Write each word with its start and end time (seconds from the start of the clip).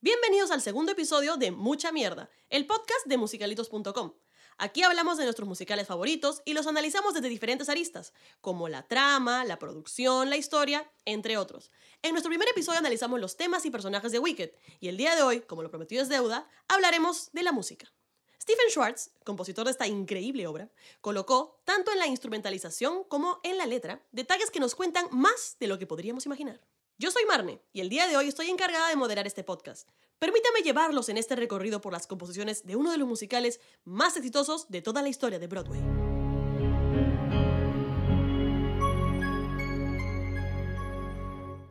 Bienvenidos 0.00 0.52
al 0.52 0.60
segundo 0.60 0.92
episodio 0.92 1.36
de 1.38 1.50
Mucha 1.50 1.90
Mierda, 1.90 2.30
el 2.50 2.68
podcast 2.68 3.04
de 3.06 3.16
musicalitos.com. 3.16 4.14
Aquí 4.56 4.84
hablamos 4.84 5.18
de 5.18 5.24
nuestros 5.24 5.48
musicales 5.48 5.88
favoritos 5.88 6.40
y 6.44 6.52
los 6.52 6.68
analizamos 6.68 7.14
desde 7.14 7.28
diferentes 7.28 7.68
aristas, 7.68 8.12
como 8.40 8.68
la 8.68 8.86
trama, 8.86 9.44
la 9.44 9.58
producción, 9.58 10.30
la 10.30 10.36
historia, 10.36 10.88
entre 11.04 11.36
otros. 11.36 11.72
En 12.00 12.12
nuestro 12.12 12.30
primer 12.30 12.48
episodio 12.48 12.78
analizamos 12.78 13.18
los 13.18 13.36
temas 13.36 13.66
y 13.66 13.72
personajes 13.72 14.12
de 14.12 14.20
Wicked, 14.20 14.52
y 14.78 14.86
el 14.86 14.96
día 14.96 15.16
de 15.16 15.22
hoy, 15.22 15.40
como 15.40 15.64
lo 15.64 15.70
prometido 15.70 16.00
es 16.00 16.08
deuda, 16.08 16.48
hablaremos 16.68 17.32
de 17.32 17.42
la 17.42 17.50
música. 17.50 17.92
Stephen 18.40 18.70
Schwartz, 18.70 19.10
compositor 19.24 19.64
de 19.64 19.72
esta 19.72 19.88
increíble 19.88 20.46
obra, 20.46 20.70
colocó, 21.00 21.60
tanto 21.64 21.90
en 21.90 21.98
la 21.98 22.06
instrumentalización 22.06 23.02
como 23.02 23.40
en 23.42 23.58
la 23.58 23.66
letra, 23.66 24.06
detalles 24.12 24.52
que 24.52 24.60
nos 24.60 24.76
cuentan 24.76 25.08
más 25.10 25.56
de 25.58 25.66
lo 25.66 25.76
que 25.76 25.88
podríamos 25.88 26.24
imaginar. 26.24 26.60
Yo 27.00 27.12
soy 27.12 27.22
Marne, 27.26 27.62
y 27.72 27.80
el 27.80 27.90
día 27.90 28.08
de 28.08 28.16
hoy 28.16 28.26
estoy 28.26 28.50
encargada 28.50 28.88
de 28.88 28.96
moderar 28.96 29.24
este 29.24 29.44
podcast. 29.44 29.88
Permítame 30.18 30.62
llevarlos 30.62 31.08
en 31.08 31.16
este 31.16 31.36
recorrido 31.36 31.80
por 31.80 31.92
las 31.92 32.08
composiciones 32.08 32.66
de 32.66 32.74
uno 32.74 32.90
de 32.90 32.98
los 32.98 33.06
musicales 33.06 33.60
más 33.84 34.16
exitosos 34.16 34.68
de 34.68 34.82
toda 34.82 35.00
la 35.00 35.08
historia 35.08 35.38
de 35.38 35.46
Broadway. 35.46 35.80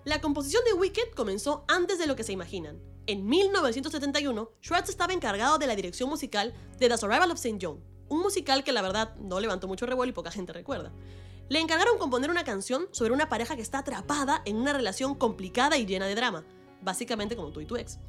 La 0.05 0.21
composición 0.21 0.63
de 0.63 0.71
Wicked 0.71 1.11
comenzó 1.13 1.65
antes 1.67 1.99
de 1.99 2.07
lo 2.07 2.15
que 2.15 2.23
se 2.23 2.31
imaginan. 2.31 2.81
En 3.05 3.25
1971, 3.25 4.49
Schwartz 4.61 4.87
estaba 4.87 5.11
encargado 5.11 5.57
de 5.57 5.67
la 5.67 5.75
dirección 5.75 6.09
musical 6.09 6.53
de 6.79 6.87
The 6.87 6.97
Survival 6.97 7.31
of 7.31 7.37
St. 7.37 7.59
John, 7.61 7.83
un 8.07 8.21
musical 8.21 8.63
que 8.63 8.71
la 8.71 8.81
verdad 8.81 9.13
no 9.17 9.41
levantó 9.41 9.67
mucho 9.67 9.85
revuelo 9.85 10.11
y 10.11 10.13
poca 10.13 10.31
gente 10.31 10.53
recuerda. 10.53 10.93
Le 11.49 11.59
encargaron 11.59 11.97
componer 11.97 12.29
una 12.29 12.43
canción 12.43 12.87
sobre 12.91 13.13
una 13.13 13.29
pareja 13.29 13.55
que 13.55 13.61
está 13.61 13.79
atrapada 13.79 14.41
en 14.45 14.57
una 14.57 14.73
relación 14.73 15.15
complicada 15.15 15.77
y 15.77 15.85
llena 15.85 16.05
de 16.05 16.15
drama, 16.15 16.43
básicamente 16.81 17.37
como 17.37 17.51
tú 17.51 17.61
y 17.61 17.65
tu 17.65 17.77
ex. 17.77 17.99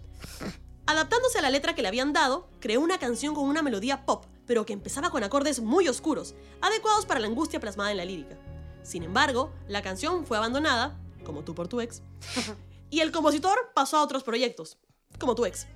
Adaptándose 0.86 1.38
a 1.38 1.42
la 1.42 1.50
letra 1.50 1.74
que 1.74 1.82
le 1.82 1.88
habían 1.88 2.12
dado, 2.12 2.48
creó 2.58 2.80
una 2.80 2.98
canción 2.98 3.34
con 3.34 3.44
una 3.44 3.62
melodía 3.62 4.04
pop, 4.06 4.24
pero 4.46 4.66
que 4.66 4.72
empezaba 4.72 5.10
con 5.10 5.22
acordes 5.22 5.60
muy 5.60 5.86
oscuros, 5.86 6.34
adecuados 6.60 7.06
para 7.06 7.20
la 7.20 7.28
angustia 7.28 7.60
plasmada 7.60 7.92
en 7.92 7.98
la 7.98 8.04
lírica. 8.04 8.36
Sin 8.82 9.04
embargo, 9.04 9.52
la 9.68 9.82
canción 9.82 10.26
fue 10.26 10.36
abandonada, 10.36 10.98
como 11.24 11.44
tú 11.44 11.54
por 11.54 11.68
tu 11.68 11.80
ex, 11.80 12.02
y 12.90 13.00
el 13.00 13.12
compositor 13.12 13.70
pasó 13.74 13.98
a 13.98 14.02
otros 14.02 14.24
proyectos, 14.24 14.78
como 15.20 15.36
tu 15.36 15.44
ex. 15.44 15.68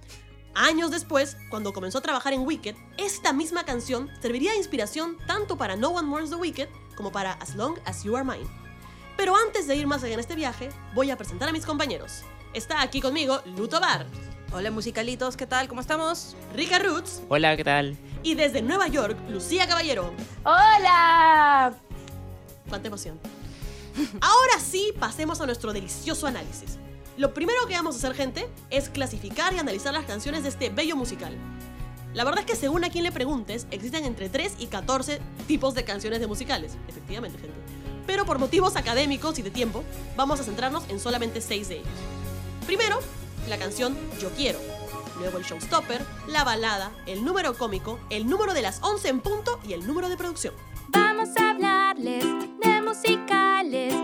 Años 0.55 0.91
después, 0.91 1.37
cuando 1.49 1.73
comenzó 1.73 1.99
a 1.99 2.03
trabajar 2.03 2.33
en 2.33 2.47
Wicked, 2.47 2.77
esta 2.99 3.33
misma 3.33 3.65
canción 3.65 4.11
serviría 4.21 4.53
de 4.53 4.59
inspiración 4.59 5.17
tanto 5.27 5.57
para 5.57 5.77
No 5.77 5.91
One 5.91 6.07
Mourns 6.09 6.31
the 6.31 6.37
Wicked 6.37 6.69
como 6.95 7.11
para 7.11 7.33
As 7.35 7.55
Long 7.55 7.79
as 7.87 8.05
You 8.05 8.17
Are 8.17 8.25
Mine. 8.25 8.49
Pero 9.17 9.35
antes 9.37 9.67
de 9.67 9.77
ir 9.77 9.87
más 9.87 10.03
allá 10.03 10.15
en 10.15 10.21
este 10.21 10.35
viaje, 10.35 10.69
voy 10.95 11.11
a 11.11 11.17
presentar 11.17 11.49
a 11.49 11.53
mis 11.53 11.65
compañeros. 11.65 12.23
Está 12.53 12.83
aquí 12.83 13.01
conmigo 13.01 13.41
Luto 13.57 13.81
Bar, 13.81 14.07
Hola 14.55 14.71
musicalitos, 14.71 15.39
¿qué 15.39 15.47
tal? 15.47 15.67
¿Cómo 15.67 15.81
estamos? 15.81 16.37
Rika 16.55 16.79
Roots 16.79 17.23
Hola, 17.31 17.57
¿qué 17.57 17.65
tal? 17.65 17.97
y 18.23 18.35
desde 18.35 18.61
Nueva 18.61 18.87
York, 18.89 19.17
Lucía 19.31 19.67
Caballero. 19.67 20.13
¡Hola! 20.45 21.75
Cuánta 22.69 22.89
emoción. 22.89 23.19
Ahora 24.21 24.61
sí, 24.61 24.93
pasemos 25.01 25.41
a 25.41 25.47
nuestro 25.47 25.73
delicioso 25.73 26.27
análisis. 26.27 26.79
Lo 27.17 27.35
primero 27.35 27.67
que 27.67 27.75
vamos 27.75 27.95
a 27.95 27.99
hacer, 27.99 28.15
gente, 28.15 28.49
es 28.71 28.89
clasificar 28.89 29.53
y 29.53 29.59
analizar 29.59 29.93
las 29.93 30.07
canciones 30.07 30.45
de 30.45 30.49
este 30.49 30.71
bello 30.71 30.97
musical. 30.97 31.37
La 32.15 32.25
verdad 32.25 32.41
es 32.41 32.47
que 32.47 32.57
según 32.57 32.85
a 32.85 32.91
quien 32.91 33.05
le 33.05 33.13
preguntes, 33.13 33.67
existen 33.71 34.05
entre 34.05 34.29
3 34.29 34.57
y 34.59 34.67
14 34.67 35.21
tipos 35.47 35.75
de 35.75 35.85
canciones 35.85 36.21
de 36.21 36.27
musicales. 36.27 36.77
Efectivamente, 36.89 37.39
gente. 37.39 37.55
Pero 38.07 38.25
por 38.25 38.39
motivos 38.39 38.77
académicos 38.77 39.39
y 39.39 39.43
de 39.43 39.51
tiempo, 39.51 39.85
vamos 40.17 40.41
a 40.41 40.45
centrarnos 40.45 40.85
en 40.89 41.01
solamente 41.01 41.41
6 41.41 41.69
de 41.69 41.75
ellos. 41.77 41.89
Primero, 42.67 42.99
la 43.49 43.59
canción 43.59 43.97
Yo 44.21 44.31
Quiero. 44.31 44.59
Luego 45.19 45.39
el 45.39 45.45
showstopper, 45.45 46.03
la 46.29 46.45
balada, 46.45 46.93
el 47.07 47.25
número 47.25 47.55
cómico, 47.57 47.99
el 48.11 48.27
número 48.27 48.55
de 48.55 48.63
las 48.63 48.83
11 48.83 49.09
en 49.09 49.21
punto 49.21 49.61
y 49.67 49.75
el 49.75 49.87
número 49.87 50.09
de 50.09 50.17
producción. 50.17 50.55
Vamos 50.89 51.29
a 51.39 51.51
hablarles 51.51 52.25
de 52.61 52.83
musicales 52.83 53.95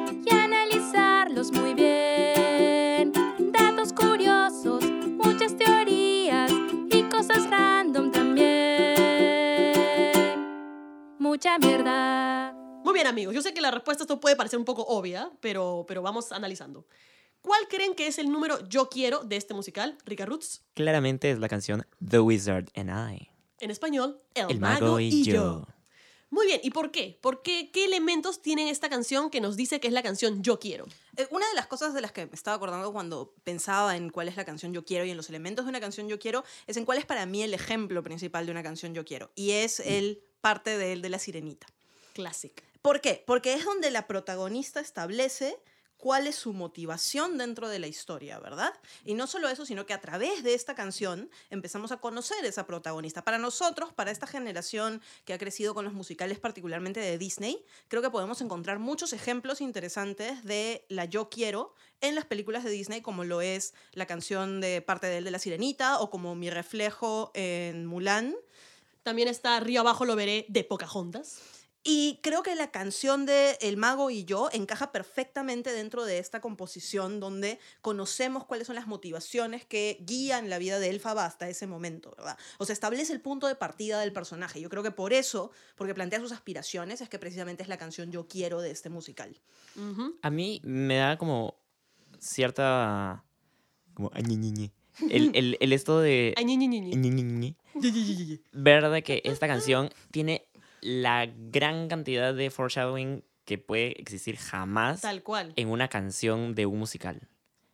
Mucha 11.38 11.56
mierda. 11.56 12.52
Muy 12.82 12.94
bien, 12.94 13.06
amigos. 13.06 13.32
Yo 13.32 13.42
sé 13.42 13.54
que 13.54 13.60
la 13.60 13.70
respuesta 13.70 14.02
a 14.02 14.06
esto 14.06 14.18
puede 14.18 14.34
parecer 14.34 14.58
un 14.58 14.64
poco 14.64 14.82
obvia, 14.82 15.30
pero, 15.40 15.84
pero 15.86 16.02
vamos 16.02 16.32
analizando. 16.32 16.84
¿Cuál 17.42 17.68
creen 17.68 17.94
que 17.94 18.08
es 18.08 18.18
el 18.18 18.28
número 18.28 18.68
Yo 18.68 18.88
Quiero 18.88 19.22
de 19.22 19.36
este 19.36 19.54
musical, 19.54 19.96
Rika 20.04 20.26
Roots? 20.26 20.64
Claramente 20.74 21.30
es 21.30 21.38
la 21.38 21.48
canción 21.48 21.86
The 22.04 22.18
Wizard 22.18 22.70
and 22.74 22.90
I. 22.90 23.30
En 23.60 23.70
español, 23.70 24.20
El, 24.34 24.50
El 24.50 24.58
mago 24.58 24.98
y 24.98 25.22
yo. 25.22 25.64
Muy 26.30 26.46
bien, 26.46 26.60
¿y 26.64 26.70
por 26.70 26.90
qué? 26.90 27.16
¿Por 27.22 27.40
qué? 27.42 27.70
¿Qué 27.72 27.84
elementos 27.84 28.42
tiene 28.42 28.68
esta 28.68 28.88
canción 28.88 29.30
que 29.30 29.40
nos 29.40 29.56
dice 29.56 29.78
que 29.78 29.86
es 29.86 29.94
la 29.94 30.02
canción 30.02 30.42
Yo 30.42 30.58
Quiero? 30.58 30.86
Eh, 31.16 31.28
una 31.30 31.48
de 31.48 31.54
las 31.54 31.68
cosas 31.68 31.94
de 31.94 32.00
las 32.00 32.10
que 32.10 32.26
me 32.26 32.34
estaba 32.34 32.56
acordando 32.56 32.92
cuando 32.92 33.32
pensaba 33.44 33.96
en 33.96 34.10
cuál 34.10 34.26
es 34.26 34.36
la 34.36 34.44
canción 34.44 34.72
Yo 34.72 34.84
Quiero 34.84 35.04
y 35.04 35.10
en 35.10 35.16
los 35.16 35.28
elementos 35.28 35.66
de 35.66 35.68
una 35.68 35.80
canción 35.80 36.08
Yo 36.08 36.18
Quiero 36.18 36.42
es 36.66 36.76
en 36.76 36.84
cuál 36.84 36.98
es 36.98 37.06
para 37.06 37.26
mí 37.26 37.44
el 37.44 37.54
ejemplo 37.54 38.02
principal 38.02 38.44
de 38.44 38.50
una 38.50 38.64
canción 38.64 38.92
Yo 38.92 39.04
Quiero. 39.04 39.30
Y 39.36 39.52
es 39.52 39.78
el 39.78 40.20
parte 40.40 40.78
de 40.78 40.92
él 40.92 41.02
de 41.02 41.08
la 41.08 41.18
sirenita. 41.18 41.66
Classic. 42.14 42.64
¿Por 42.82 43.00
qué? 43.00 43.22
Porque 43.26 43.54
es 43.54 43.64
donde 43.64 43.90
la 43.90 44.06
protagonista 44.06 44.80
establece 44.80 45.58
cuál 45.98 46.28
es 46.28 46.36
su 46.36 46.52
motivación 46.52 47.36
dentro 47.36 47.68
de 47.68 47.80
la 47.80 47.88
historia, 47.88 48.38
¿verdad? 48.38 48.72
Y 49.04 49.14
no 49.14 49.26
solo 49.26 49.48
eso, 49.48 49.66
sino 49.66 49.84
que 49.84 49.92
a 49.92 50.00
través 50.00 50.42
de 50.44 50.54
esta 50.54 50.74
canción 50.74 51.28
empezamos 51.50 51.92
a 51.92 51.98
conocer 51.98 52.44
esa 52.44 52.66
protagonista. 52.66 53.24
Para 53.24 53.36
nosotros, 53.36 53.92
para 53.92 54.12
esta 54.12 54.26
generación 54.26 55.02
que 55.24 55.34
ha 55.34 55.38
crecido 55.38 55.74
con 55.74 55.84
los 55.84 55.92
musicales, 55.92 56.38
particularmente 56.38 57.00
de 57.00 57.18
Disney, 57.18 57.64
creo 57.88 58.00
que 58.00 58.10
podemos 58.10 58.40
encontrar 58.40 58.78
muchos 58.78 59.12
ejemplos 59.12 59.60
interesantes 59.60 60.44
de 60.44 60.86
la 60.88 61.04
yo 61.04 61.28
quiero 61.28 61.74
en 62.00 62.14
las 62.14 62.24
películas 62.24 62.62
de 62.62 62.70
Disney, 62.70 63.02
como 63.02 63.24
lo 63.24 63.40
es 63.40 63.74
la 63.92 64.06
canción 64.06 64.60
de 64.60 64.80
parte 64.80 65.08
de 65.08 65.18
él 65.18 65.24
de 65.24 65.32
La 65.32 65.40
Sirenita 65.40 65.98
o 65.98 66.10
como 66.10 66.36
mi 66.36 66.48
reflejo 66.48 67.32
en 67.34 67.86
Mulan. 67.86 68.36
También 69.08 69.28
está 69.28 69.58
Río 69.58 69.80
Abajo 69.80 70.04
lo 70.04 70.16
veré 70.16 70.44
de 70.50 70.64
Pocahontas. 70.64 71.38
Y 71.82 72.20
creo 72.22 72.42
que 72.42 72.54
la 72.54 72.70
canción 72.70 73.24
de 73.24 73.56
El 73.62 73.78
Mago 73.78 74.10
y 74.10 74.26
yo 74.26 74.50
encaja 74.52 74.92
perfectamente 74.92 75.72
dentro 75.72 76.04
de 76.04 76.18
esta 76.18 76.42
composición 76.42 77.18
donde 77.18 77.58
conocemos 77.80 78.44
cuáles 78.44 78.66
son 78.66 78.76
las 78.76 78.86
motivaciones 78.86 79.64
que 79.64 79.96
guían 80.02 80.50
la 80.50 80.58
vida 80.58 80.78
de 80.78 80.90
Elfaba 80.90 81.24
hasta 81.24 81.48
ese 81.48 81.66
momento, 81.66 82.12
¿verdad? 82.18 82.36
O 82.58 82.66
sea, 82.66 82.74
establece 82.74 83.14
el 83.14 83.22
punto 83.22 83.46
de 83.46 83.54
partida 83.54 83.98
del 84.00 84.12
personaje. 84.12 84.60
Yo 84.60 84.68
creo 84.68 84.82
que 84.82 84.90
por 84.90 85.14
eso, 85.14 85.52
porque 85.74 85.94
plantea 85.94 86.20
sus 86.20 86.32
aspiraciones, 86.32 87.00
es 87.00 87.08
que 87.08 87.18
precisamente 87.18 87.62
es 87.62 87.70
la 87.70 87.78
canción 87.78 88.12
Yo 88.12 88.28
Quiero 88.28 88.60
de 88.60 88.72
este 88.72 88.90
musical. 88.90 89.40
Ujú. 89.74 90.18
A 90.20 90.28
mí 90.28 90.60
me 90.64 90.96
da 90.96 91.16
como 91.16 91.54
cierta... 92.20 93.24
Como... 93.94 94.10
ay, 94.12 94.24
ñi, 94.24 94.36
ñi, 94.36 94.52
ñi. 94.52 94.72
El, 95.10 95.30
el, 95.34 95.56
el 95.60 95.72
esto 95.72 96.00
de... 96.00 96.34
Ver 98.52 98.88
de 98.88 99.02
que 99.02 99.22
esta 99.24 99.46
canción 99.46 99.90
tiene 100.10 100.48
la 100.80 101.26
gran 101.26 101.88
cantidad 101.88 102.34
de 102.34 102.50
foreshadowing 102.50 103.24
que 103.44 103.58
puede 103.58 104.00
existir 104.00 104.36
jamás 104.36 105.00
Tal 105.00 105.22
cual. 105.22 105.52
en 105.56 105.68
una 105.68 105.88
canción 105.88 106.54
de 106.54 106.66
un 106.66 106.78
musical. 106.78 107.28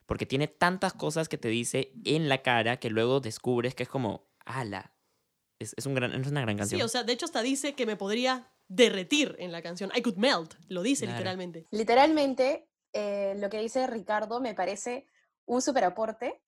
Porque 0.07 0.27
tiene 0.27 0.49
tantas 0.49 0.93
cosas 0.93 1.29
que 1.29 1.39
te 1.39 1.49
dice 1.49 1.93
en 2.05 2.29
la 2.29 2.43
cara 2.43 2.79
que 2.79 2.91
luego 2.91 3.21
descubres 3.21 3.75
que 3.75 3.83
es 3.85 3.89
como, 3.89 4.29
ala, 4.45 4.95
es, 5.59 5.75
es, 5.77 5.87
un 5.87 5.95
gran, 5.95 6.13
es 6.13 6.29
una 6.29 6.43
gran 6.43 6.57
canción. 6.59 6.79
Sí, 6.79 6.85
o 6.85 6.89
sea, 6.89 7.03
de 7.05 7.13
hecho 7.13 7.25
hasta 7.25 7.43
dice 7.43 7.75
que 7.75 7.87
me 7.87 7.97
podría 7.97 8.51
derretir 8.69 9.35
en 9.39 9.51
la 9.53 9.63
canción. 9.63 9.91
I 9.97 10.03
could 10.03 10.17
melt. 10.17 10.55
Lo 10.69 10.83
dice 10.83 11.05
Claro. 11.07 11.19
literalmente. 11.19 11.67
Literalmente, 11.71 12.69
eh, 12.93 13.35
lo 13.39 13.49
que 13.51 13.61
dice 13.61 13.87
Ricardo 13.87 14.41
me 14.41 14.55
parece 14.55 15.07
un 15.47 15.63
super 15.63 15.85
aporte. 15.85 16.41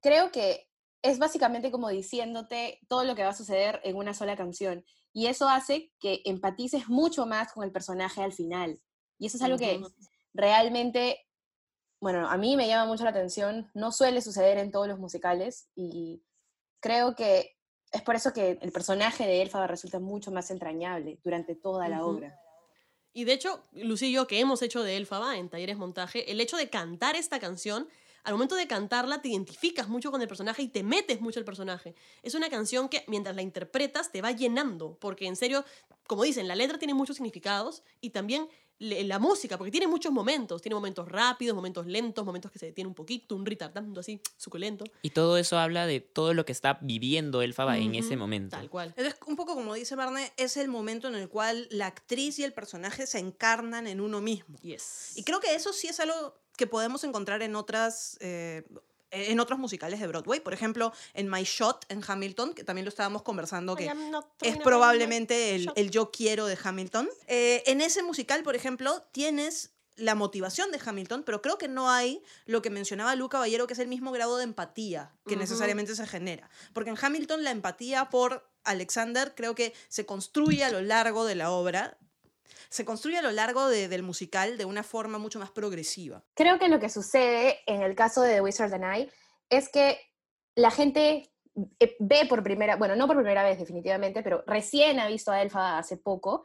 Creo 0.00 0.30
que 0.30 0.68
es 1.02 1.18
básicamente 1.18 1.70
como 1.70 1.88
diciéndote 1.88 2.80
todo 2.88 3.04
lo 3.04 3.14
que 3.14 3.22
va 3.22 3.30
a 3.30 3.34
suceder 3.34 3.80
en 3.84 3.96
una 3.96 4.14
sola 4.14 4.36
canción. 4.36 4.84
Y 5.12 5.26
eso 5.26 5.48
hace 5.48 5.92
que 6.00 6.22
empatices 6.24 6.88
mucho 6.88 7.26
más 7.26 7.52
con 7.52 7.62
el 7.62 7.72
personaje 7.72 8.22
al 8.22 8.32
final. 8.32 8.80
Y 9.18 9.26
eso 9.26 9.36
es 9.36 9.42
algo 9.42 9.58
que 9.58 9.80
realmente, 10.32 11.26
bueno, 12.00 12.28
a 12.28 12.36
mí 12.36 12.56
me 12.56 12.66
llama 12.66 12.86
mucho 12.86 13.04
la 13.04 13.10
atención. 13.10 13.70
No 13.74 13.92
suele 13.92 14.22
suceder 14.22 14.58
en 14.58 14.70
todos 14.70 14.88
los 14.88 14.98
musicales. 14.98 15.68
Y 15.76 16.24
creo 16.80 17.14
que 17.14 17.56
es 17.92 18.02
por 18.02 18.16
eso 18.16 18.32
que 18.32 18.58
el 18.60 18.72
personaje 18.72 19.24
de 19.24 19.42
Elfaba 19.42 19.66
resulta 19.66 20.00
mucho 20.00 20.32
más 20.32 20.50
entrañable 20.50 21.20
durante 21.22 21.54
toda 21.54 21.88
la 21.88 22.04
obra. 22.04 22.40
Y 23.12 23.24
de 23.24 23.34
hecho, 23.34 23.62
yo, 23.72 24.26
que 24.26 24.40
hemos 24.40 24.62
hecho 24.62 24.82
de 24.82 24.96
Elfaba 24.96 25.38
en 25.38 25.48
Talleres 25.48 25.76
Montaje, 25.76 26.32
el 26.32 26.40
hecho 26.40 26.56
de 26.56 26.68
cantar 26.68 27.14
esta 27.14 27.38
canción 27.38 27.88
al 28.24 28.34
momento 28.34 28.56
de 28.56 28.66
cantarla 28.66 29.22
te 29.22 29.28
identificas 29.28 29.88
mucho 29.88 30.10
con 30.10 30.20
el 30.20 30.28
personaje 30.28 30.62
y 30.62 30.68
te 30.68 30.82
metes 30.82 31.20
mucho 31.20 31.38
el 31.38 31.44
personaje. 31.44 31.94
Es 32.22 32.34
una 32.34 32.50
canción 32.50 32.88
que 32.88 33.04
mientras 33.06 33.36
la 33.36 33.42
interpretas 33.42 34.10
te 34.10 34.22
va 34.22 34.32
llenando, 34.32 34.96
porque 35.00 35.26
en 35.26 35.36
serio, 35.36 35.64
como 36.06 36.24
dicen, 36.24 36.48
la 36.48 36.56
letra 36.56 36.78
tiene 36.78 36.94
muchos 36.94 37.16
significados 37.16 37.82
y 38.00 38.10
también 38.10 38.48
la 38.78 39.18
música, 39.18 39.56
porque 39.56 39.70
tiene 39.70 39.86
muchos 39.86 40.12
momentos. 40.12 40.60
Tiene 40.60 40.74
momentos 40.74 41.08
rápidos, 41.08 41.54
momentos 41.54 41.86
lentos, 41.86 42.24
momentos 42.24 42.50
que 42.50 42.58
se 42.58 42.66
detiene 42.66 42.88
un 42.88 42.94
poquito, 42.94 43.36
un 43.36 43.46
retardando 43.46 44.00
así, 44.00 44.20
suculento. 44.36 44.84
Y 45.02 45.10
todo 45.10 45.36
eso 45.36 45.58
habla 45.58 45.86
de 45.86 46.00
todo 46.00 46.34
lo 46.34 46.44
que 46.44 46.52
está 46.52 46.78
viviendo 46.82 47.42
Elfaba 47.42 47.78
en 47.78 47.94
ese 47.94 48.16
momento. 48.16 48.56
Tal 48.56 48.68
cual. 48.68 48.92
Es 48.96 49.14
un 49.26 49.36
poco 49.36 49.54
como 49.54 49.74
dice 49.74 49.94
Barney, 49.94 50.26
es 50.36 50.56
el 50.56 50.68
momento 50.68 51.08
en 51.08 51.14
el 51.14 51.28
cual 51.28 51.68
la 51.70 51.86
actriz 51.86 52.38
y 52.38 52.44
el 52.44 52.52
personaje 52.52 53.06
se 53.06 53.18
encarnan 53.18 53.86
en 53.86 54.00
uno 54.00 54.20
mismo. 54.20 54.58
Yes. 54.60 55.12
Y 55.16 55.22
creo 55.22 55.40
que 55.40 55.54
eso 55.54 55.72
sí 55.72 55.88
es 55.88 56.00
algo 56.00 56.34
que 56.56 56.66
podemos 56.66 57.04
encontrar 57.04 57.42
en 57.42 57.56
otras. 57.56 58.16
eh, 58.20 58.64
en 59.16 59.38
otros 59.38 59.60
musicales 59.60 60.00
de 60.00 60.08
Broadway, 60.08 60.40
por 60.40 60.52
ejemplo, 60.52 60.92
en 61.12 61.30
My 61.30 61.44
Shot 61.44 61.86
en 61.88 62.02
Hamilton, 62.04 62.52
que 62.52 62.64
también 62.64 62.84
lo 62.84 62.88
estábamos 62.88 63.22
conversando, 63.22 63.76
que 63.76 63.88
es 64.42 64.56
probablemente 64.58 65.54
el, 65.54 65.70
el 65.76 65.90
yo 65.92 66.10
quiero 66.10 66.46
de 66.46 66.58
Hamilton. 66.60 67.08
Eh, 67.28 67.62
en 67.66 67.80
ese 67.80 68.02
musical, 68.02 68.42
por 68.42 68.56
ejemplo, 68.56 69.04
tienes 69.12 69.70
la 69.96 70.16
motivación 70.16 70.72
de 70.72 70.80
Hamilton, 70.84 71.22
pero 71.22 71.40
creo 71.40 71.58
que 71.58 71.68
no 71.68 71.88
hay 71.88 72.24
lo 72.46 72.60
que 72.60 72.70
mencionaba 72.70 73.14
Luca 73.14 73.36
Caballero, 73.36 73.68
que 73.68 73.74
es 73.74 73.78
el 73.78 73.86
mismo 73.86 74.10
grado 74.10 74.36
de 74.36 74.42
empatía 74.42 75.12
que 75.26 75.36
necesariamente 75.36 75.94
se 75.94 76.06
genera. 76.08 76.50
Porque 76.72 76.90
en 76.90 76.96
Hamilton 77.00 77.44
la 77.44 77.52
empatía 77.52 78.10
por 78.10 78.50
Alexander 78.64 79.34
creo 79.36 79.54
que 79.54 79.72
se 79.88 80.04
construye 80.04 80.64
a 80.64 80.70
lo 80.70 80.80
largo 80.80 81.24
de 81.24 81.36
la 81.36 81.52
obra, 81.52 81.96
se 82.74 82.84
construye 82.84 83.16
a 83.18 83.22
lo 83.22 83.30
largo 83.30 83.68
de- 83.68 83.86
del 83.86 84.02
musical 84.02 84.58
de 84.58 84.64
una 84.64 84.82
forma 84.82 85.18
mucho 85.18 85.38
más 85.38 85.50
progresiva. 85.52 86.24
Creo 86.34 86.58
que 86.58 86.68
lo 86.68 86.80
que 86.80 86.88
sucede 86.90 87.60
en 87.66 87.82
el 87.82 87.94
caso 87.94 88.20
de 88.22 88.34
The 88.34 88.40
Wizard 88.40 88.74
and 88.74 88.96
I 88.98 89.10
es 89.48 89.68
que 89.68 90.00
la 90.56 90.72
gente 90.72 91.30
eh, 91.78 91.96
ve 92.00 92.26
por 92.28 92.42
primera, 92.42 92.74
bueno, 92.74 92.96
no 92.96 93.06
por 93.06 93.14
primera 93.16 93.44
vez 93.44 93.60
definitivamente, 93.60 94.24
pero 94.24 94.42
recién 94.48 94.98
ha 94.98 95.06
visto 95.06 95.30
a 95.30 95.40
Elfa 95.40 95.78
hace 95.78 95.96
poco. 95.96 96.42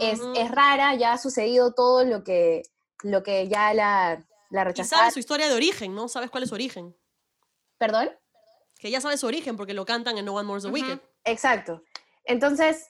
Es, 0.00 0.20
rara, 0.50 0.96
ya 0.96 1.12
ha 1.12 1.18
sucedido 1.18 1.72
todo 1.74 2.04
lo 2.04 2.24
que, 2.24 2.62
lo 3.04 3.22
que 3.22 3.46
ya 3.46 3.72
la, 3.72 4.26
la 4.50 4.60
Y 4.62 4.64
rechazaron. 4.64 4.98
sabes 5.00 5.14
su 5.14 5.20
historia 5.20 5.48
de 5.48 5.54
origen, 5.54 5.94
¿no? 5.94 6.08
Sabes 6.08 6.28
cuál 6.30 6.42
es 6.42 6.48
su 6.48 6.56
origen. 6.56 6.96
¿Perdón? 7.78 8.10
Que 8.80 8.90
ya 8.90 9.00
sabes 9.00 9.20
su 9.20 9.26
origen 9.28 9.56
porque 9.56 9.74
lo 9.74 9.84
cantan 9.86 10.18
en 10.18 10.24
No 10.24 10.34
One 10.34 10.46
More's 10.48 10.64
the 10.64 10.70
Ujú. 10.70 10.74
Wicked. 10.74 10.98
Exacto. 11.24 11.82
Entonces, 12.24 12.88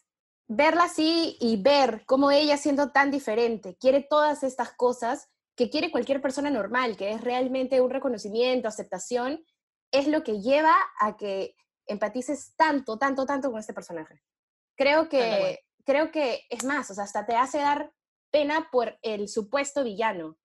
verla 0.49 0.85
así 0.85 1.37
y 1.41 1.61
ver 1.63 2.05
cómo 2.07 2.31
ella 2.31 2.57
siendo 2.57 2.91
tan 2.91 3.11
diferente, 3.11 3.77
quiere 3.77 4.01
todas 4.03 4.43
estas 4.43 4.73
cosas 4.73 5.29
que 5.55 5.71
quiere 5.71 5.91
cualquier 5.91 6.23
persona 6.23 6.51
normal, 6.51 6.97
que 6.97 7.13
es 7.13 7.21
realmente 7.21 7.81
un 7.81 7.91
reconocimiento, 7.91 8.67
aceptación, 8.67 9.45
es 9.93 10.09
lo 10.09 10.23
que 10.23 10.41
lleva 10.41 10.75
a 11.01 11.17
que 11.17 11.55
empatices 11.87 12.55
tanto, 12.57 12.99
tanto, 12.99 13.27
tanto 13.27 13.51
con 13.51 13.61
este 13.61 13.75
personaje. 13.75 14.23
Creo 14.77 15.09
que, 15.09 15.61
creo 15.85 16.11
que 16.11 16.43
es 16.49 16.65
más, 16.65 16.91
o 16.91 16.95
sea, 16.95 17.05
hasta 17.05 17.27
te 17.27 17.35
hace 17.35 17.59
dar 17.59 17.93
pena 18.31 18.69
por 18.71 18.99
el 19.03 19.29
supuesto 19.29 19.83
villano. 19.83 20.39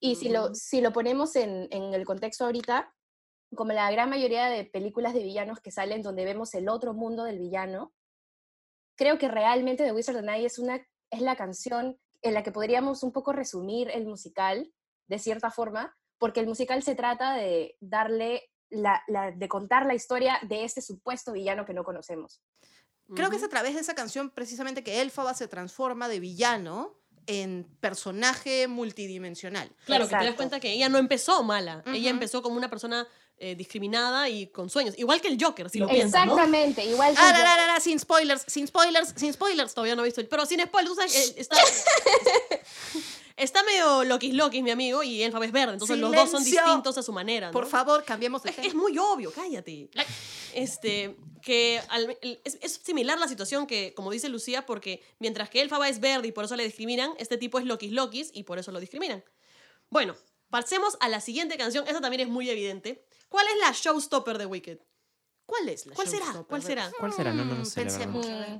Y 0.00 0.16
si, 0.16 0.28
lo, 0.28 0.46
Ujú. 0.46 0.54
si 0.54 0.80
lo 0.80 0.92
ponemos 0.92 1.36
en, 1.36 1.68
en 1.70 1.94
el 1.94 2.04
contexto 2.04 2.44
ahorita, 2.46 2.94
como 3.54 3.72
la 3.72 3.90
gran 3.90 4.10
mayoría 4.10 4.46
de 4.46 4.64
películas 4.64 5.14
de 5.14 5.22
villanos 5.22 5.60
que 5.60 5.70
salen 5.70 6.02
donde 6.02 6.24
vemos 6.24 6.54
el 6.54 6.68
otro 6.68 6.94
mundo 6.94 7.24
del 7.24 7.38
villano, 7.38 7.92
creo 8.96 9.18
que 9.18 9.28
realmente 9.28 9.84
The 9.84 9.92
Wizard 9.92 10.16
and 10.18 10.30
I 10.36 10.44
es, 10.44 10.58
una, 10.58 10.76
es 11.10 11.20
la 11.20 11.36
canción 11.36 11.98
en 12.22 12.34
la 12.34 12.42
que 12.42 12.52
podríamos 12.52 13.02
un 13.02 13.12
poco 13.12 13.32
resumir 13.32 13.90
el 13.90 14.06
musical, 14.06 14.72
de 15.08 15.18
cierta 15.18 15.50
forma, 15.50 15.96
porque 16.18 16.40
el 16.40 16.46
musical 16.46 16.82
se 16.82 16.94
trata 16.94 17.34
de 17.34 17.76
darle, 17.80 18.50
la, 18.70 19.02
la- 19.08 19.30
de 19.30 19.48
contar 19.48 19.84
la 19.86 19.94
historia 19.94 20.38
de 20.42 20.64
este 20.64 20.80
supuesto 20.80 21.32
villano 21.32 21.66
que 21.66 21.74
no 21.74 21.84
conocemos. 21.84 22.40
Creo 23.14 23.28
que 23.28 23.36
es 23.36 23.42
a 23.44 23.48
través 23.50 23.74
de 23.74 23.80
esa 23.80 23.94
canción 23.94 24.30
precisamente 24.30 24.82
que 24.82 25.02
Elfaba 25.02 25.34
se 25.34 25.46
transforma 25.46 26.08
de 26.08 26.20
villano 26.20 26.98
en 27.26 27.64
personaje 27.80 28.66
multidimensional. 28.68 29.70
Claro, 29.84 30.04
que 30.04 30.08
te 30.10 30.14
das 30.14 30.22
Exacto. 30.22 30.36
cuenta 30.36 30.60
que 30.60 30.72
ella 30.72 30.88
no 30.88 30.96
empezó 30.96 31.42
mala. 31.42 31.82
Ella 31.86 31.98
Ujú. 32.10 32.16
empezó 32.16 32.42
como 32.42 32.56
una 32.56 32.70
persona 32.70 33.06
eh, 33.44 33.54
discriminada 33.54 34.28
y 34.28 34.46
con 34.46 34.70
sueños. 34.70 34.94
Igual 34.98 35.20
que 35.20 35.28
el 35.28 35.38
Joker, 35.42 35.68
si 35.70 35.78
lo 35.78 35.86
piensas, 35.88 36.24
¿no? 36.26 36.32
Exactamente, 36.32 36.84
igual 36.84 37.12
que 37.14 37.20
Ah, 37.20 37.32
yo- 37.36 37.38
la, 37.44 37.44
la, 37.44 37.56
la, 37.66 37.72
la, 37.74 37.80
sin 37.80 37.98
spoilers, 37.98 38.42
sin 38.46 38.66
spoilers, 38.66 39.12
sin 39.16 39.32
spoilers. 39.32 39.74
Todavía 39.74 39.94
no 39.96 40.02
he 40.02 40.06
visto. 40.06 40.20
el- 40.20 40.28
Pero 40.28 40.46
sin 40.46 40.60
spoilers, 40.60 40.96
sabes 40.96 41.32
que 41.34 41.40
está. 41.40 41.56
está 43.36 43.62
medio 43.64 44.04
Loki 44.04 44.32
Loki, 44.32 44.62
mi 44.62 44.70
amigo, 44.70 45.02
y 45.02 45.22
Elfaba 45.22 45.44
es 45.44 45.52
verde. 45.52 45.74
Entonces 45.74 45.98
los 45.98 46.12
dos 46.12 46.30
son 46.30 46.44
distintos 46.44 46.96
a 46.98 47.02
su 47.02 47.12
manera. 47.12 47.48
¿no? 47.48 47.52
Por 47.52 47.66
favor, 47.66 48.04
cambiemos 48.04 48.42
de 48.42 48.50
Es, 48.50 48.56
tema. 48.56 48.68
es 48.68 48.74
muy 48.74 48.96
obvio, 48.98 49.32
cállate. 49.32 49.90
Este, 50.54 51.16
que 51.42 51.80
al- 51.88 52.16
es, 52.22 52.58
es 52.62 52.80
similar 52.82 53.18
la 53.18 53.28
situación 53.28 53.66
que, 53.66 53.92
como 53.94 54.10
dice 54.10 54.28
Lucía, 54.28 54.64
porque 54.66 55.02
mientras 55.18 55.50
que 55.50 55.60
Elfaba 55.60 55.88
es 55.88 56.00
verde 56.00 56.28
y 56.28 56.32
por 56.32 56.44
eso 56.44 56.56
le 56.56 56.64
discriminan, 56.64 57.12
este 57.18 57.36
tipo 57.36 57.58
es 57.58 57.64
Lokis 57.64 57.92
Lokis 57.92 58.30
y 58.32 58.44
por 58.44 58.58
eso 58.58 58.70
lo 58.72 58.80
discriminan. 58.80 59.24
Bueno, 59.90 60.14
pasemos 60.50 60.96
a 61.00 61.08
la 61.08 61.20
siguiente 61.20 61.56
canción. 61.56 61.86
Esta 61.86 62.00
también 62.00 62.20
es 62.20 62.28
muy 62.28 62.48
evidente. 62.48 63.04
¿Cuál 63.34 63.46
es 63.48 63.58
la 63.60 63.72
showstopper 63.72 64.38
de 64.38 64.46
Wicked? 64.46 64.78
¿Cuál 65.44 65.68
es 65.68 65.86
la 65.86 65.94
¿Cuál 65.96 66.06
será? 66.06 66.26
¿Cuál 66.48 66.62
será? 66.62 66.92
¿Cuál 67.00 67.12
será? 67.12 67.32
No, 67.32 67.44
no, 67.44 67.56
no 67.56 67.62
Mm, 67.62 67.64
sé, 67.64 67.80
pensemos. 67.80 68.24
Mm. 68.24 68.58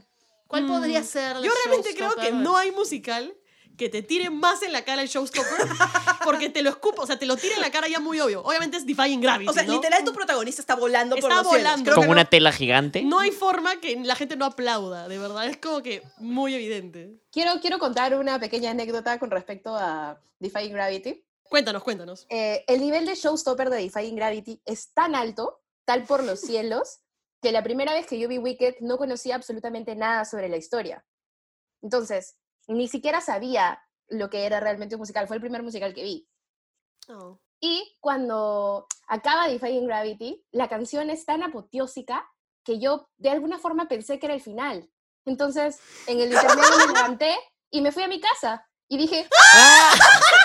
¿Cuál 0.49 0.67
podría 0.67 1.01
Mm, 1.01 1.05
ser 1.05 1.37
la 1.37 1.43
Yo 1.47 1.53
realmente 1.65 1.95
creo 1.95 2.17
que 2.17 2.33
no 2.33 2.57
hay 2.57 2.73
musical 2.73 3.37
que 3.79 3.89
te 3.89 4.03
tire 4.03 4.31
más 4.31 4.63
en 4.65 4.73
la 4.73 4.85
cara 4.85 5.03
el 5.03 5.07
showstopper 5.09 5.59
porque 6.25 6.49
te 6.51 6.61
lo 6.63 6.71
escupa, 6.71 7.03
o 7.03 7.07
sea, 7.07 7.17
te 7.17 7.25
lo 7.25 7.37
tira 7.37 7.55
en 7.55 7.61
la 7.61 7.71
cara 7.71 7.87
ya 7.87 8.01
muy 8.01 8.19
obvio. 8.19 8.43
Obviamente 8.43 8.77
es 8.79 8.85
Defying 8.85 9.21
Gravity, 9.21 9.49
O 9.49 9.53
sea, 9.53 9.63
¿no? 9.63 9.75
literal 9.75 10.03
tu 10.03 10.13
protagonista 10.13 10.61
está 10.61 10.75
volando 10.75 11.15
por 11.15 11.31
Está 11.31 11.43
los 11.45 11.53
cielos. 11.53 11.63
volando. 11.71 11.93
Creo 11.93 12.03
que 12.05 12.11
una 12.11 12.25
no- 12.25 12.29
tela 12.29 12.51
gigante. 12.51 13.03
No 13.03 13.21
hay 13.21 13.31
forma 13.31 13.77
que 13.81 13.95
la 14.03 14.17
gente 14.17 14.35
no 14.35 14.45
aplauda, 14.45 15.07
de 15.07 15.19
verdad. 15.19 15.47
Es 15.47 15.57
como 15.59 15.83
que 15.85 16.03
muy 16.19 16.53
evidente. 16.53 17.21
Quiero, 17.31 17.61
quiero 17.61 17.79
contar 17.79 18.17
una 18.19 18.41
pequeña 18.41 18.73
anécdota 18.73 19.21
con 19.21 19.31
respecto 19.31 19.77
a 19.77 20.21
Defying 20.41 20.73
Gravity. 20.73 21.25
Cuéntanos, 21.55 21.85
cuéntanos. 21.85 22.27
Eh, 22.31 22.65
el 22.67 22.81
nivel 22.81 23.07
de 23.07 23.15
showstopper 23.15 23.71
de 23.71 23.77
Defying 23.77 24.17
Gravity 24.17 24.61
es 24.65 24.93
tan 24.93 25.15
alto, 25.15 25.63
tal 25.85 26.03
por 26.03 26.25
los 26.25 26.41
cielos, 26.41 26.99
que 27.41 27.53
la 27.53 27.63
primera 27.63 27.93
vez 27.93 28.09
que 28.09 28.19
yo 28.19 28.27
vi 28.27 28.39
Wicked 28.39 28.79
no 28.81 28.99
conocía 28.99 29.37
absolutamente 29.37 29.95
nada 29.95 30.25
sobre 30.25 30.49
la 30.49 30.57
historia. 30.57 31.07
Entonces, 31.81 32.35
ni 32.67 32.89
siquiera 32.89 33.21
sabía 33.21 33.81
lo 34.09 34.31
que 34.31 34.47
era 34.47 34.59
realmente 34.59 34.97
un 34.97 34.99
musical. 34.99 35.29
Fue 35.29 35.37
el 35.37 35.43
primer 35.43 35.63
musical 35.63 35.95
que 35.95 36.03
vi. 36.03 36.29
Oh. 37.07 37.39
Y 37.61 37.97
cuando 38.01 38.89
acaba 39.07 39.47
Defying 39.47 39.87
Gravity, 39.87 40.45
la 40.51 40.69
canción 40.69 41.09
es 41.09 41.25
tan 41.25 41.45
apoteósica 41.45 42.29
que 42.65 42.81
yo 42.81 43.09
de 43.17 43.31
alguna 43.31 43.61
forma 43.61 43.87
pensé 43.87 44.19
que 44.19 44.27
era 44.27 44.35
el 44.35 44.41
final. 44.41 44.91
Entonces, 45.25 45.79
en 46.09 46.19
el 46.19 46.33
intermedio 46.33 46.79
me 46.79 46.87
levanté 46.95 47.37
y 47.71 47.81
me 47.81 47.93
fui 47.93 48.03
a 48.03 48.09
mi 48.09 48.21
casa. 48.21 48.69
Y 48.89 48.99
dije, 48.99 49.17
dije, 49.17 49.29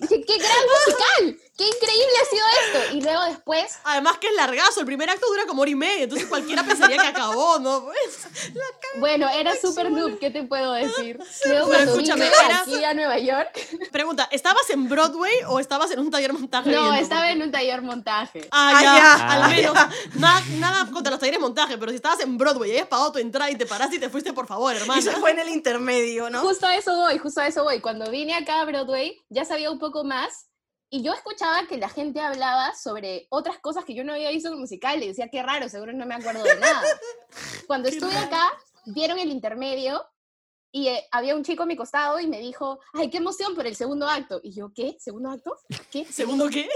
Dije, 0.00 0.16
qué 0.28 0.36
gran 0.38 0.58
musical, 0.66 1.40
qué 1.56 1.64
increíble 1.66 2.12
ha 2.22 2.24
sido 2.26 2.44
esto. 2.82 2.96
Y 2.96 3.00
luego 3.00 3.24
después, 3.24 3.78
Además 3.84 4.18
que 4.18 4.28
es 4.28 4.34
largazo, 4.34 4.80
el 4.80 4.86
primer 4.86 5.08
acto 5.08 5.26
dura 5.26 5.46
como 5.46 5.62
hora 5.62 5.70
y 5.70 5.74
media, 5.74 6.04
entonces 6.04 6.28
cualquiera 6.28 6.62
pensaría 6.64 6.98
que 6.98 7.06
acabó, 7.08 7.58
¿no? 7.58 7.84
Pues, 7.86 8.28
bueno, 9.00 9.28
era 9.30 9.56
super 9.56 9.90
noob, 9.90 10.18
¿qué 10.18 10.30
te 10.30 10.42
puedo 10.42 10.72
decir? 10.72 11.18
Luego 11.46 11.72
escúchame, 11.72 12.24
vine 12.26 12.36
era- 12.46 12.60
aquí 12.60 12.84
a 12.84 12.94
Nueva 12.94 13.18
York, 13.18 13.58
pregunta, 13.90 14.28
¿estabas 14.30 14.68
en 14.70 14.88
Broadway 14.88 15.32
o 15.48 15.58
estabas 15.60 15.90
en 15.90 16.00
un 16.00 16.10
taller 16.10 16.32
montaje? 16.32 16.70
no, 16.70 16.94
estaba 16.94 17.22
Porque- 17.22 17.32
en 17.32 17.42
un 17.42 17.50
taller 17.50 17.82
montaje. 17.82 18.48
Ah, 18.50 18.72
Ah, 18.76 18.82
ya, 18.82 18.94
ya. 18.96 19.32
al 19.32 19.42
Ah, 19.42 19.48
menos. 19.48 19.74
Nada, 20.16 20.42
nada 20.58 20.90
contra 20.92 21.10
los 21.10 21.20
talleres 21.20 21.40
montaje, 21.40 21.78
pero 21.78 21.90
si 21.90 21.96
estabas 21.96 22.20
en 22.20 22.36
Broadway 22.36 22.68
y 22.70 22.72
habías 22.74 22.88
pagado 22.88 23.12
tu 23.12 23.18
entrada 23.18 23.50
y 23.50 23.56
te 23.56 23.64
paraste 23.66 23.96
y 23.96 23.98
te 23.98 24.10
fuiste, 24.10 24.32
por 24.34 24.46
favor, 24.46 24.74
hermano. 24.76 24.98
Y 25.00 25.02
se 25.02 25.12
fue 25.12 25.30
en 25.30 25.38
el 25.38 25.48
intermedio, 25.48 26.28
¿no? 26.28 26.40
Justo 26.42 26.66
a 26.66 26.74
eso 26.76 26.94
voy, 26.96 27.18
justo 27.18 27.40
a 27.40 27.46
eso 27.46 27.64
voy. 27.64 27.80
Cuando 27.80 28.10
vine 28.10 28.34
acá 28.34 28.60
a 28.60 28.64
Broadway, 28.64 29.20
ya 29.30 29.44
sabía 29.44 29.70
un 29.70 29.78
poco 29.78 30.04
más 30.04 30.17
y 30.90 31.02
yo 31.02 31.12
escuchaba 31.12 31.66
que 31.66 31.76
la 31.76 31.88
gente 31.88 32.20
hablaba 32.20 32.74
sobre 32.74 33.26
otras 33.30 33.58
cosas 33.58 33.84
que 33.84 33.94
yo 33.94 34.04
no 34.04 34.14
había 34.14 34.30
visto 34.30 34.48
en 34.48 34.54
el 34.54 34.60
musical 34.60 35.02
y 35.02 35.08
decía, 35.08 35.28
qué 35.28 35.42
raro, 35.42 35.68
seguro 35.68 35.92
no 35.92 36.06
me 36.06 36.14
acuerdo 36.14 36.42
de 36.42 36.56
nada. 36.58 36.82
Cuando 37.66 37.88
estuve 37.88 38.16
acá, 38.16 38.50
vieron 38.86 39.18
el 39.18 39.30
intermedio 39.30 40.02
y 40.72 40.88
eh, 40.88 41.04
había 41.10 41.34
un 41.34 41.44
chico 41.44 41.64
a 41.64 41.66
mi 41.66 41.76
costado 41.76 42.18
y 42.20 42.26
me 42.26 42.40
dijo, 42.40 42.80
ay, 42.94 43.10
qué 43.10 43.18
emoción 43.18 43.54
por 43.54 43.66
el 43.66 43.76
segundo 43.76 44.08
acto. 44.08 44.40
Y 44.42 44.52
yo, 44.52 44.72
¿qué? 44.74 44.96
¿Segundo 44.98 45.30
acto? 45.30 45.56
¿Qué? 45.90 46.04
¿Segundo 46.10 46.48
qué? 46.48 46.68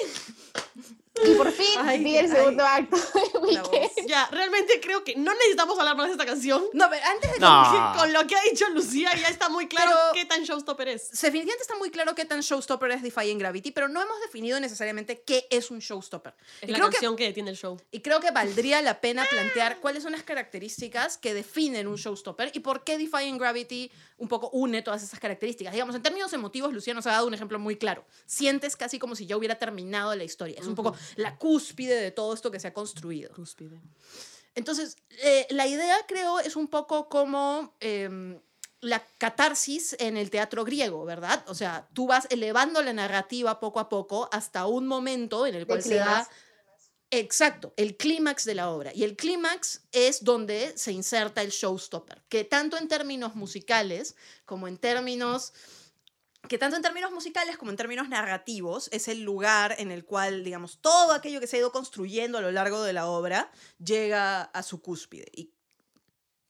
Y 1.25 1.35
por 1.35 1.53
fin 1.53 1.79
Ay, 1.81 2.03
vi 2.03 2.17
el 2.17 2.25
ay. 2.27 2.31
segundo 2.33 2.65
acto 2.65 2.97
de. 2.97 3.91
Ya, 4.07 4.27
realmente 4.33 4.81
creo 4.81 5.05
que 5.05 5.15
no 5.15 5.33
necesitamos 5.35 5.79
hablar 5.79 5.97
más 5.97 6.07
de 6.07 6.13
esta 6.13 6.25
canción. 6.25 6.65
No, 6.73 6.89
pero 6.89 7.05
antes 7.07 7.33
de 7.33 7.39
No. 7.39 7.93
Con 7.97 8.13
lo 8.13 8.27
que 8.27 8.35
ha 8.35 8.41
dicho 8.51 8.69
Lucía 8.71 9.11
ya 9.17 9.29
está 9.29 9.49
muy 9.49 9.69
claro 9.69 9.91
Pero- 9.91 10.13
qué 10.15 10.25
tan 10.25 10.43
showstopper 10.43 10.89
es. 10.89 11.11
Definitivamente 11.11 11.63
está 11.63 11.77
muy 11.77 11.91
claro 11.91 12.15
qué 12.15 12.25
tan 12.25 12.41
showstopper 12.41 12.93
es 12.93 13.03
Defying 13.03 13.39
Gravity, 13.39 13.73
pero 13.73 13.89
no 13.89 14.01
hemos 14.01 14.21
definido 14.23 14.59
necesariamente 14.59 15.23
qué 15.23 15.47
es 15.51 15.71
un 15.71 15.81
showstopper. 15.81 16.35
Es 16.63 16.69
y, 16.69 16.73
la 16.73 16.79
creo 16.79 16.89
que, 16.89 16.95
canción 16.97 17.17
que... 17.17 17.25
detiene 17.25 17.51
el 17.51 17.57
show. 17.57 17.79
y 17.91 18.01
creo 18.01 18.21
que 18.21 18.31
valdría 18.31 18.81
la 18.83 19.01
pena 19.01 19.25
plantear 19.29 19.81
cuáles 19.81 20.03
son 20.03 20.13
las 20.13 20.23
características 20.23 21.19
que 21.19 21.35
definen 21.35 21.87
un 21.89 21.97
showstopper 21.97 22.51
y 22.55 22.61
por 22.61 22.85
qué 22.85 22.97
Defying 22.99 23.39
Gravity 23.39 23.91
un 24.23 24.29
poco 24.29 24.51
une 24.51 24.83
todas 24.83 25.03
esas 25.03 25.19
características. 25.19 25.73
Digamos, 25.73 25.97
en 25.97 26.03
términos 26.03 26.33
emotivos, 26.33 26.73
Lucía 26.73 26.95
nos 26.95 27.09
ha 27.09 27.11
dado 27.11 27.27
un 27.27 27.35
ejemplo 27.35 27.59
muy 27.59 27.77
claro. 27.77 28.07
Sientes 28.25 28.77
casi 28.77 29.01
como 29.01 29.17
si 29.17 29.27
ya 29.27 29.37
hubiera 29.37 29.57
terminado 29.57 30.15
la 30.15 30.23
historia. 30.23 30.61
Es 30.61 30.67
un 30.69 30.77
poco 30.77 30.95
la 31.17 31.37
cúspide 31.37 32.01
de 32.01 32.13
todo 32.13 32.33
esto 32.33 32.53
que 32.53 32.61
se 32.61 32.69
ha 32.69 32.73
construido. 32.73 33.33
Cúspide. 33.35 33.81
Entonces, 34.55 34.97
eh, 35.25 35.49
la 35.51 35.67
idea 35.67 35.97
creo 36.07 36.39
es 36.39 36.55
un 36.55 36.69
poco 36.69 37.09
como 37.09 37.75
em, 37.81 38.41
la 38.81 39.03
catarsis 39.19 39.97
en 39.99 40.17
el 40.17 40.31
teatro 40.31 40.65
griego, 40.65 41.05
¿verdad? 41.05 41.45
O 41.49 41.55
sea, 41.57 41.89
tú 41.93 42.07
vas 42.07 42.29
elevando 42.31 42.81
la 42.81 42.93
narrativa 42.93 43.59
poco 43.59 43.81
a 43.81 43.89
poco 43.89 44.29
hasta 44.31 44.67
un 44.67 44.87
momento 44.87 45.49
en 45.49 45.57
el 45.57 45.67
cual 45.67 45.83
se 45.83 45.97
da... 45.97 46.29
Exacto, 47.15 47.75
el 47.77 47.99
clímax 47.99 48.47
de 48.47 48.55
la 48.55 48.71
obra. 48.71 48.91
Y 48.95 49.05
el 49.05 49.17
clímax 49.17 49.83
es 49.93 50.25
donde 50.25 50.73
se 50.79 50.93
inserta 50.93 51.43
el 51.43 51.51
showstopper, 51.51 52.23
que 52.31 52.43
tanto 52.45 52.79
en 52.79 52.89
términos 52.89 53.35
musicales 53.35 54.17
como 54.47 54.67
en 54.67 54.79
términos 54.79 55.53
que 56.49 56.57
tanto 56.57 56.77
en 56.77 56.83
términos 56.83 57.13
musicales 57.13 57.59
como 57.59 57.71
en 57.71 57.77
términos 57.77 58.09
narrativos 58.09 58.89
es 58.93 59.09
el 59.09 59.23
lugar 59.23 59.77
en 59.79 59.93
el 59.93 60.07
cual, 60.07 60.43
digamos, 60.43 60.79
todo 60.81 61.13
aquello 61.13 61.39
que 61.39 61.47
se 61.47 61.57
ha 61.57 61.61
ido 61.61 61.71
construyendo 61.71 62.39
a 62.39 62.41
lo 62.41 62.51
largo 62.51 62.83
de 62.83 62.95
la 62.95 63.07
obra 63.07 63.53
llega 63.79 64.43
a 64.43 64.63
su 64.63 64.81
cúspide. 64.81 65.31
Y 65.35 65.53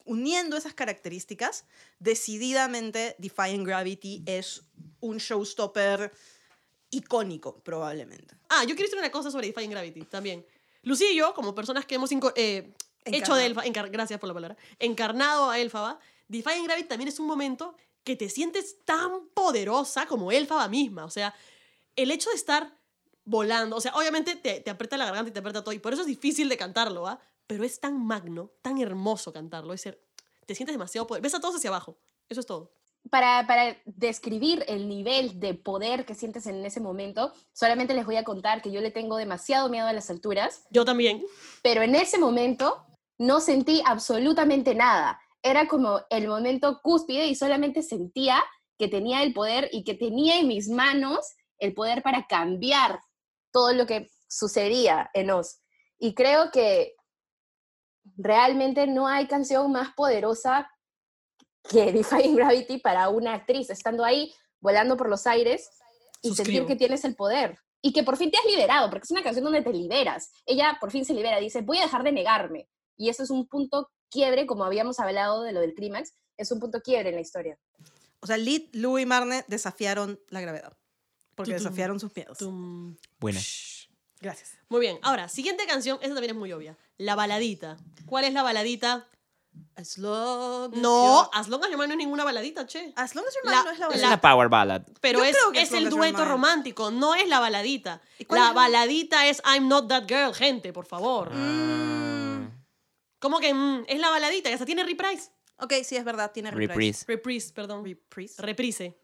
uniendo 0.05 0.55
esas 0.55 0.73
características, 0.73 1.65
decididamente 1.99 3.17
Defying 3.19 3.65
Gravity 3.65 4.23
es 4.25 4.63
un 5.01 5.17
showstopper 5.17 6.13
icónico, 6.89 7.61
probablemente. 7.63 8.35
Ah, 8.47 8.63
yo 8.63 8.75
quiero 8.75 8.83
decir 8.83 8.99
una 8.99 9.11
cosa 9.11 9.29
sobre 9.29 9.47
Defying 9.47 9.71
Gravity 9.71 10.03
también. 10.05 10.45
Lucía 10.83 11.11
y 11.11 11.15
yo, 11.15 11.33
como 11.33 11.55
personas 11.55 11.85
que 11.85 11.95
hemos 11.95 12.11
eh, 12.11 12.73
hecho 13.05 13.35
de 13.35 13.45
Encarnado. 13.45 13.63
Elfa, 13.65 13.87
gracias 13.89 14.19
por 14.19 14.27
la 14.27 14.33
palabra, 14.33 14.57
encarnado 14.79 15.49
a 15.49 15.59
Elfaba, 15.59 15.99
Defying 16.27 16.65
Gravity 16.65 16.87
también 16.87 17.07
es 17.07 17.19
un 17.19 17.27
momento 17.27 17.75
que 18.03 18.15
te 18.15 18.29
sientes 18.29 18.77
tan 18.85 19.27
poderosa 19.33 20.05
como 20.05 20.31
Elfaba 20.31 20.67
misma. 20.67 21.05
O 21.05 21.09
sea, 21.09 21.33
el 21.95 22.11
hecho 22.11 22.29
de 22.29 22.35
estar 22.35 22.77
volando, 23.25 23.77
o 23.77 23.81
sea, 23.81 23.93
obviamente 23.95 24.35
te, 24.35 24.59
te 24.59 24.69
aprieta 24.69 24.97
la 24.97 25.05
garganta 25.05 25.29
y 25.29 25.33
te 25.33 25.39
aprieta 25.39 25.63
todo, 25.63 25.73
y 25.73 25.79
por 25.79 25.93
eso 25.93 26.01
es 26.01 26.07
difícil 26.07 26.49
de 26.49 26.57
cantarlo, 26.57 27.07
¿ah? 27.07 27.19
Pero 27.47 27.63
es 27.63 27.79
tan 27.79 28.05
magno, 28.05 28.51
tan 28.61 28.79
hermoso 28.79 29.31
cantarlo, 29.31 29.73
es 29.73 29.81
ser, 29.81 30.01
te 30.45 30.55
sientes 30.55 30.73
demasiado 30.73 31.07
poder. 31.07 31.21
Ves 31.21 31.33
a 31.33 31.39
todos 31.39 31.55
hacia 31.55 31.69
abajo, 31.69 31.97
eso 32.29 32.39
es 32.39 32.45
todo. 32.45 32.73
Para, 33.09 33.45
para 33.45 33.77
describir 33.85 34.63
el 34.67 34.87
nivel 34.87 35.39
de 35.39 35.53
poder 35.53 36.05
que 36.05 36.15
sientes 36.15 36.47
en 36.47 36.65
ese 36.65 36.79
momento, 36.79 37.33
solamente 37.51 37.93
les 37.93 38.05
voy 38.05 38.15
a 38.15 38.23
contar 38.23 38.61
que 38.61 38.71
yo 38.71 38.81
le 38.81 38.91
tengo 38.91 39.17
demasiado 39.17 39.69
miedo 39.69 39.87
a 39.87 39.93
las 39.93 40.09
alturas, 40.09 40.63
Yo 40.71 40.85
también. 40.85 41.23
pero 41.61 41.81
en 41.81 41.95
ese 41.95 42.17
momento 42.17 42.85
no 43.19 43.39
sentí 43.39 43.81
absolutamente 43.85 44.73
nada. 44.73 45.19
Era 45.41 45.67
como 45.67 46.01
el 46.09 46.27
momento 46.27 46.79
cúspide 46.81 47.27
y 47.27 47.35
solamente 47.35 47.83
sentía 47.83 48.43
que 48.77 48.87
tenía 48.87 49.21
el 49.21 49.33
poder 49.33 49.69
y 49.71 49.83
que 49.83 49.93
tenía 49.93 50.39
en 50.39 50.47
mis 50.47 50.69
manos 50.69 51.19
el 51.59 51.73
poder 51.73 52.01
para 52.01 52.25
cambiar 52.27 52.99
todo 53.51 53.73
lo 53.73 53.85
que 53.85 54.09
sucedía 54.27 55.09
en 55.13 55.29
Oz. 55.29 55.59
Y 55.99 56.15
creo 56.15 56.49
que 56.51 56.95
realmente 58.17 58.87
no 58.87 59.07
hay 59.07 59.27
canción 59.27 59.71
más 59.71 59.93
poderosa 59.95 60.69
que 61.69 61.91
Defying 61.91 62.35
Gravity 62.35 62.77
para 62.79 63.09
una 63.09 63.33
actriz, 63.33 63.69
estando 63.69 64.03
ahí 64.03 64.33
volando 64.59 64.97
por 64.97 65.09
los 65.09 65.27
aires 65.27 65.69
y 66.21 66.29
Suscribo. 66.29 66.45
sentir 66.45 66.65
que 66.65 66.75
tienes 66.75 67.03
el 67.05 67.15
poder. 67.15 67.57
Y 67.81 67.91
que 67.91 68.03
por 68.03 68.15
fin 68.15 68.31
te 68.31 68.37
has 68.37 68.45
liberado, 68.45 68.89
porque 68.89 69.03
es 69.03 69.11
una 69.11 69.23
canción 69.23 69.43
donde 69.43 69.61
te 69.61 69.73
liberas. 69.73 70.31
Ella 70.45 70.77
por 70.79 70.89
fin 70.91 71.03
se 71.03 71.13
libera, 71.13 71.39
dice, 71.39 71.61
voy 71.61 71.79
a 71.79 71.83
dejar 71.83 72.03
de 72.03 72.13
negarme. 72.13 72.69
Y 72.95 73.09
eso 73.09 73.23
es 73.23 73.29
un 73.29 73.47
punto 73.47 73.91
quiebre, 74.09 74.45
como 74.45 74.63
habíamos 74.63 74.99
hablado 74.99 75.43
de 75.43 75.51
lo 75.51 75.59
del 75.59 75.73
clímax, 75.73 76.13
es 76.37 76.51
un 76.51 76.59
punto 76.59 76.79
quiebre 76.81 77.09
en 77.09 77.15
la 77.15 77.21
historia. 77.21 77.57
O 78.21 78.27
sea, 78.27 78.37
Lid, 78.37 78.69
Lou 78.71 78.99
y 78.99 79.05
Marne 79.05 79.43
desafiaron 79.47 80.19
la 80.29 80.39
gravedad. 80.39 80.77
Porque 81.35 81.53
desafiaron 81.53 81.99
sus 81.99 82.15
miedos. 82.15 82.37
Tum. 82.37 82.95
Buena. 83.19 83.39
Gracias. 84.21 84.51
Muy 84.69 84.79
bien, 84.79 84.99
ahora, 85.01 85.27
siguiente 85.27 85.65
canción, 85.65 85.97
esa 86.01 86.13
también 86.13 86.31
es 86.31 86.37
muy 86.37 86.53
obvia. 86.53 86.77
La 86.97 87.15
baladita. 87.15 87.75
¿Cuál 88.05 88.23
es 88.23 88.33
la 88.33 88.43
baladita? 88.43 89.09
As 89.75 89.97
long 89.97 90.71
as 90.73 90.79
No, 90.79 91.21
you're- 91.23 91.29
As 91.33 91.47
Long 91.47 91.63
As 91.63 91.69
Your 91.69 91.77
Mind 91.79 91.89
no 91.89 91.93
es 91.93 91.97
ninguna 91.97 92.23
baladita, 92.23 92.65
che. 92.67 92.93
As 92.95 93.15
long 93.15 93.25
as 93.27 93.33
you're 93.33 93.49
La- 93.49 93.63
mine 93.63 93.65
no 93.65 93.71
es 93.71 93.79
la 93.79 93.85
Es 93.87 93.91
balada. 93.93 94.07
una 94.07 94.21
power 94.21 94.49
ballad. 94.49 94.81
Pero 95.01 95.19
Yo 95.19 95.25
es, 95.25 95.35
creo 95.35 95.51
que 95.51 95.61
es 95.61 95.69
As 95.69 95.71
Long 95.73 95.81
el 95.81 95.87
As 95.87 95.93
dueto 95.95 96.25
romántico, 96.25 96.91
no 96.91 97.15
es 97.15 97.27
la 97.27 97.39
baladita. 97.39 98.01
¿Y 98.19 98.25
cuál 98.25 98.39
La 98.41 98.47
es 98.49 98.55
la- 98.55 98.61
baladita 98.61 99.27
es 99.27 99.41
I'm 99.45 99.67
Not 99.67 99.87
That 99.89 100.03
Girl, 100.07 100.33
gente, 100.35 100.71
por 100.73 100.85
favor. 100.85 101.33
Mm. 101.33 102.51
¿Cómo 103.19 103.39
que 103.39 103.53
mm, 103.53 103.85
es 103.87 103.99
la 103.99 104.09
baladita? 104.09 104.49
Que 104.49 104.53
hasta 104.53 104.65
tiene 104.65 104.83
reprise. 104.83 105.31
Ok, 105.57 105.73
sí, 105.83 105.95
es 105.95 106.03
verdad, 106.03 106.31
tiene 106.31 106.51
reprise. 106.51 106.67
Reprise. 106.73 107.05
Reprise, 107.07 107.53
perdón. 107.53 107.83
Reprise. 107.85 108.41
Reprise. 108.41 108.97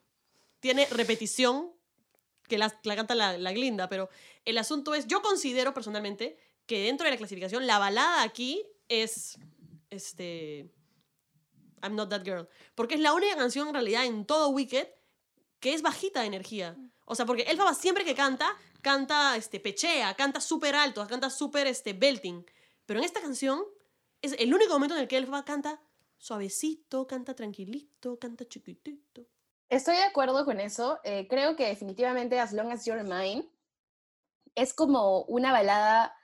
Tiene 0.59 0.85
repetición 0.87 1.71
que 2.47 2.57
la, 2.57 2.73
la 2.83 2.95
canta 2.95 3.15
la, 3.15 3.37
la 3.37 3.51
Glinda, 3.53 3.87
pero 3.87 4.09
el 4.45 4.57
asunto 4.57 4.93
es, 4.93 5.07
yo 5.07 5.21
considero 5.21 5.73
personalmente 5.73 6.37
que 6.65 6.83
dentro 6.83 7.05
de 7.05 7.11
la 7.11 7.17
clasificación, 7.17 7.65
la 7.65 7.79
balada 7.79 8.23
aquí 8.23 8.63
es, 8.89 9.37
este, 9.89 10.71
I'm 11.81 11.95
Not 11.95 12.09
That 12.09 12.23
Girl, 12.23 12.47
porque 12.75 12.95
es 12.95 13.01
la 13.01 13.13
única 13.13 13.35
canción 13.35 13.67
en 13.67 13.73
realidad 13.73 14.05
en 14.05 14.25
todo 14.25 14.49
Wicked 14.49 14.87
que 15.59 15.73
es 15.73 15.81
bajita 15.81 16.21
de 16.21 16.27
energía. 16.27 16.77
O 17.05 17.15
sea, 17.15 17.25
porque 17.25 17.41
Elfaba 17.43 17.73
siempre 17.73 18.05
que 18.05 18.15
canta, 18.15 18.47
canta, 18.81 19.35
este, 19.35 19.59
pechea, 19.59 20.13
canta 20.13 20.39
súper 20.39 20.75
alto, 20.75 21.05
canta 21.07 21.29
súper, 21.29 21.67
este, 21.67 21.93
belting. 21.93 22.45
Pero 22.85 22.99
en 22.99 23.03
esta 23.05 23.19
canción 23.19 23.63
es 24.21 24.33
el 24.39 24.53
único 24.53 24.73
momento 24.73 24.95
en 24.95 25.01
el 25.01 25.07
que 25.07 25.17
Elfaba 25.17 25.43
canta 25.43 25.81
suavecito, 26.17 27.07
canta 27.07 27.33
tranquilito, 27.35 28.19
canta 28.19 28.47
chiquitito. 28.47 29.25
Estoy 29.69 29.95
de 29.97 30.03
acuerdo 30.03 30.45
con 30.45 30.59
eso. 30.59 30.99
eh, 31.03 31.27
creo 31.27 31.55
que 31.55 31.65
definitivamente 31.67 32.39
As 32.39 32.53
Long 32.53 32.71
As 32.71 32.85
You're 32.85 33.03
Mine 33.03 33.49
es 34.55 34.73
como 34.73 35.23
una 35.23 35.51
balada, 35.51 36.15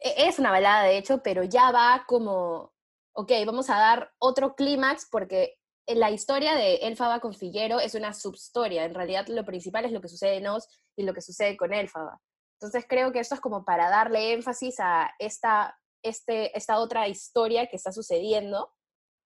e- 0.00 0.28
es 0.28 0.38
una 0.38 0.50
balada 0.50 0.84
de 0.84 0.98
hecho, 0.98 1.22
pero 1.22 1.42
ya 1.44 1.70
va 1.72 2.04
como, 2.06 2.73
ok, 3.14 3.30
vamos 3.46 3.70
a 3.70 3.78
dar 3.78 4.12
otro 4.18 4.54
clímax 4.54 5.08
porque 5.10 5.56
la 5.86 6.10
historia 6.10 6.54
de 6.54 6.76
Elfaba 6.76 7.20
con 7.20 7.34
Figuero 7.34 7.78
es 7.78 7.94
una 7.94 8.12
subhistoria. 8.12 8.84
En 8.84 8.94
realidad 8.94 9.26
lo 9.28 9.44
principal 9.44 9.84
es 9.84 9.92
lo 9.92 10.00
que 10.00 10.08
sucede 10.08 10.36
en 10.36 10.46
Oz 10.46 10.66
y 10.96 11.04
lo 11.04 11.14
que 11.14 11.20
sucede 11.20 11.56
con 11.56 11.72
Elfaba. 11.72 12.20
Entonces 12.60 12.86
creo 12.88 13.12
que 13.12 13.20
esto 13.20 13.34
es 13.34 13.40
como 13.40 13.64
para 13.64 13.90
darle 13.90 14.32
énfasis 14.32 14.76
a 14.80 15.12
esta, 15.18 15.78
este, 16.02 16.56
esta 16.56 16.78
otra 16.78 17.08
historia 17.08 17.66
que 17.66 17.76
está 17.76 17.92
sucediendo. 17.92 18.72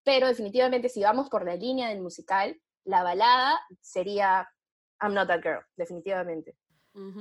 Pero 0.04 0.26
definitivamente 0.26 0.88
si 0.88 1.02
vamos 1.02 1.28
por 1.28 1.44
la 1.44 1.56
línea 1.56 1.88
del 1.88 2.00
musical, 2.00 2.60
la 2.84 3.02
balada 3.02 3.60
sería 3.80 4.48
I'm 5.00 5.14
Not 5.14 5.28
That 5.28 5.42
Girl, 5.42 5.64
definitivamente. 5.76 6.56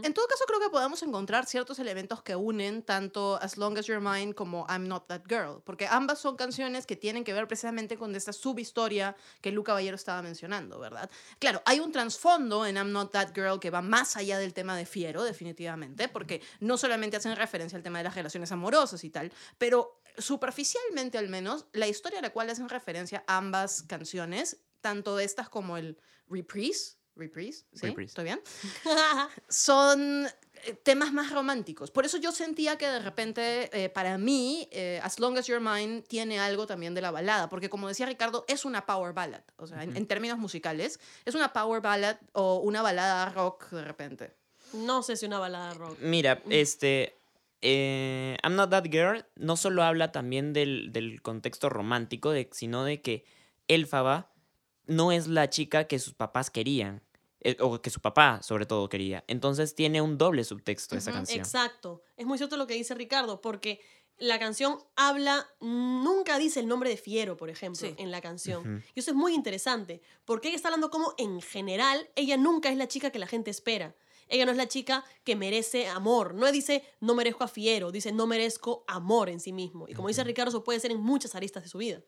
En 0.03 0.13
todo 0.13 0.27
caso, 0.27 0.43
creo 0.48 0.60
que 0.60 0.69
podemos 0.69 1.03
encontrar 1.03 1.46
ciertos 1.46 1.77
elementos 1.79 2.24
que 2.24 2.36
unen 2.36 2.81
tanto 2.81 3.38
As 3.41 3.57
Long 3.57 3.77
As 3.77 3.86
You're 3.86 4.01
Mine 4.01 4.34
como 4.34 4.65
I'm 4.69 4.88
Not 4.88 5.07
That 5.07 5.24
Girl, 5.27 5.62
porque 5.63 5.88
ambas 5.88 6.19
son 6.19 6.36
canciones 6.36 6.86
que 6.86 6.96
tienen 6.96 7.24
que 7.24 7.34
ver 7.34 7.48
precisamente 7.48 7.98
con 7.98 8.15
esta 8.15 8.34
subhistoria 8.34 9.15
que 9.41 9.51
Luca 9.51 9.67
Caballero 9.67 9.96
estaba 9.96 10.22
mencionando, 10.22 10.79
¿verdad? 10.79 11.10
Claro, 11.39 11.62
hay 11.65 11.79
un 11.79 11.91
trasfondo 11.91 12.65
en 12.65 12.77
I'm 12.77 12.91
Not 12.91 13.12
That 13.12 13.34
Girl 13.36 13.60
que 13.60 13.69
va 13.69 13.81
más 13.81 14.17
allá 14.17 14.39
del 14.39 14.53
tema 14.53 14.75
de 14.75 14.86
Fiero, 14.86 15.24
definitivamente, 15.24 16.07
porque 16.07 16.41
no 16.60 16.77
solamente 16.77 17.17
hacen 17.17 17.36
referencia 17.36 17.77
al 17.77 17.84
tema 17.84 18.00
de 18.00 18.05
las 18.05 18.15
relaciones 18.15 18.51
amorosas 18.51 19.03
y 19.03 19.10
tal, 19.10 19.31
pero 19.57 20.01
superficialmente 20.17 21.17
al 21.17 21.29
menos, 21.29 21.67
la 21.74 21.88
historia 21.88 22.19
a 22.19 22.22
la 22.22 22.31
cual 22.31 22.50
hacen 22.50 22.69
referencia 22.69 23.24
ambas 23.27 23.84
canciones, 23.84 24.57
tanto 24.81 25.19
estas 25.19 25.50
como 25.50 25.77
el 25.77 26.00
Reprise, 26.29 26.97
Reprise, 27.18 27.66
¿sí? 27.74 27.88
Reprise. 27.88 28.10
¿Estoy 28.12 28.26
bien? 28.26 28.40
son 29.50 30.26
eh, 30.28 30.74
temas 30.84 31.12
más 31.14 31.32
románticos. 31.32 31.92
Por 31.92 32.06
eso 32.06 32.18
yo 32.18 32.32
sentía 32.32 32.78
que 32.78 32.88
de 32.88 33.00
repente, 33.00 33.70
eh, 33.74 33.90
para 33.90 34.18
mí, 34.18 34.68
eh, 34.72 35.00
As 35.04 35.20
Long 35.20 35.38
As 35.38 35.48
You're 35.48 35.64
Mine 35.64 36.02
tiene 36.04 36.40
algo 36.40 36.68
también 36.68 36.94
de 36.94 37.02
la 37.02 37.12
balada, 37.12 37.50
porque 37.50 37.70
como 37.70 37.88
decía 37.88 38.06
Ricardo, 38.06 38.46
es 38.48 38.66
una 38.66 38.86
power 38.86 39.14
ballad, 39.14 39.44
o 39.58 39.68
sea, 39.68 39.84
en, 39.84 39.96
en 39.98 40.06
términos 40.08 40.38
musicales, 40.38 41.00
es 41.26 41.36
una 41.36 41.54
power 41.54 41.82
ballad 41.82 42.18
o 42.34 42.58
una 42.60 42.82
balada 42.82 43.30
rock 43.30 43.70
de 43.72 43.84
repente. 43.84 44.34
No 44.74 45.02
sé 45.04 45.16
si 45.16 45.26
una 45.26 45.40
balada 45.40 45.74
rock. 45.74 45.98
Mira, 46.02 46.42
este. 46.50 47.16
eh, 47.62 48.38
I'm 48.44 48.56
Not 48.56 48.70
That 48.70 48.86
Girl 48.92 49.26
no 49.36 49.56
solo 49.58 49.82
habla 49.84 50.12
también 50.12 50.54
del, 50.54 50.92
del 50.92 51.22
contexto 51.22 51.70
romántico, 51.70 52.32
de, 52.32 52.50
sino 52.52 52.84
de 52.84 53.02
que 53.02 53.24
Elfaba 53.68 54.32
no 54.86 55.12
es 55.12 55.28
la 55.28 55.50
chica 55.50 55.86
que 55.86 56.00
sus 56.00 56.14
papás 56.14 56.50
querían. 56.50 57.02
Eh, 57.41 57.58
o 57.60 57.82
que 57.82 57.89
su 57.89 58.00
papá 58.00 58.41
sobre 58.44 58.65
todo 58.65 58.89
quería. 58.89 59.24
Entonces 59.27 59.75
tiene 59.75 60.01
un 60.01 60.17
doble 60.17 60.44
subtexto 60.44 60.96
esa 60.98 61.12
Ujú, 61.12 61.17
canción. 61.20 61.39
Exacto. 61.39 62.01
Es 62.15 62.25
muy 62.25 62.38
cierto 62.38 62.58
lo 62.58 62.67
que 62.67 62.74
dice 62.74 62.96
Ricardo, 62.96 63.41
porque 63.41 63.79
la 64.17 64.39
canción 64.39 64.79
habla, 64.96 65.48
nunca 65.60 66.39
dice 66.39 66.60
el 66.60 66.67
nombre 66.67 66.89
de 66.89 66.98
Fiero, 66.98 67.38
por 67.38 67.50
ejemplo, 67.50 67.88
Sí. 67.88 67.94
en 67.98 68.10
la 68.12 68.22
canción. 68.22 68.62
Ujú. 68.77 68.84
Y 68.96 69.00
eso 69.00 69.12
es 69.12 69.15
muy 69.17 69.34
interesante, 69.36 70.01
porque 70.25 70.48
ella 70.48 70.56
está 70.58 70.70
hablando 70.70 70.89
como 70.89 71.13
en 71.17 71.41
general, 71.41 72.10
ella 72.15 72.38
nunca 72.38 72.70
es 72.70 72.77
la 72.77 72.88
chica 72.88 73.12
que 73.12 73.20
la 73.20 73.27
gente 73.27 73.51
espera. 73.51 73.96
Ella 74.29 74.46
no 74.46 74.51
es 74.51 74.58
la 74.58 74.67
chica 74.67 75.06
que 75.24 75.36
merece 75.38 75.88
amor. 75.88 76.34
No 76.34 76.51
dice 76.51 76.84
no 77.00 77.15
merezco 77.15 77.44
a 77.46 77.48
Fiero, 77.48 77.91
dice 77.91 78.12
no 78.12 78.27
merezco 78.27 78.84
amor 78.88 79.29
en 79.29 79.39
sí 79.39 79.53
mismo. 79.53 79.88
Y 79.88 79.94
como 79.94 80.10
dice 80.10 80.24
Ricardo, 80.24 80.50
eso 80.50 80.63
puede 80.65 80.79
ser 80.82 80.91
en 80.91 81.00
muchas 81.00 81.34
aristas 81.36 81.63
de 81.63 81.70
su 81.70 81.77
vida. 81.77 82.01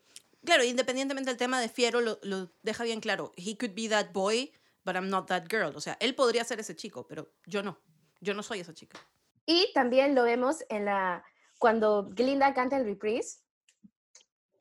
Claro, 0.44 0.64
independientemente 0.64 1.30
del 1.30 1.38
tema 1.38 1.62
de 1.62 1.70
Fiero, 1.70 2.02
lo, 2.02 2.20
lo 2.24 2.50
deja 2.64 2.84
bien 2.84 3.00
claro. 3.02 3.32
He 3.38 3.58
could 3.58 3.74
be 3.74 3.88
that 3.88 4.12
boy, 4.14 4.52
but 4.84 4.96
I'm 4.96 5.10
not 5.10 5.28
that 5.28 5.44
girl. 5.50 5.76
O 5.76 5.82
sea, 5.82 5.98
él 6.00 6.16
podría 6.16 6.44
ser 6.44 6.60
ese 6.60 6.76
chico, 6.76 7.06
pero 7.08 7.28
yo 7.46 7.64
no. 7.64 7.80
Yo 8.22 8.34
no 8.34 8.44
soy 8.44 8.60
esa 8.60 8.74
chica. 8.74 9.00
Y 9.46 9.72
también 9.74 10.14
lo 10.16 10.24
vemos 10.24 10.64
en 10.70 10.86
la 10.86 11.24
cuando 11.58 12.10
Glinda 12.10 12.54
canta 12.54 12.78
el 12.78 12.86
reprise. 12.86 13.40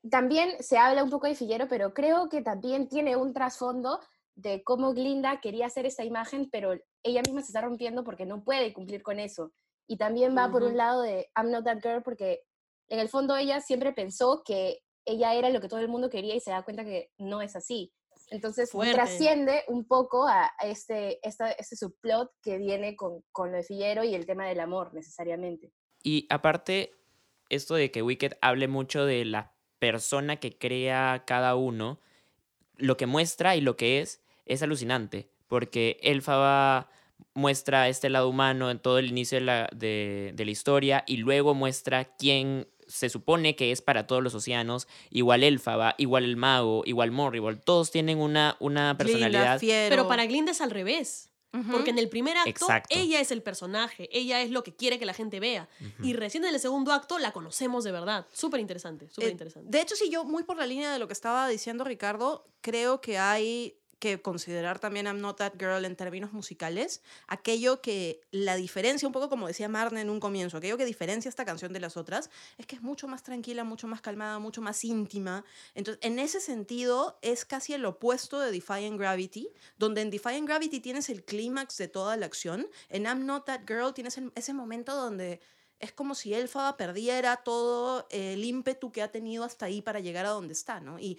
También 0.09 0.61
se 0.63 0.77
habla 0.77 1.03
un 1.03 1.09
poco 1.09 1.27
de 1.27 1.35
Figuero, 1.35 1.67
pero 1.67 1.93
creo 1.93 2.29
que 2.29 2.41
también 2.41 2.87
tiene 2.87 3.15
un 3.15 3.33
trasfondo 3.33 3.99
de 4.35 4.63
cómo 4.63 4.93
Glinda 4.93 5.41
quería 5.41 5.65
hacer 5.65 5.85
esta 5.85 6.05
imagen, 6.05 6.49
pero 6.49 6.73
ella 7.03 7.21
misma 7.21 7.41
se 7.41 7.47
está 7.47 7.61
rompiendo 7.61 8.03
porque 8.03 8.25
no 8.25 8.43
puede 8.43 8.73
cumplir 8.73 9.03
con 9.03 9.19
eso. 9.19 9.51
Y 9.87 9.97
también 9.97 10.35
va 10.37 10.49
por 10.51 10.61
Ujú. 10.61 10.71
un 10.71 10.77
lado 10.77 11.01
de 11.01 11.29
I'm 11.35 11.51
not 11.51 11.65
that 11.65 11.81
girl 11.81 12.01
porque 12.01 12.43
en 12.87 12.99
el 12.99 13.09
fondo 13.09 13.35
ella 13.35 13.59
siempre 13.59 13.91
pensó 13.91 14.43
que 14.43 14.81
ella 15.05 15.33
era 15.33 15.49
lo 15.49 15.59
que 15.59 15.67
todo 15.67 15.79
el 15.79 15.87
mundo 15.89 16.09
quería 16.09 16.35
y 16.35 16.39
se 16.39 16.51
da 16.51 16.63
cuenta 16.63 16.83
que 16.83 17.11
no 17.17 17.41
es 17.41 17.55
así. 17.55 17.93
Entonces 18.31 18.71
Fuerte. 18.71 18.93
trasciende 18.93 19.63
un 19.67 19.87
poco 19.87 20.27
a 20.27 20.51
este, 20.63 21.19
esta, 21.27 21.51
este 21.51 21.75
subplot 21.75 22.31
que 22.41 22.57
viene 22.57 22.95
con, 22.95 23.23
con 23.31 23.51
lo 23.51 23.57
de 23.57 23.63
Figuero 23.63 24.03
y 24.03 24.15
el 24.15 24.25
tema 24.25 24.47
del 24.47 24.59
amor 24.59 24.93
necesariamente. 24.93 25.71
Y 26.03 26.27
aparte, 26.29 26.93
esto 27.49 27.75
de 27.75 27.91
que 27.91 28.01
Wicked 28.01 28.33
hable 28.41 28.67
mucho 28.67 29.05
de 29.05 29.25
la 29.25 29.53
persona 29.79 30.37
que 30.37 30.57
crea 30.57 31.23
cada 31.25 31.55
uno, 31.55 31.99
lo 32.75 32.97
que 32.97 33.05
muestra 33.05 33.55
y 33.55 33.61
lo 33.61 33.75
que 33.75 34.01
es, 34.01 34.21
es 34.45 34.61
alucinante. 34.61 35.29
Porque 35.47 35.97
Elfaba 36.01 36.89
muestra 37.33 37.87
este 37.89 38.09
lado 38.09 38.29
humano 38.29 38.69
en 38.69 38.79
todo 38.79 38.99
el 38.99 39.07
inicio 39.07 39.39
de 39.39 39.45
la, 39.45 39.69
de, 39.75 40.31
de 40.35 40.45
la 40.45 40.51
historia 40.51 41.03
y 41.07 41.17
luego 41.17 41.53
muestra 41.53 42.15
quién 42.15 42.67
se 42.89 43.07
supone 43.09 43.55
que 43.55 43.71
es 43.71 43.81
para 43.81 44.05
todos 44.07 44.21
los 44.21 44.33
océanos, 44.33 44.87
igual 45.11 45.43
Elfaba, 45.43 45.95
igual 45.97 46.25
el 46.25 46.35
mago, 46.35 46.81
igual 46.85 47.11
Morrible, 47.11 47.55
todos 47.55 47.91
tienen 47.91 48.17
una, 48.17 48.57
una 48.59 48.97
personalidad. 48.97 49.59
Glinda. 49.59 49.87
Pero 49.89 50.07
para 50.09 50.25
Glinda 50.25 50.51
es 50.51 50.59
al 50.59 50.71
revés. 50.71 51.27
Porque 51.71 51.89
en 51.89 51.97
el 51.97 52.09
primer 52.09 52.37
acto 52.37 52.49
Exacto. 52.49 52.95
ella 52.95 53.19
es 53.19 53.31
el 53.31 53.41
personaje, 53.41 54.07
ella 54.11 54.39
es 54.43 54.51
lo 54.51 54.63
que 54.63 54.75
quiere 54.75 54.99
que 54.99 55.07
la 55.07 55.15
gente 55.15 55.39
vea. 55.39 55.67
Y 56.03 56.13
recién 56.13 56.45
en 56.45 56.53
el 56.53 56.59
segundo 56.59 56.93
acto 56.93 57.17
la 57.17 57.31
conocemos 57.31 57.83
de 57.83 57.91
verdad. 57.91 58.27
Súper 58.31 58.59
interesante, 58.59 59.09
súper 59.09 59.29
Eh, 59.29 59.31
interesante. 59.31 59.67
De 59.71 59.81
hecho, 59.81 59.95
sí, 59.95 60.11
yo 60.11 60.25
muy 60.25 60.43
por 60.43 60.57
la 60.57 60.67
línea 60.67 60.93
de 60.93 60.99
lo 60.99 61.07
que 61.07 61.13
estaba 61.13 61.47
diciendo 61.47 61.83
Ricardo, 61.85 62.45
creo 62.61 63.01
que 63.01 63.17
hay 63.17 63.78
que 63.99 64.21
considerar 64.21 64.79
también 64.79 65.05
I'm 65.05 65.19
Not 65.21 65.37
That 65.37 65.53
Girl 65.59 65.85
en 65.85 65.95
términos 65.95 66.33
musicales, 66.33 67.01
aquello 67.27 67.81
que 67.81 68.21
la 68.31 68.55
diferencia, 68.55 69.07
un 69.07 69.13
poco 69.13 69.29
como 69.29 69.47
decía 69.47 69.69
Marne 69.69 70.01
en 70.01 70.09
un 70.09 70.19
comienzo, 70.19 70.57
aquello 70.57 70.77
que 70.77 70.85
diferencia 70.85 71.29
esta 71.29 71.45
canción 71.45 71.73
de 71.73 71.79
las 71.79 71.97
otras, 71.97 72.29
es 72.57 72.65
que 72.65 72.75
es 72.75 72.81
mucho 72.81 73.07
más 73.07 73.23
tranquila, 73.23 73.63
mucho 73.63 73.87
más 73.87 74.01
calmada, 74.01 74.39
mucho 74.39 74.61
más 74.61 74.83
íntima. 74.83 75.43
Entonces, 75.75 76.03
en 76.03 76.17
ese 76.19 76.39
sentido, 76.39 77.19
es 77.21 77.45
casi 77.45 77.73
el 77.73 77.85
opuesto 77.85 78.39
de 78.39 78.51
Defying 78.51 78.97
Gravity, 78.97 79.49
donde 79.77 80.01
en 80.01 80.09
Defying 80.09 80.45
Gravity 80.45 80.79
tienes 80.79 81.09
el 81.09 81.23
clímax 81.23 81.77
de 81.77 81.87
toda 81.87 82.17
la 82.17 82.25
acción, 82.25 82.67
en 82.89 83.03
I'm 83.03 83.25
Not 83.25 83.45
That 83.45 83.61
Girl 83.67 83.93
tienes 83.93 84.19
ese 84.35 84.53
momento 84.53 84.95
donde 84.95 85.41
es 85.79 85.93
como 85.93 86.13
si 86.13 86.33
Elfaba 86.33 86.75
perdiera 86.75 87.37
todo 87.37 88.05
el 88.11 88.43
ímpetu 88.43 88.91
que 88.91 89.01
ha 89.01 89.11
tenido 89.11 89.45
hasta 89.45 89.65
ahí 89.65 89.81
para 89.81 90.01
llegar 90.01 90.25
a 90.25 90.29
donde 90.29 90.53
está, 90.53 90.81
¿no? 90.81 90.99
Y 90.99 91.17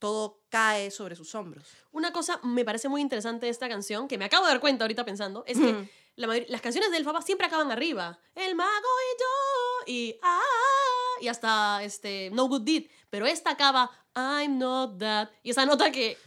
todo 0.00 0.42
cae 0.48 0.90
sobre 0.90 1.14
sus 1.14 1.32
hombros. 1.36 1.64
Una 1.92 2.12
cosa 2.12 2.40
me 2.42 2.64
parece 2.64 2.88
muy 2.88 3.00
interesante 3.00 3.46
de 3.46 3.52
esta 3.52 3.68
canción, 3.68 4.08
que 4.08 4.18
me 4.18 4.24
acabo 4.24 4.46
de 4.46 4.52
dar 4.52 4.60
cuenta 4.60 4.84
ahorita 4.84 5.04
pensando, 5.04 5.44
es 5.46 5.58
que 5.58 5.88
la 6.16 6.26
las 6.48 6.60
canciones 6.60 6.90
de 6.90 6.96
Elfaba 6.96 7.22
siempre 7.22 7.46
acaban 7.46 7.70
arriba. 7.70 8.18
El 8.34 8.56
mago 8.56 8.68
y 8.74 9.20
yo, 9.20 9.92
y 9.92 10.18
ah, 10.22 11.20
y 11.20 11.28
hasta 11.28 11.82
este, 11.84 12.30
No 12.32 12.48
Good 12.48 12.62
Deed. 12.62 12.90
Pero 13.10 13.26
esta 13.26 13.50
acaba, 13.50 13.90
I'm 14.16 14.58
not 14.58 14.98
that. 14.98 15.28
Y 15.42 15.50
esa 15.50 15.66
nota 15.66 15.92
que... 15.92 16.18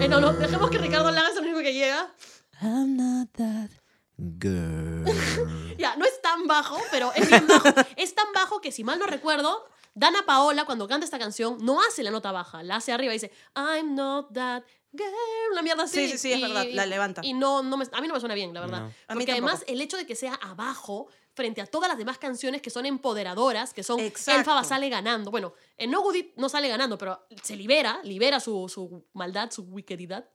Eh, 0.00 0.08
no, 0.08 0.20
no, 0.20 0.32
dejemos 0.32 0.70
que 0.70 0.78
Ricardo 0.78 1.10
la 1.10 1.20
haga, 1.20 1.30
es 1.30 1.36
el 1.36 1.44
único 1.44 1.58
que 1.58 1.74
llega. 1.74 2.14
I'm 2.62 2.96
not 2.96 3.28
that 3.32 3.70
girl. 4.16 5.04
Ya, 5.78 5.94
no 5.94 6.04
es 6.04 6.20
tan 6.20 6.48
bajo, 6.48 6.76
pero 6.90 7.12
es 7.14 7.28
bien 7.28 7.46
bajo. 7.46 7.68
es 7.96 8.14
tan 8.14 8.32
bajo 8.34 8.60
que, 8.60 8.72
si 8.72 8.82
mal 8.82 8.98
no 8.98 9.06
recuerdo, 9.06 9.64
Dana 9.94 10.24
Paola, 10.26 10.64
cuando 10.64 10.86
canta 10.88 11.04
esta 11.04 11.18
canción, 11.18 11.58
no 11.60 11.80
hace 11.82 12.02
la 12.02 12.10
nota 12.10 12.32
baja, 12.32 12.62
la 12.62 12.76
hace 12.76 12.92
arriba 12.92 13.12
y 13.12 13.16
dice, 13.16 13.32
I'm 13.56 13.94
not 13.94 14.32
that 14.32 14.62
girl, 14.92 15.12
una 15.52 15.62
mierda 15.62 15.84
así. 15.84 16.06
Sí, 16.06 16.12
sí, 16.12 16.18
sí, 16.18 16.32
es 16.32 16.40
verdad, 16.40 16.66
la 16.72 16.86
levanta. 16.86 17.20
Y 17.24 17.32
no, 17.34 17.62
no 17.62 17.76
me- 17.76 17.86
a 17.92 18.00
mí 18.00 18.08
no 18.08 18.14
me 18.14 18.20
suena 18.20 18.34
bien, 18.34 18.54
la 18.54 18.60
verdad. 18.60 18.80
No. 18.80 18.86
A 19.08 19.14
mí 19.14 19.20
Porque 19.20 19.32
además, 19.32 19.64
el 19.66 19.80
hecho 19.80 19.96
de 19.96 20.06
que 20.06 20.14
sea 20.16 20.34
abajo, 20.34 21.08
frente 21.34 21.60
a 21.60 21.66
todas 21.66 21.88
las 21.88 21.98
demás 21.98 22.18
canciones 22.18 22.60
que 22.62 22.70
son 22.70 22.84
empoderadoras, 22.86 23.72
que 23.72 23.82
son 23.84 24.00
Exacto. 24.00 24.40
Elfaba 24.40 24.64
sale 24.64 24.88
ganando. 24.88 25.30
Bueno, 25.30 25.52
en 25.76 25.90
No 25.90 26.00
Good 26.02 26.12
Deed 26.14 26.26
no 26.36 26.48
sale 26.48 26.68
ganando, 26.68 26.98
pero 26.98 27.26
se 27.42 27.54
libera, 27.54 28.00
libera 28.02 28.40
su, 28.40 28.68
su 28.68 29.04
maldad, 29.12 29.50
su 29.52 29.62
wickedidad, 29.62 30.28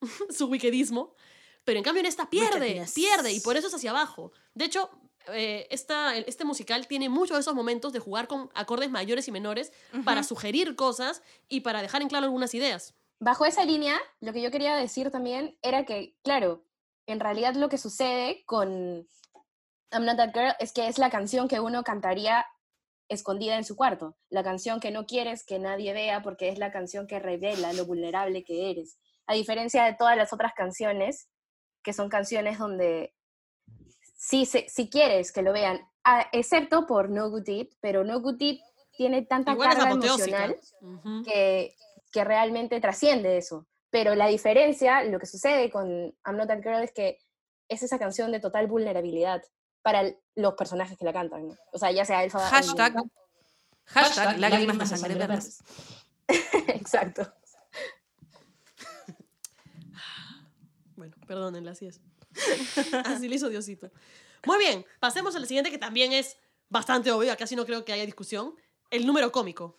su 0.30 0.46
wickedismo. 0.46 1.14
Pero 1.64 1.78
en 1.78 1.84
cambio 1.84 2.00
en 2.00 2.06
esta 2.06 2.30
pierde, 2.30 2.60
Wickedness. 2.60 2.92
pierde, 2.94 3.32
y 3.32 3.40
por 3.40 3.56
eso 3.56 3.66
es 3.68 3.74
hacia 3.74 3.90
abajo. 3.90 4.32
De 4.54 4.64
hecho, 4.64 4.90
eh, 5.32 5.66
esta- 5.70 6.16
este 6.16 6.44
musical 6.44 6.86
tiene 6.86 7.08
muchos 7.08 7.36
de 7.36 7.40
esos 7.40 7.54
momentos 7.54 7.92
de 7.92 7.98
jugar 8.00 8.26
con 8.28 8.50
acordes 8.54 8.90
mayores 8.90 9.28
y 9.28 9.32
menores 9.32 9.72
para 10.04 10.22
sugerir 10.22 10.76
cosas 10.76 11.22
y 11.48 11.60
para 11.60 11.82
dejar 11.82 12.02
en 12.02 12.08
claro 12.08 12.24
algunas 12.26 12.54
ideas. 12.54 12.94
Bajo 13.20 13.44
esa 13.44 13.64
línea, 13.64 13.98
lo 14.20 14.32
que 14.32 14.40
yo 14.42 14.50
quería 14.50 14.76
decir 14.76 15.10
también 15.10 15.58
era 15.62 15.84
que, 15.84 16.16
claro, 16.22 16.62
en 17.06 17.20
realidad 17.20 17.54
lo 17.54 17.68
que 17.68 17.78
sucede 17.78 18.44
con 18.46 19.06
I'm 19.90 20.04
Not 20.04 20.16
That 20.18 20.32
Girl 20.34 20.54
es 20.60 20.72
que 20.72 20.86
es 20.88 20.98
la 20.98 21.10
canción 21.10 21.48
que 21.48 21.60
uno 21.60 21.82
cantaría 21.82 22.46
escondida 23.08 23.56
en 23.56 23.64
su 23.64 23.74
cuarto, 23.74 24.16
la 24.28 24.42
canción 24.44 24.80
que 24.80 24.90
no 24.90 25.06
quieres 25.06 25.44
que 25.44 25.58
nadie 25.58 25.94
vea 25.94 26.22
porque 26.22 26.48
es 26.50 26.58
la 26.58 26.70
canción 26.70 27.06
que 27.06 27.18
revela 27.18 27.72
lo 27.72 27.86
vulnerable 27.86 28.44
que 28.44 28.70
eres. 28.70 28.98
A 29.26 29.32
diferencia 29.34 29.84
de 29.84 29.94
todas 29.94 30.16
las 30.16 30.32
otras 30.32 30.52
canciones, 30.54 31.28
que 31.82 31.94
son 31.94 32.10
canciones 32.10 32.58
donde 32.58 33.14
sí, 34.18 34.44
se- 34.46 34.68
sí 34.68 34.90
quieres 34.90 35.30
que 35.32 35.42
lo 35.42 35.52
vean, 35.52 35.80
ah, 36.04 36.26
excepto 36.32 36.86
por 36.86 37.08
No 37.08 37.30
Good 37.30 37.44
Deed, 37.44 37.68
pero 37.80 38.02
No 38.04 38.20
Good 38.20 38.36
Deed 38.36 38.58
tiene 38.90 39.22
tanta 39.22 39.52
Igual 39.52 39.68
carga 39.76 39.90
emocional 39.92 40.56
que, 41.24 41.74
que 42.12 42.24
realmente 42.24 42.80
trasciende 42.80 43.38
eso. 43.38 43.66
Pero 43.90 44.14
la 44.16 44.26
diferencia, 44.26 45.02
lo 45.04 45.18
que 45.20 45.26
sucede 45.26 45.70
con 45.70 45.88
I'm 45.88 46.36
Not 46.36 46.48
That 46.48 46.62
Girl 46.62 46.82
es 46.82 46.92
que 46.92 47.18
es 47.68 47.82
esa 47.82 47.98
canción 47.98 48.32
de 48.32 48.40
total 48.40 48.66
vulnerabilidad 48.66 49.42
para 49.82 50.00
el- 50.00 50.18
los 50.34 50.54
personajes 50.54 50.98
que 50.98 51.04
la 51.04 51.12
cantan. 51.12 51.48
¿no? 51.48 51.54
O 51.72 51.78
sea, 51.78 51.90
ya 51.92 52.04
sea 52.04 52.24
Elfa. 52.24 52.40
Hashtag, 52.40 52.92
Glinda. 52.94 53.10
hashtag 53.86 54.38
lágrimas 54.38 54.78
de 54.78 54.86
sangre 54.86 55.14
verdes. 55.14 55.60
Exacto. 56.68 57.22
Bueno, 60.96 61.14
perdónenla, 61.28 61.70
así 61.72 61.86
es. 61.86 62.00
así 63.04 63.28
le 63.28 63.36
hizo 63.36 63.48
Diosito. 63.48 63.90
Muy 64.46 64.58
bien, 64.58 64.86
pasemos 65.00 65.34
al 65.36 65.46
siguiente 65.46 65.70
que 65.70 65.78
también 65.78 66.12
es 66.12 66.36
bastante 66.68 67.10
obvio, 67.10 67.36
casi 67.36 67.56
no 67.56 67.64
creo 67.66 67.84
que 67.84 67.92
haya 67.92 68.06
discusión. 68.06 68.54
El 68.90 69.06
número 69.06 69.30
cómico. 69.32 69.76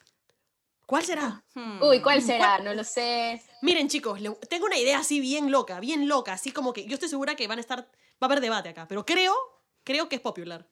¿Cuál 0.85 1.03
será? 1.05 1.43
Hmm. 1.53 1.81
Uy, 1.83 2.01
¿cuál 2.01 2.21
será? 2.21 2.59
No 2.59 2.73
lo 2.73 2.83
sé. 2.83 3.41
Miren, 3.61 3.87
chicos, 3.89 4.19
le- 4.21 4.35
tengo 4.49 4.65
una 4.65 4.77
idea 4.77 4.99
así 4.99 5.19
bien 5.19 5.51
loca, 5.51 5.79
bien 5.79 6.07
loca, 6.07 6.33
así 6.33 6.51
como 6.51 6.73
que 6.73 6.85
yo 6.85 6.95
estoy 6.95 7.09
segura 7.09 7.35
que 7.35 7.47
van 7.47 7.59
a 7.59 7.61
estar, 7.61 7.79
va 7.81 7.87
a 8.21 8.25
haber 8.25 8.41
debate 8.41 8.69
acá, 8.69 8.87
pero 8.87 9.05
creo, 9.05 9.35
creo 9.83 10.09
que 10.09 10.15
es 10.15 10.21
popular. 10.21 10.67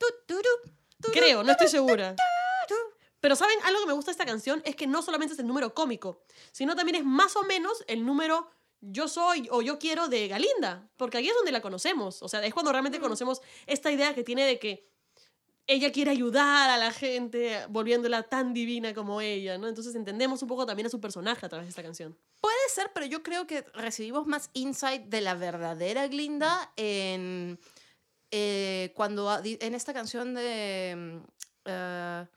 Creo, 1.13 1.43
no 1.43 1.51
estoy 1.51 1.67
segura. 1.67 2.15
Pero 3.19 3.35
¿saben? 3.35 3.57
Algo 3.63 3.79
que 3.81 3.87
me 3.87 3.93
gusta 3.93 4.11
de 4.11 4.13
esta 4.13 4.25
canción 4.25 4.61
es 4.65 4.75
que 4.75 4.85
no 4.87 5.01
solamente 5.01 5.33
es 5.33 5.39
el 5.39 5.47
número 5.47 5.73
cómico, 5.73 6.23
sino 6.51 6.75
también 6.75 6.95
es 6.95 7.03
más 7.05 7.35
o 7.35 7.43
menos 7.43 7.83
el 7.87 8.05
número 8.05 8.49
yo 8.81 9.07
soy 9.07 9.47
o 9.51 9.61
yo 9.61 9.79
quiero 9.79 10.07
de 10.07 10.27
Galinda, 10.27 10.89
porque 10.97 11.17
ahí 11.17 11.27
es 11.27 11.35
donde 11.35 11.51
la 11.51 11.61
conocemos. 11.61 12.21
O 12.21 12.29
sea, 12.29 12.45
es 12.45 12.53
cuando 12.53 12.71
realmente 12.71 12.99
conocemos 12.99 13.41
esta 13.65 13.91
idea 13.91 14.13
que 14.13 14.23
tiene 14.23 14.45
de 14.45 14.59
que 14.59 14.87
ella 15.67 15.91
quiere 15.91 16.11
ayudar 16.11 16.69
a 16.69 16.77
la 16.77 16.91
gente 16.91 17.65
volviéndola 17.69 18.23
tan 18.23 18.53
divina 18.53 18.93
como 18.93 19.19
ella, 19.19 19.57
¿no? 19.57 19.67
Entonces 19.67 19.95
entendemos 19.95 20.41
un 20.41 20.47
poco 20.47 20.65
también 20.65 20.87
a 20.87 20.89
su 20.89 21.01
personaje 21.01 21.45
a 21.45 21.49
través 21.49 21.65
de 21.65 21.69
esta 21.69 21.83
canción. 21.83 22.17
Puede 22.39 22.69
ser, 22.73 22.91
pero 22.93 23.05
yo 23.05 23.21
creo 23.21 23.45
que 23.45 23.63
recibimos 23.73 24.25
más 24.27 24.49
insight 24.53 25.03
de 25.03 25.19
la 25.19 25.35
verdadera 25.35 26.07
Glinda 26.07 26.71
en, 26.77 27.59
eh, 28.31 28.93
cuando, 28.95 29.29
en 29.43 29.75
esta 29.75 29.93
canción 29.93 30.33
de... 30.35 30.95
mm, 30.95 31.17
eh, 31.65 32.27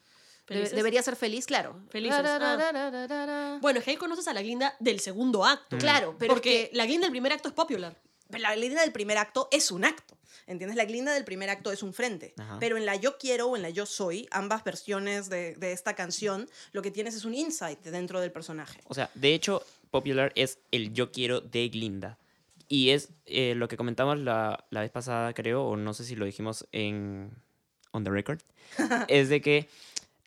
¿Felices? 0.55 0.77
debería 0.77 1.03
ser 1.03 1.17
feliz, 1.17 1.47
claro. 1.47 1.81
Felices, 1.91 2.21
ah. 2.25 3.59
Bueno, 3.61 3.79
es 3.79 3.85
que 3.85 3.93
ahí 3.93 3.97
conoces 3.97 4.27
a 4.29 4.35
la 4.35 4.43
Glinda 4.43 4.75
del 4.81 5.01
segundo 5.01 5.45
acto. 5.45 5.79
Claro, 5.79 6.17
pero 6.19 6.35
Porque 6.35 6.65
es 6.65 6.69
que- 6.71 6.77
la 6.77 6.87
Glinda 6.87 7.07
del 7.07 7.13
primer 7.13 7.33
acto 7.33 7.49
es 7.49 7.55
popular. 7.55 7.97
Pero 8.29 8.43
la 8.43 8.55
glinda 8.55 8.81
del 8.83 8.93
primer 8.93 9.19
acto 9.19 9.49
es 9.51 9.73
un 9.73 9.85
acto. 9.85 10.17
¿Entiendes? 10.47 10.77
La 10.77 10.85
glinda 10.85 11.13
del 11.13 11.25
primer 11.25 11.51
acto 11.51 11.73
es 11.73 11.83
un 11.83 11.93
frente. 11.93 12.33
Ajá. 12.39 12.59
Pero 12.61 12.77
en 12.77 12.87
la 12.87 12.95
yo 12.95 13.19
quiero 13.19 13.49
o 13.49 13.57
en 13.57 13.63
la 13.63 13.71
yo 13.71 13.87
soy, 13.87 14.29
ambas 14.31 14.63
versiones 14.63 15.29
de, 15.29 15.55
de 15.57 15.73
esta 15.73 15.95
canción, 15.95 16.49
lo 16.73 16.81
que 16.83 16.91
tienes 16.93 17.15
es 17.17 17.25
un 17.25 17.35
insight 17.35 17.81
dentro 17.83 18.21
del 18.21 18.31
personaje. 18.31 18.81
O 18.87 18.95
sea, 18.95 19.11
de 19.15 19.35
hecho, 19.35 19.65
Popular 19.91 20.33
es 20.37 20.59
el 20.71 20.93
yo 20.95 21.11
quiero 21.11 21.41
de 21.41 21.69
Glinda. 21.69 22.19
Y 22.69 22.91
es 22.91 23.09
eh, 23.27 23.55
lo 23.57 23.67
que 23.67 23.77
comentamos 23.77 24.19
la, 24.19 24.65
la 24.71 24.81
vez 24.83 24.91
pasada, 24.93 25.33
creo, 25.35 25.65
o 25.65 25.77
no 25.77 25.93
sé 25.93 26.05
si 26.05 26.15
lo 26.15 26.25
dijimos 26.25 26.67
en 26.71 27.33
On 27.91 28.05
the 28.05 28.11
Record, 28.11 28.39
es 29.09 29.29
de 29.29 29.41
que 29.41 29.69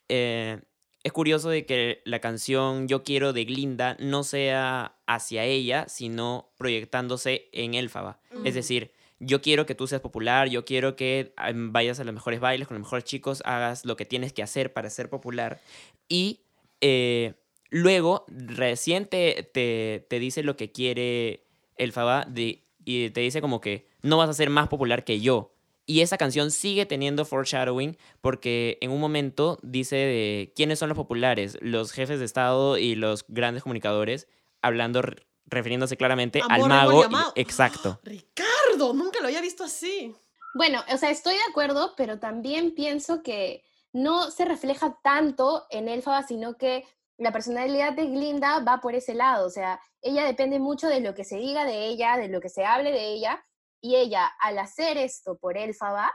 eh, 0.08 0.60
es 1.04 1.12
curioso 1.12 1.50
de 1.50 1.66
que 1.66 2.00
la 2.04 2.20
canción 2.20 2.88
Yo 2.88 3.04
quiero 3.04 3.32
de 3.32 3.44
Glinda 3.44 3.96
no 4.00 4.24
sea 4.24 4.96
hacia 5.06 5.44
ella, 5.44 5.86
sino 5.88 6.50
proyectándose 6.56 7.48
en 7.52 7.74
Elfaba. 7.74 8.20
Es 8.44 8.54
decir, 8.54 8.92
yo 9.20 9.42
quiero 9.42 9.66
que 9.66 9.74
tú 9.74 9.86
seas 9.86 10.00
popular, 10.00 10.48
yo 10.48 10.64
quiero 10.64 10.96
que 10.96 11.34
em, 11.46 11.72
vayas 11.72 12.00
a 12.00 12.04
los 12.04 12.14
mejores 12.14 12.40
bailes 12.40 12.66
con 12.66 12.76
los 12.76 12.86
mejores 12.86 13.04
chicos, 13.04 13.42
hagas 13.44 13.84
lo 13.84 13.96
que 13.96 14.06
tienes 14.06 14.32
que 14.32 14.42
hacer 14.42 14.72
para 14.72 14.88
ser 14.88 15.10
popular. 15.10 15.60
Y 16.08 16.40
eh, 16.80 17.34
luego, 17.68 18.24
recién 18.28 19.06
te, 19.06 19.48
te, 19.52 20.06
te 20.08 20.18
dice 20.18 20.42
lo 20.42 20.56
que 20.56 20.72
quiere 20.72 21.44
Elfaba 21.76 22.24
de, 22.28 22.64
y 22.84 23.10
te 23.10 23.20
dice 23.20 23.40
como 23.40 23.60
que 23.60 23.88
no 24.02 24.16
vas 24.16 24.30
a 24.30 24.34
ser 24.34 24.48
más 24.48 24.68
popular 24.68 25.04
que 25.04 25.20
yo. 25.20 25.53
Y 25.86 26.00
esa 26.00 26.16
canción 26.16 26.50
sigue 26.50 26.86
teniendo 26.86 27.24
foreshadowing 27.26 27.96
porque 28.22 28.78
en 28.80 28.90
un 28.90 29.00
momento 29.00 29.58
dice 29.62 29.96
de 29.96 30.52
quiénes 30.56 30.78
son 30.78 30.88
los 30.88 30.96
populares, 30.96 31.58
los 31.60 31.92
jefes 31.92 32.18
de 32.18 32.24
Estado 32.24 32.78
y 32.78 32.94
los 32.94 33.24
grandes 33.28 33.62
comunicadores, 33.64 34.26
hablando, 34.62 35.02
re- 35.02 35.26
refiriéndose 35.44 35.96
claramente 35.98 36.40
Amor, 36.42 36.72
al 36.72 37.10
mago. 37.10 37.32
y- 37.36 37.40
exacto. 37.40 38.00
Ricardo, 38.04 38.94
nunca 38.94 39.20
lo 39.20 39.26
había 39.26 39.42
visto 39.42 39.62
así. 39.64 40.14
Bueno, 40.54 40.82
o 40.92 40.96
sea, 40.96 41.10
estoy 41.10 41.34
de 41.34 41.42
acuerdo, 41.50 41.94
pero 41.96 42.18
también 42.18 42.74
pienso 42.74 43.22
que 43.22 43.62
no 43.92 44.30
se 44.30 44.44
refleja 44.44 44.98
tanto 45.02 45.66
en 45.70 45.88
Elfaba, 45.88 46.22
sino 46.26 46.56
que 46.56 46.84
la 47.18 47.30
personalidad 47.32 47.92
de 47.92 48.06
Glinda 48.06 48.60
va 48.60 48.80
por 48.80 48.94
ese 48.94 49.14
lado. 49.14 49.46
O 49.46 49.50
sea, 49.50 49.80
ella 50.00 50.24
depende 50.24 50.58
mucho 50.58 50.88
de 50.88 51.00
lo 51.00 51.14
que 51.14 51.24
se 51.24 51.36
diga 51.36 51.64
de 51.64 51.86
ella, 51.88 52.16
de 52.16 52.28
lo 52.28 52.40
que 52.40 52.48
se 52.48 52.64
hable 52.64 52.90
de 52.90 53.12
ella, 53.12 53.44
y 53.84 53.96
ella, 53.96 54.32
al 54.40 54.58
hacer 54.58 54.96
esto 54.96 55.36
por 55.36 55.58
Elfaba, 55.58 56.10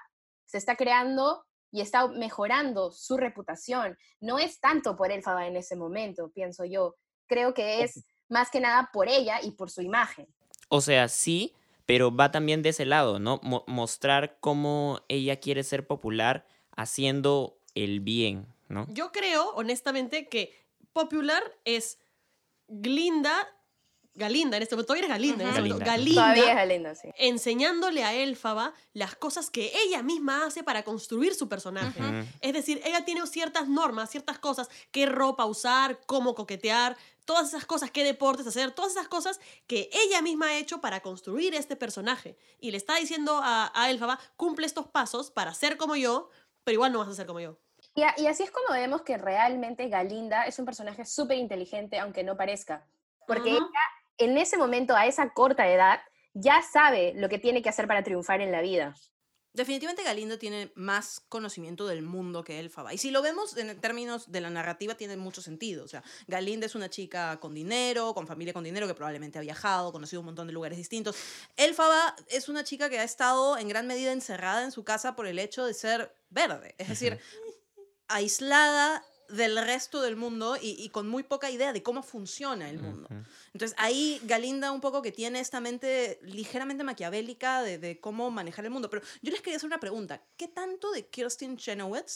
se 0.47 0.57
está 0.57 0.75
creando 0.75 1.45
y 1.71 1.81
está 1.81 2.07
mejorando 2.07 2.89
su 2.89 3.15
reputación. 3.15 3.95
No 4.19 4.39
es 4.39 4.59
tanto 4.59 4.95
por 4.97 5.11
Elfaba 5.11 5.45
en 5.45 5.55
ese 5.55 5.75
momento, 5.75 6.31
pienso 6.31 6.65
yo. 6.65 6.95
Creo 7.27 7.53
que 7.53 7.83
es 7.83 8.03
más 8.27 8.49
que 8.49 8.59
nada 8.59 8.89
por 8.91 9.07
ella 9.07 9.39
y 9.43 9.51
por 9.51 9.69
su 9.69 9.83
imagen. 9.83 10.25
O 10.69 10.81
sea, 10.81 11.07
sí, 11.09 11.53
pero 11.85 12.15
va 12.15 12.31
también 12.31 12.63
de 12.63 12.69
ese 12.69 12.87
lado, 12.87 13.19
¿no? 13.19 13.39
Mo- 13.43 13.65
mostrar 13.67 14.39
cómo 14.39 15.01
ella 15.07 15.39
quiere 15.39 15.61
ser 15.63 15.85
popular 15.85 16.47
haciendo 16.75 17.59
el 17.75 17.99
bien, 17.99 18.47
¿no? 18.67 18.87
Yo 18.89 19.11
creo, 19.11 19.51
honestamente, 19.53 20.27
que 20.27 20.55
popular 20.91 21.43
es 21.65 21.99
Glinda, 22.67 23.47
Galinda, 24.19 24.57
en 24.57 24.63
este 24.63 24.75
momento 24.75 24.87
todavía 24.93 25.05
es 25.07 25.09
Galinda, 25.09 25.43
en 25.43 25.49
Ujú. 25.49 25.57
este 25.57 25.61
momento, 25.69 25.85
Galinda. 25.85 26.21
Galinda, 26.21 26.21
Todavía 26.21 26.49
es 26.51 26.55
Galinda, 26.57 26.95
sí. 26.95 27.09
enseñándole 27.17 28.03
a 28.03 28.13
Elfaba 28.13 28.73
las 28.93 29.15
cosas 29.15 29.49
que 29.49 29.71
ella 29.85 30.03
misma 30.03 30.45
hace 30.45 30.63
para 30.63 30.83
construir 30.83 31.33
su 31.33 31.49
personaje. 31.49 31.99
Ujú. 32.01 32.27
Es 32.41 32.53
decir, 32.53 32.81
ella 32.85 33.05
tiene 33.05 33.25
ciertas 33.25 33.67
normas, 33.67 34.09
ciertas 34.11 34.37
cosas, 34.39 34.69
qué 34.91 35.05
ropa 35.05 35.45
usar, 35.45 35.99
cómo 36.05 36.35
coquetear, 36.35 36.95
todas 37.25 37.49
esas 37.49 37.65
cosas, 37.65 37.91
qué 37.91 38.03
deportes 38.03 38.45
hacer, 38.47 38.71
todas 38.71 38.91
esas 38.91 39.07
cosas 39.07 39.39
que 39.67 39.89
ella 39.93 40.21
misma 40.21 40.47
ha 40.47 40.57
hecho 40.57 40.81
para 40.81 40.99
construir 41.01 41.53
este 41.55 41.75
personaje. 41.75 42.35
Y 42.59 42.71
le 42.71 42.77
está 42.77 42.95
diciendo 42.95 43.39
a, 43.43 43.71
a 43.73 43.89
Elfaba, 43.89 44.19
cumple 44.35 44.65
estos 44.65 44.87
pasos 44.87 45.29
para 45.31 45.53
ser 45.53 45.77
como 45.77 45.95
yo, 45.95 46.29
pero 46.63 46.73
igual 46.73 46.91
no 46.91 46.99
vas 46.99 47.07
a 47.09 47.13
ser 47.13 47.27
como 47.27 47.39
yo. 47.39 47.57
Y, 47.95 48.01
a- 48.03 48.15
y 48.17 48.27
así 48.27 48.43
es 48.43 48.51
como 48.51 48.73
vemos 48.73 49.01
que 49.03 49.17
realmente 49.17 49.87
Galinda 49.89 50.45
es 50.45 50.57
un 50.59 50.65
personaje 50.65 51.05
súper 51.05 51.37
inteligente, 51.37 51.99
aunque 51.99 52.23
no 52.23 52.35
parezca. 52.35 52.85
Porque 53.27 53.49
Ujú. 53.53 53.57
ella, 53.57 53.79
en 54.19 54.37
ese 54.37 54.57
momento, 54.57 54.95
a 54.95 55.07
esa 55.07 55.33
corta 55.33 55.67
edad, 55.67 55.99
ya 56.33 56.61
sabe 56.61 57.13
lo 57.15 57.29
que 57.29 57.39
tiene 57.39 57.61
que 57.61 57.69
hacer 57.69 57.87
para 57.87 58.03
triunfar 58.03 58.41
en 58.41 58.51
la 58.51 58.61
vida. 58.61 58.93
Definitivamente 59.51 60.03
Galindo 60.03 60.37
tiene 60.37 60.71
más 60.75 61.21
conocimiento 61.27 61.87
del 61.87 62.03
mundo 62.03 62.43
que 62.43 62.59
Elfaba. 62.59 62.93
Y 62.93 62.99
si 62.99 63.09
lo 63.09 63.23
vemos 63.23 63.57
en 63.57 63.81
términos 63.81 64.31
de 64.31 64.41
la 64.41 64.51
narrativa, 64.51 64.93
tiene 64.93 65.17
mucho 65.17 65.41
sentido. 65.41 65.83
O 65.83 65.87
sea, 65.87 66.03
Galinda 66.27 66.67
es 66.67 66.75
una 66.75 66.89
chica 66.89 67.39
con 67.39 67.55
dinero, 67.55 68.13
con 68.13 68.27
familia 68.27 68.53
con 68.53 68.63
dinero, 68.63 68.85
que 68.85 68.93
probablemente 68.93 69.39
ha 69.39 69.41
viajado, 69.41 69.91
conocido 69.91 70.19
un 70.19 70.27
montón 70.27 70.45
de 70.45 70.53
lugares 70.53 70.77
distintos. 70.77 71.15
Elfaba 71.57 72.15
es 72.27 72.47
una 72.47 72.63
chica 72.63 72.91
que 72.91 72.99
ha 72.99 73.03
estado 73.03 73.57
en 73.57 73.67
gran 73.67 73.87
medida 73.87 74.11
encerrada 74.11 74.63
en 74.63 74.71
su 74.71 74.83
casa 74.83 75.15
por 75.15 75.25
el 75.25 75.39
hecho 75.39 75.65
de 75.65 75.73
ser 75.73 76.13
verde. 76.29 76.75
Es 76.77 76.87
decir, 76.87 77.19
aislada 78.07 79.03
del 79.29 79.57
resto 79.65 80.01
del 80.01 80.15
mundo 80.15 80.57
y, 80.59 80.75
y 80.83 80.89
con 80.89 81.07
muy 81.07 81.23
poca 81.23 81.49
idea 81.49 81.71
de 81.73 81.81
cómo 81.83 82.03
funciona 82.03 82.69
el 82.69 82.79
mundo. 82.79 83.07
Ujú. 83.11 83.23
Entonces 83.53 83.75
ahí 83.79 84.19
Galinda 84.23 84.71
un 84.71 84.81
poco 84.81 85.01
que 85.01 85.11
tiene 85.11 85.39
esta 85.39 85.59
mente 85.61 86.19
ligeramente 86.23 86.83
maquiavélica 86.83 87.61
de, 87.63 87.77
de 87.77 87.99
cómo 87.99 88.31
manejar 88.31 88.65
el 88.65 88.71
mundo. 88.71 88.89
Pero 88.89 89.03
yo 89.21 89.31
les 89.31 89.41
quería 89.41 89.57
hacer 89.57 89.67
una 89.67 89.79
pregunta. 89.79 90.21
¿Qué 90.37 90.47
tanto 90.47 90.91
de 90.91 91.07
Kirsten 91.07 91.57
Chenoweth 91.57 92.09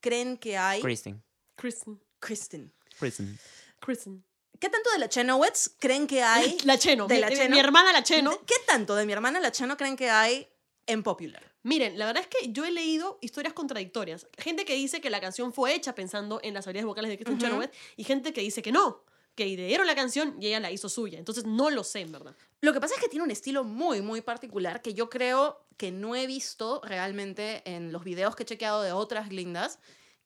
creen 0.00 0.36
que 0.36 0.56
hay? 0.56 0.80
Kristen. 0.80 1.22
Kristen, 1.56 2.00
Kristen. 2.18 2.72
Kristen. 2.98 3.38
Kristen. 3.80 4.24
¿Qué 4.58 4.68
tanto 4.68 4.90
de 4.92 4.98
la 4.98 5.08
Chenoweth 5.08 5.56
creen 5.78 6.06
que 6.06 6.22
hay? 6.22 6.58
La 6.64 6.76
Cheno, 6.78 7.06
de 7.06 7.14
mi, 7.14 7.20
la 7.22 7.28
mi- 7.28 7.36
Cheno. 7.36 7.50
mi 7.54 7.58
hermana 7.60 7.92
la 7.92 8.02
Cheno. 8.02 8.38
¿Qué 8.46 8.56
tanto 8.66 8.94
de 8.94 9.06
mi 9.06 9.12
hermana 9.12 9.40
la 9.40 9.50
Cheno 9.52 9.76
creen 9.76 9.96
que 9.96 10.10
hay 10.10 10.46
en 10.86 11.02
Popular? 11.02 11.49
Miren, 11.62 11.98
la 11.98 12.06
verdad 12.06 12.22
es 12.22 12.28
que 12.28 12.52
yo 12.52 12.64
he 12.64 12.70
leído 12.70 13.18
historias 13.20 13.52
contradictorias. 13.52 14.26
Gente 14.38 14.64
que 14.64 14.74
dice 14.74 15.00
que 15.00 15.10
la 15.10 15.20
canción 15.20 15.52
fue 15.52 15.74
hecha 15.74 15.94
pensando 15.94 16.40
en 16.42 16.54
las 16.54 16.66
habilidades 16.66 16.86
vocales 16.86 17.10
de 17.10 17.16
Kristen 17.16 17.36
Ujú. 17.36 17.44
Chenoweth 17.44 17.72
y 17.96 18.04
gente 18.04 18.32
que 18.32 18.40
dice 18.40 18.62
que 18.62 18.72
no, 18.72 19.04
que 19.34 19.46
idearon 19.46 19.86
la 19.86 19.94
canción 19.94 20.36
y 20.40 20.46
ella 20.46 20.60
la 20.60 20.70
hizo 20.70 20.88
suya. 20.88 21.18
Entonces 21.18 21.44
no 21.44 21.70
lo 21.70 21.84
sé, 21.84 22.00
en 22.00 22.12
verdad. 22.12 22.34
Lo 22.60 22.72
que 22.72 22.80
pasa 22.80 22.94
es 22.94 23.00
que 23.00 23.08
tiene 23.08 23.24
un 23.24 23.30
estilo 23.30 23.64
muy, 23.64 24.00
muy 24.00 24.22
particular 24.22 24.80
que 24.80 24.94
yo 24.94 25.10
creo 25.10 25.66
que 25.76 25.90
no 25.90 26.14
he 26.14 26.26
visto 26.26 26.80
realmente 26.84 27.62
en 27.64 27.92
los 27.92 28.04
videos 28.04 28.36
que 28.36 28.42
he 28.42 28.46
chequeado 28.46 28.82
de 28.82 28.92
otras 28.92 29.28
glindas 29.28 29.78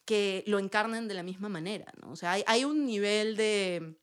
que 0.05 0.45
lo 0.47 0.59
encarnen 0.59 1.09
de 1.09 1.15
la 1.15 1.23
misma 1.23 1.49
manera, 1.49 1.93
¿no? 2.01 2.11
O 2.11 2.17
sea, 2.17 2.33
hay, 2.33 2.45
hay 2.47 2.65
un 2.65 2.85
nivel 2.85 3.37
de 3.37 3.95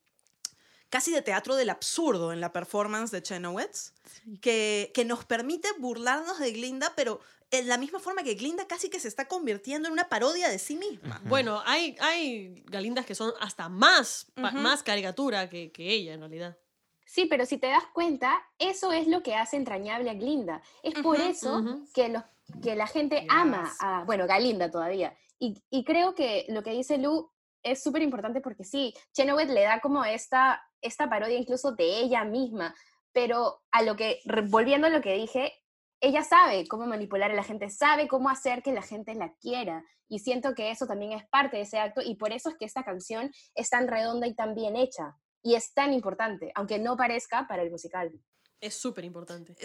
casi 0.91 1.12
de 1.12 1.23
teatro 1.23 1.56
del 1.56 1.71
absurdo 1.71 2.32
en 2.32 2.41
la 2.41 2.54
performance 2.54 3.10
de 3.12 3.23
Chenoweth 3.23 3.93
que, 4.41 4.91
que 4.93 5.06
nos 5.06 5.25
permite 5.25 5.67
burlarnos 5.80 6.38
de 6.38 6.51
Glinda, 6.51 6.93
pero 6.95 7.21
en 7.49 7.67
la 7.67 7.77
misma 7.77 7.99
forma 7.99 8.23
que 8.23 8.36
Glinda 8.36 8.67
casi 8.67 8.89
que 8.89 8.99
se 8.99 9.08
está 9.08 9.27
convirtiendo 9.27 9.88
en 9.88 9.93
una 9.93 10.10
parodia 10.10 10.49
de 10.49 10.60
sí 10.60 10.75
misma. 10.75 11.21
Bueno, 11.25 11.63
hay, 11.65 11.95
hay 11.99 12.63
galindas 12.67 13.06
que 13.06 13.15
son 13.15 13.34
hasta 13.39 13.69
más, 13.69 14.27
más 14.36 14.84
caricatura 14.84 15.49
que, 15.49 15.71
que 15.71 15.91
ella, 15.91 16.13
en 16.13 16.19
realidad. 16.19 16.58
Sí, 17.06 17.25
pero 17.25 17.45
si 17.45 17.58
te 17.58 17.67
das 17.67 17.84
cuenta, 17.93 18.41
eso 18.60 18.91
es 18.91 19.08
lo 19.08 19.23
que 19.23 19.36
hace 19.36 19.58
entrañable 19.58 20.10
a 20.10 20.13
Glinda. 20.13 20.62
Es 20.84 20.93
por 21.01 21.19
eso 21.19 21.82
que, 21.93 22.10
los, 22.10 22.23
que 22.62 22.75
la 22.75 22.88
gente 22.88 23.25
ama 23.30 23.73
a, 23.80 24.04
bueno, 24.06 24.27
Galinda 24.27 24.69
todavía. 24.69 25.17
Y, 25.39 25.62
y 25.69 25.84
creo 25.84 26.15
que 26.15 26.45
lo 26.49 26.63
que 26.63 26.71
dice 26.71 26.97
Lu 26.97 27.32
es 27.63 27.84
súper 27.84 28.02
importante 28.02 28.41
porque 28.41 28.63
sí, 28.63 28.93
Chenoweth 29.13 29.50
le 29.50 29.63
da 29.63 29.80
como 29.80 30.04
esta, 30.06 30.62
esta 30.82 31.10
parodia 31.10 31.38
incluso 31.38 31.71
de 31.74 32.00
ella 32.00 32.24
misma, 32.24 32.76
pero 33.13 33.62
a 33.71 33.84
lo 33.84 33.95
que, 33.95 34.19
volviendo 34.50 34.88
a 34.88 34.89
lo 34.89 35.02
que 35.02 35.13
dije, 35.13 35.54
ella 36.00 36.24
sabe 36.24 36.67
cómo 36.67 36.88
manipular 36.88 37.32
a 37.32 37.36
la 37.36 37.43
gente, 37.43 37.69
sabe 37.69 38.08
cómo 38.08 38.30
hacer 38.30 38.63
que 38.63 38.74
la 38.74 38.82
gente 38.82 39.13
la 39.13 39.34
quiera. 39.36 39.86
Y 40.08 40.19
siento 40.19 40.56
que 40.56 40.71
eso 40.71 40.88
también 40.88 41.13
es 41.13 41.28
parte 41.30 41.58
de 41.58 41.63
ese 41.63 41.78
acto 41.78 42.02
y 42.04 42.15
por 42.15 42.34
eso 42.34 42.50
es 42.50 42.56
que 42.58 42.65
esta 42.65 42.84
canción 42.84 43.32
es 43.56 43.69
tan 43.69 43.88
redonda 43.88 44.28
y 44.28 44.36
tan 44.36 44.56
bien 44.56 44.76
hecha. 44.76 45.15
Y 45.43 45.56
es 45.56 45.74
tan 45.74 45.93
importante, 45.93 46.52
aunque 46.56 46.80
no 46.80 46.97
parezca 46.97 47.47
para 47.47 47.63
el 47.63 47.71
musical. 47.71 48.12
Es 48.60 48.76
súper 48.76 49.06
importante. 49.06 49.56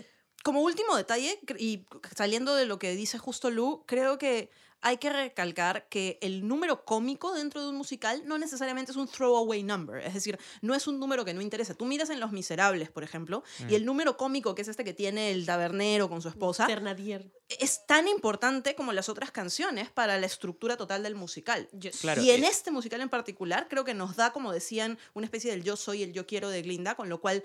Como 0.43 0.61
último 0.63 0.97
detalle, 0.97 1.39
y 1.59 1.87
saliendo 2.15 2.55
de 2.55 2.67
lo 2.67 2.79
que 2.79 2.95
dice 2.95 3.19
justo 3.19 3.51
Lu, 3.51 3.85
creo 3.87 4.19
que 4.19 4.51
hay 4.81 4.99
que 4.99 5.11
recalcar 5.11 5.89
que 5.89 6.19
el 6.23 6.47
número 6.47 6.85
cómico 6.85 7.35
dentro 7.35 7.63
de 7.63 7.69
un 7.69 7.77
musical 7.77 8.23
no 8.27 8.39
necesariamente 8.39 8.93
es 8.93 8.97
un 8.97 9.09
throwaway 9.09 9.63
number, 9.63 10.05
es 10.05 10.15
decir, 10.15 10.39
no 10.63 10.75
es 10.75 10.87
un 10.87 11.01
número 11.01 11.25
que 11.25 11.35
no 11.35 11.41
interesa. 11.41 11.75
Tú 11.75 11.87
miras 11.87 12.11
en 12.11 12.21
Los 12.21 12.33
Miserables, 12.33 12.91
por 12.91 13.03
ejemplo, 13.03 13.43
y 13.69 13.75
el 13.75 13.85
número 13.85 14.17
cómico, 14.17 14.55
que 14.55 14.63
es 14.63 14.69
este 14.69 14.85
que 14.85 14.93
tiene 14.93 15.31
el 15.31 15.47
tabernero 15.47 16.09
con 16.09 16.23
su 16.23 16.29
esposa, 16.29 16.67
Ternadier. 16.67 17.31
es 17.49 17.87
tan 17.87 18.09
importante 18.09 18.75
como 18.75 18.93
las 18.93 19.09
otras 19.09 19.31
canciones 19.31 19.91
para 19.91 20.19
la 20.19 20.27
estructura 20.27 20.77
total 20.77 21.03
del 21.03 21.15
musical. 21.15 21.69
Yes. 21.79 21.99
Claro, 22.01 22.23
y 22.23 22.31
en 22.31 22.45
eh, 22.45 22.49
este 22.49 22.71
musical 22.71 23.01
en 23.01 23.09
particular, 23.09 23.67
creo 23.69 23.85
que 23.85 23.95
nos 23.95 24.17
da, 24.17 24.33
como 24.33 24.53
decían, 24.53 24.99
una 25.15 25.27
especie 25.27 25.51
del 25.51 25.63
yo 25.63 25.77
soy, 25.77 26.03
el 26.03 26.13
yo 26.13 26.27
quiero 26.27 26.49
de 26.51 26.63
Glinda, 26.63 26.95
con 26.95 27.09
lo 27.09 27.21
cual 27.21 27.43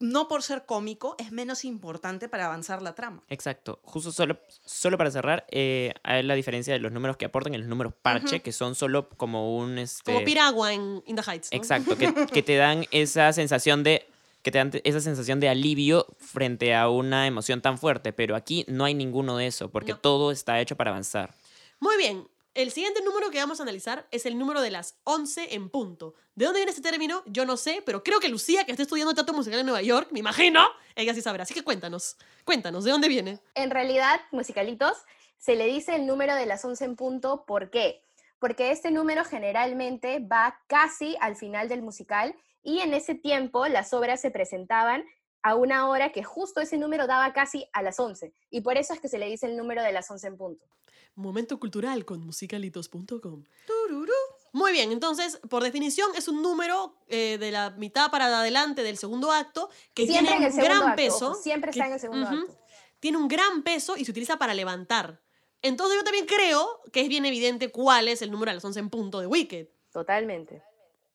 no 0.00 0.26
por 0.28 0.42
ser 0.42 0.64
cómico, 0.66 1.14
es 1.18 1.30
menos 1.30 1.64
importante 1.64 2.28
para 2.28 2.46
avanzar 2.46 2.82
la 2.82 2.94
trama. 2.94 3.22
Exacto. 3.28 3.80
Justo 3.84 4.10
solo, 4.12 4.38
solo 4.64 4.98
para 4.98 5.10
cerrar, 5.10 5.46
eh, 5.50 5.92
hay 6.02 6.22
la 6.22 6.34
diferencia 6.34 6.72
de 6.72 6.80
los 6.80 6.90
números 6.90 7.16
que 7.18 7.26
aportan 7.26 7.54
y 7.54 7.58
los 7.58 7.68
números 7.68 7.92
parche, 8.00 8.40
que 8.40 8.52
son 8.52 8.74
solo 8.74 9.08
como 9.10 9.56
un... 9.56 9.78
Este, 9.78 10.10
Como 10.12 10.24
piragua 10.24 10.72
en 10.72 11.02
In 11.06 11.16
the 11.16 11.22
Heights. 11.22 11.50
¿no? 11.52 11.58
Exacto, 11.58 11.96
que, 11.96 12.12
que 12.32 12.42
te 12.42 12.56
dan 12.56 12.86
esa 12.90 13.32
sensación 13.32 13.82
de 13.84 14.06
que 14.42 14.50
te 14.50 14.56
dan 14.56 14.70
esa 14.84 15.00
sensación 15.00 15.38
de 15.38 15.50
alivio 15.50 16.06
frente 16.16 16.74
a 16.74 16.88
una 16.88 17.26
emoción 17.26 17.60
tan 17.60 17.76
fuerte, 17.76 18.14
pero 18.14 18.34
aquí 18.36 18.64
no 18.68 18.86
hay 18.86 18.94
ninguno 18.94 19.36
de 19.36 19.46
eso, 19.46 19.70
porque 19.70 19.92
No. 19.92 19.98
todo 19.98 20.32
está 20.32 20.58
hecho 20.62 20.76
para 20.76 20.92
avanzar. 20.92 21.34
Muy 21.78 21.98
bien. 21.98 22.26
El 22.52 22.72
siguiente 22.72 23.00
número 23.02 23.30
que 23.30 23.38
vamos 23.38 23.60
a 23.60 23.62
analizar 23.62 24.08
es 24.10 24.26
el 24.26 24.36
número 24.36 24.60
de 24.60 24.72
las 24.72 24.98
11 25.04 25.54
en 25.54 25.70
punto. 25.70 26.14
¿De 26.34 26.46
dónde 26.46 26.58
viene 26.58 26.70
este 26.70 26.82
término? 26.82 27.22
Yo 27.26 27.44
no 27.46 27.56
sé, 27.56 27.80
pero 27.86 28.02
creo 28.02 28.18
que 28.18 28.28
Lucía, 28.28 28.64
que 28.64 28.72
está 28.72 28.82
estudiando 28.82 29.14
teatro 29.14 29.36
musical 29.36 29.60
en 29.60 29.66
Nueva 29.66 29.82
York, 29.82 30.08
me 30.10 30.18
imagino, 30.18 30.66
ella 30.96 31.14
sí 31.14 31.22
sabrá. 31.22 31.44
Así 31.44 31.54
que 31.54 31.62
cuéntanos, 31.62 32.16
cuéntanos, 32.44 32.82
¿de 32.82 32.90
dónde 32.90 33.06
viene? 33.06 33.38
En 33.54 33.70
realidad, 33.70 34.20
musicalitos, 34.32 34.96
se 35.38 35.54
le 35.54 35.66
dice 35.66 35.94
el 35.94 36.06
número 36.06 36.34
de 36.34 36.44
las 36.46 36.64
11 36.64 36.86
en 36.86 36.96
punto. 36.96 37.44
¿Por 37.46 37.70
qué? 37.70 38.02
Porque 38.40 38.72
este 38.72 38.90
número 38.90 39.24
generalmente 39.24 40.18
va 40.18 40.58
casi 40.66 41.16
al 41.20 41.36
final 41.36 41.68
del 41.68 41.82
musical 41.82 42.34
y 42.64 42.80
en 42.80 42.94
ese 42.94 43.14
tiempo 43.14 43.68
las 43.68 43.94
obras 43.94 44.20
se 44.20 44.32
presentaban 44.32 45.04
a 45.42 45.54
una 45.54 45.88
hora 45.88 46.10
que 46.10 46.24
justo 46.24 46.60
ese 46.60 46.78
número 46.78 47.06
daba 47.06 47.32
casi 47.32 47.68
a 47.72 47.82
las 47.82 48.00
11. 48.00 48.32
Y 48.50 48.62
por 48.62 48.76
eso 48.76 48.92
es 48.92 49.00
que 49.00 49.08
se 49.08 49.18
le 49.18 49.26
dice 49.26 49.46
el 49.46 49.56
número 49.56 49.84
de 49.84 49.92
las 49.92 50.10
11 50.10 50.26
en 50.26 50.36
punto. 50.36 50.66
Momento 51.14 51.58
cultural 51.58 52.04
con 52.04 52.24
musicalitos.com. 52.24 53.44
Tururú. 53.66 54.12
Muy 54.52 54.72
bien, 54.72 54.90
entonces, 54.90 55.38
por 55.48 55.62
definición, 55.62 56.10
es 56.16 56.26
un 56.26 56.42
número 56.42 56.96
eh, 57.08 57.36
de 57.38 57.52
la 57.52 57.70
mitad 57.70 58.10
para 58.10 58.26
adelante 58.40 58.82
del 58.82 58.98
segundo 58.98 59.30
acto 59.30 59.70
que 59.94 60.06
Siempre 60.06 60.32
tiene 60.36 60.46
en 60.46 60.52
un 60.52 60.58
gran 60.58 60.82
acto, 60.82 60.96
peso. 60.96 61.30
ojo, 61.32 61.42
siempre 61.42 61.70
está 61.70 61.84
que- 61.84 61.88
en 61.88 61.94
el 61.94 62.00
segundo 62.00 62.26
acto. 62.26 62.58
Tiene 62.98 63.16
un 63.18 63.28
gran 63.28 63.62
peso 63.62 63.96
y 63.96 64.04
se 64.04 64.10
utiliza 64.10 64.38
para 64.38 64.52
levantar. 64.54 65.20
Entonces, 65.62 65.96
yo 65.98 66.04
también 66.04 66.26
creo 66.26 66.80
que 66.92 67.00
es 67.02 67.08
bien 67.08 67.24
evidente 67.26 67.70
cuál 67.70 68.08
es 68.08 68.22
el 68.22 68.30
número 68.30 68.50
de 68.50 68.56
las 68.56 68.64
11 68.64 68.80
en 68.80 68.90
punto 68.90 69.20
de 69.20 69.26
Wicked. 69.26 69.68
Totalmente. 69.92 70.62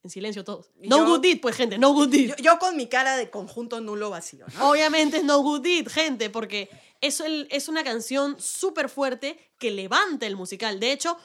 En 0.04 0.10
silencio 0.12 0.44
todos. 0.44 0.70
No 0.78 0.98
yo- 1.00 1.06
good 1.08 1.20
deed, 1.22 1.42
pues, 1.42 1.56
gente, 1.56 1.78
no 1.80 1.92
good 1.94 2.10
deed. 2.10 2.30
Yo, 2.30 2.36
yo 2.54 2.60
con 2.60 2.78
mi 2.78 2.88
cara 2.88 3.18
de 3.18 3.30
conjunto 3.32 3.82
nulo 3.82 4.12
vacío, 4.12 4.46
¿no? 4.56 4.70
Obviamente 4.70 5.18
es 5.18 5.24
No 5.24 5.40
Good 5.40 5.62
Deed, 5.62 5.88
gente, 5.88 6.30
porque 6.30 6.70
es, 7.06 7.68
una 7.70 7.84
canción 7.84 8.40
súper 8.40 8.90
fuerte 8.90 9.38
que 9.58 9.72
levanta 9.72 10.26
el 10.26 10.36
musical. 10.36 10.80
De 10.80 10.92
hecho, 10.92 11.18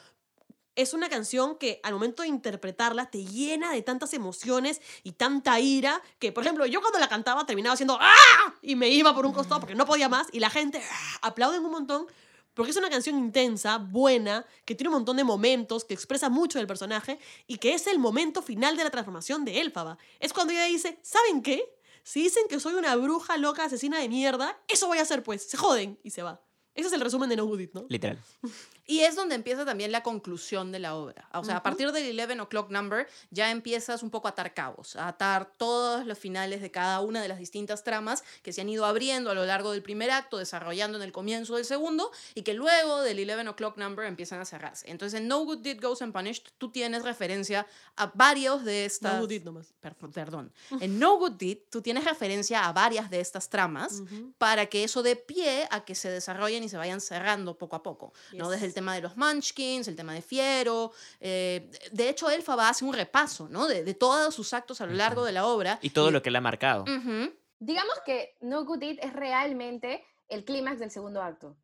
es 0.75 0.93
una 0.93 1.09
canción 1.09 1.57
que 1.57 1.79
al 1.83 1.93
momento 1.93 2.23
de 2.23 2.29
interpretarla 2.29 3.09
te 3.09 3.25
llena 3.25 3.71
de 3.71 3.81
tantas 3.81 4.13
emociones 4.13 4.81
y 5.03 5.13
tanta 5.13 5.59
ira 5.59 6.01
que, 6.19 6.31
por 6.31 6.43
ejemplo, 6.43 6.65
yo 6.65 6.81
cuando 6.81 6.99
la 6.99 7.09
cantaba 7.09 7.45
terminaba 7.45 7.73
haciendo 7.73 7.97
¡Ah! 7.99 8.53
y 8.61 8.75
me 8.75 8.89
iba 8.89 9.13
por 9.13 9.25
un 9.25 9.33
costado 9.33 9.59
porque 9.59 9.75
no 9.75 9.85
podía 9.85 10.07
más 10.07 10.27
y 10.31 10.39
la 10.39 10.49
gente 10.49 10.81
¡ah! 10.89 11.19
aplauden 11.23 11.65
un 11.65 11.71
montón 11.71 12.07
porque 12.53 12.71
es 12.71 12.77
una 12.77 12.89
canción 12.89 13.17
intensa, 13.17 13.77
buena, 13.77 14.45
que 14.65 14.75
tiene 14.75 14.89
un 14.89 14.95
montón 14.95 15.17
de 15.17 15.23
momentos, 15.23 15.85
que 15.85 15.93
expresa 15.93 16.29
mucho 16.29 16.57
del 16.57 16.67
personaje 16.67 17.17
y 17.47 17.57
que 17.57 17.73
es 17.73 17.87
el 17.87 17.97
momento 17.97 18.41
final 18.41 18.75
de 18.75 18.83
la 18.83 18.89
transformación 18.89 19.45
de 19.45 19.61
Elfaba. 19.61 19.97
Es 20.19 20.33
cuando 20.33 20.51
ella 20.51 20.65
dice, 20.65 20.99
¿saben 21.01 21.41
qué? 21.41 21.63
Si 22.03 22.23
dicen 22.23 22.43
que 22.49 22.59
soy 22.59 22.73
una 22.73 22.95
bruja 22.95 23.37
loca 23.37 23.65
asesina 23.65 23.99
de 23.99 24.09
mierda, 24.09 24.59
eso 24.67 24.87
voy 24.87 24.97
a 24.97 25.03
hacer 25.03 25.23
pues, 25.23 25.49
se 25.49 25.57
joden 25.57 25.99
y 26.03 26.11
se 26.11 26.23
va. 26.23 26.43
Ese 26.73 26.87
es 26.87 26.93
el 26.93 27.01
resumen 27.01 27.29
de 27.29 27.35
No 27.35 27.45
Good 27.45 27.57
Deed, 27.57 27.69
¿no? 27.73 27.85
Literal. 27.89 28.19
Y 28.87 29.01
es 29.01 29.15
donde 29.15 29.35
empieza 29.35 29.63
también 29.65 29.91
la 29.91 30.03
conclusión 30.03 30.71
de 30.71 30.79
la 30.79 30.95
obra. 30.95 31.27
O 31.33 31.43
sea, 31.43 31.57
a 31.57 31.63
partir 31.63 31.91
del 31.91 32.19
11 32.19 32.41
o'clock 32.41 32.69
number 32.71 33.07
ya 33.29 33.51
empiezas 33.51 34.03
un 34.03 34.09
poco 34.09 34.27
a 34.27 34.31
atar 34.31 34.53
cabos, 34.53 34.95
a 34.95 35.07
atar 35.07 35.51
todos 35.57 36.05
los 36.05 36.17
finales 36.17 36.61
de 36.61 36.71
cada 36.71 36.99
una 37.01 37.21
de 37.21 37.27
las 37.27 37.37
distintas 37.39 37.83
tramas 37.83 38.23
que 38.43 38.51
se 38.53 38.61
han 38.61 38.69
ido 38.69 38.85
abriendo 38.85 39.29
a 39.31 39.33
lo 39.33 39.45
largo 39.45 39.71
del 39.71 39.83
primer 39.83 40.11
acto, 40.11 40.37
desarrollando 40.37 40.97
en 40.97 41.03
el 41.03 41.11
comienzo 41.11 41.55
del 41.55 41.65
segundo, 41.65 42.11
y 42.35 42.41
que 42.41 42.53
luego 42.53 43.01
del 43.01 43.19
11 43.29 43.49
o'clock 43.49 43.77
number 43.77 44.05
empiezan 44.05 44.39
a 44.41 44.45
cerrarse. 44.45 44.89
Entonces, 44.89 45.19
en 45.19 45.27
No 45.27 45.39
Good 45.45 45.59
Deed 45.59 45.79
Goes 45.81 46.01
Unpunished, 46.01 46.43
tú 46.57 46.71
tienes 46.71 47.03
referencia 47.03 47.67
a 47.95 48.07
varios 48.13 48.63
de 48.65 48.85
estas... 48.85 49.13
No 49.13 49.19
Good 49.21 49.29
Deed 49.29 49.43
nomás. 49.43 49.73
Per- 49.79 49.95
Perdón. 49.95 50.51
En 50.79 50.99
No 50.99 51.17
Good 51.17 51.33
Deed, 51.33 51.59
tú 51.69 51.81
tienes 51.81 52.03
referencia 52.03 52.65
a 52.67 52.73
varias 52.73 53.09
de 53.09 53.19
estas 53.19 53.49
tramas 53.49 54.01
para 54.37 54.65
que 54.65 54.83
eso 54.83 55.03
dé 55.03 55.15
pie 55.15 55.67
a 55.71 55.85
que 55.85 55.95
se 55.95 56.09
desarrollen 56.09 56.63
y 56.63 56.69
se 56.69 56.77
vayan 56.77 56.99
cerrando 57.01 57.57
poco 57.57 57.75
a 57.75 57.83
poco. 57.83 58.13
¿no? 58.33 58.49
Desde 58.49 58.65
el 58.65 58.70
tema 58.73 58.95
de 58.95 59.01
los 59.01 59.17
Munchkins, 59.17 59.87
el 59.87 59.95
tema 59.95 60.13
de 60.13 60.21
Fiero. 60.21 60.91
eh, 61.19 61.69
de 61.91 62.09
hecho, 62.09 62.29
Elfaba 62.29 62.69
hace 62.69 62.85
un 62.85 62.93
repaso 62.93 63.47
¿no? 63.49 63.67
de, 63.67 63.83
de 63.83 63.93
todos 63.93 64.33
sus 64.35 64.53
actos 64.53 64.81
a 64.81 64.85
lo 64.85 64.93
largo 64.93 65.25
de 65.25 65.31
la 65.31 65.45
obra. 65.45 65.79
Y 65.81 65.89
todo 65.91 66.11
lo 66.11 66.21
que 66.21 66.31
le 66.31 66.37
ha 66.37 66.41
marcado. 66.41 66.83
Ujú. 66.83 67.33
Digamos 67.59 67.95
que 68.05 68.35
No 68.41 68.65
Good 68.65 68.79
Deed 68.79 68.99
es 69.01 69.13
realmente 69.13 70.03
el 70.29 70.43
clímax 70.45 70.79
del 70.79 70.91
segundo 70.91 71.21
acto. 71.21 71.57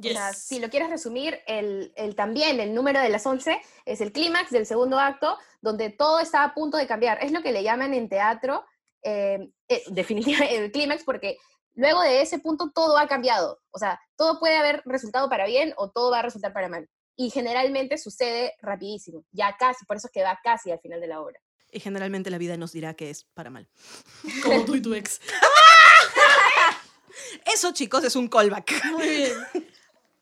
O 0.00 0.02
sea, 0.02 0.30
Yes. 0.30 0.38
si 0.38 0.60
lo 0.60 0.68
quieres 0.70 0.90
resumir, 0.90 1.40
el, 1.46 1.92
el 1.96 2.14
también 2.14 2.60
el 2.60 2.72
número 2.72 3.00
de 3.00 3.08
las 3.08 3.26
11 3.26 3.60
es 3.84 4.00
el 4.00 4.12
clímax 4.12 4.50
del 4.50 4.64
segundo 4.66 4.98
acto, 4.98 5.36
donde 5.60 5.90
todo 5.90 6.20
está 6.20 6.44
a 6.44 6.54
punto 6.54 6.76
de 6.76 6.86
cambiar. 6.86 7.18
Es 7.24 7.32
lo 7.32 7.42
que 7.42 7.50
le 7.50 7.64
llaman 7.64 7.94
en 7.94 8.08
teatro 8.08 8.64
eh, 9.02 9.50
eh, 9.68 9.82
definitivamente 9.88 10.56
el 10.56 10.70
clímax, 10.70 11.02
porque 11.02 11.36
luego 11.78 12.02
de 12.02 12.20
ese 12.20 12.40
punto 12.40 12.70
todo 12.74 12.98
ha 12.98 13.06
cambiado. 13.06 13.60
O 13.70 13.78
sea, 13.78 14.00
todo 14.16 14.38
puede 14.40 14.56
haber 14.56 14.82
resultado 14.84 15.28
para 15.28 15.46
bien 15.46 15.72
o 15.76 15.90
todo 15.90 16.10
va 16.10 16.18
a 16.18 16.22
resultar 16.22 16.52
para 16.52 16.68
mal. 16.68 16.88
Y 17.16 17.30
generalmente 17.30 17.98
sucede 17.98 18.54
rapidísimo, 18.60 19.24
ya 19.32 19.56
casi, 19.56 19.84
por 19.84 19.96
eso 19.96 20.08
es 20.08 20.12
que 20.12 20.22
va 20.22 20.38
casi 20.42 20.70
al 20.70 20.80
final 20.80 21.00
de 21.00 21.06
la 21.06 21.20
obra. 21.20 21.40
Y 21.70 21.80
generalmente 21.80 22.30
la 22.30 22.38
vida 22.38 22.56
nos 22.56 22.72
dirá 22.72 22.94
que 22.94 23.10
es 23.10 23.24
para 23.34 23.50
mal. 23.50 23.68
Como 24.42 24.64
tú 24.64 24.74
y 24.74 24.82
tu 24.82 24.94
ex. 24.94 25.20
Eso, 27.44 27.72
chicos, 27.72 28.04
es 28.04 28.16
un 28.16 28.28
callback. 28.28 28.84
Muy 28.86 29.06
bien. 29.06 29.32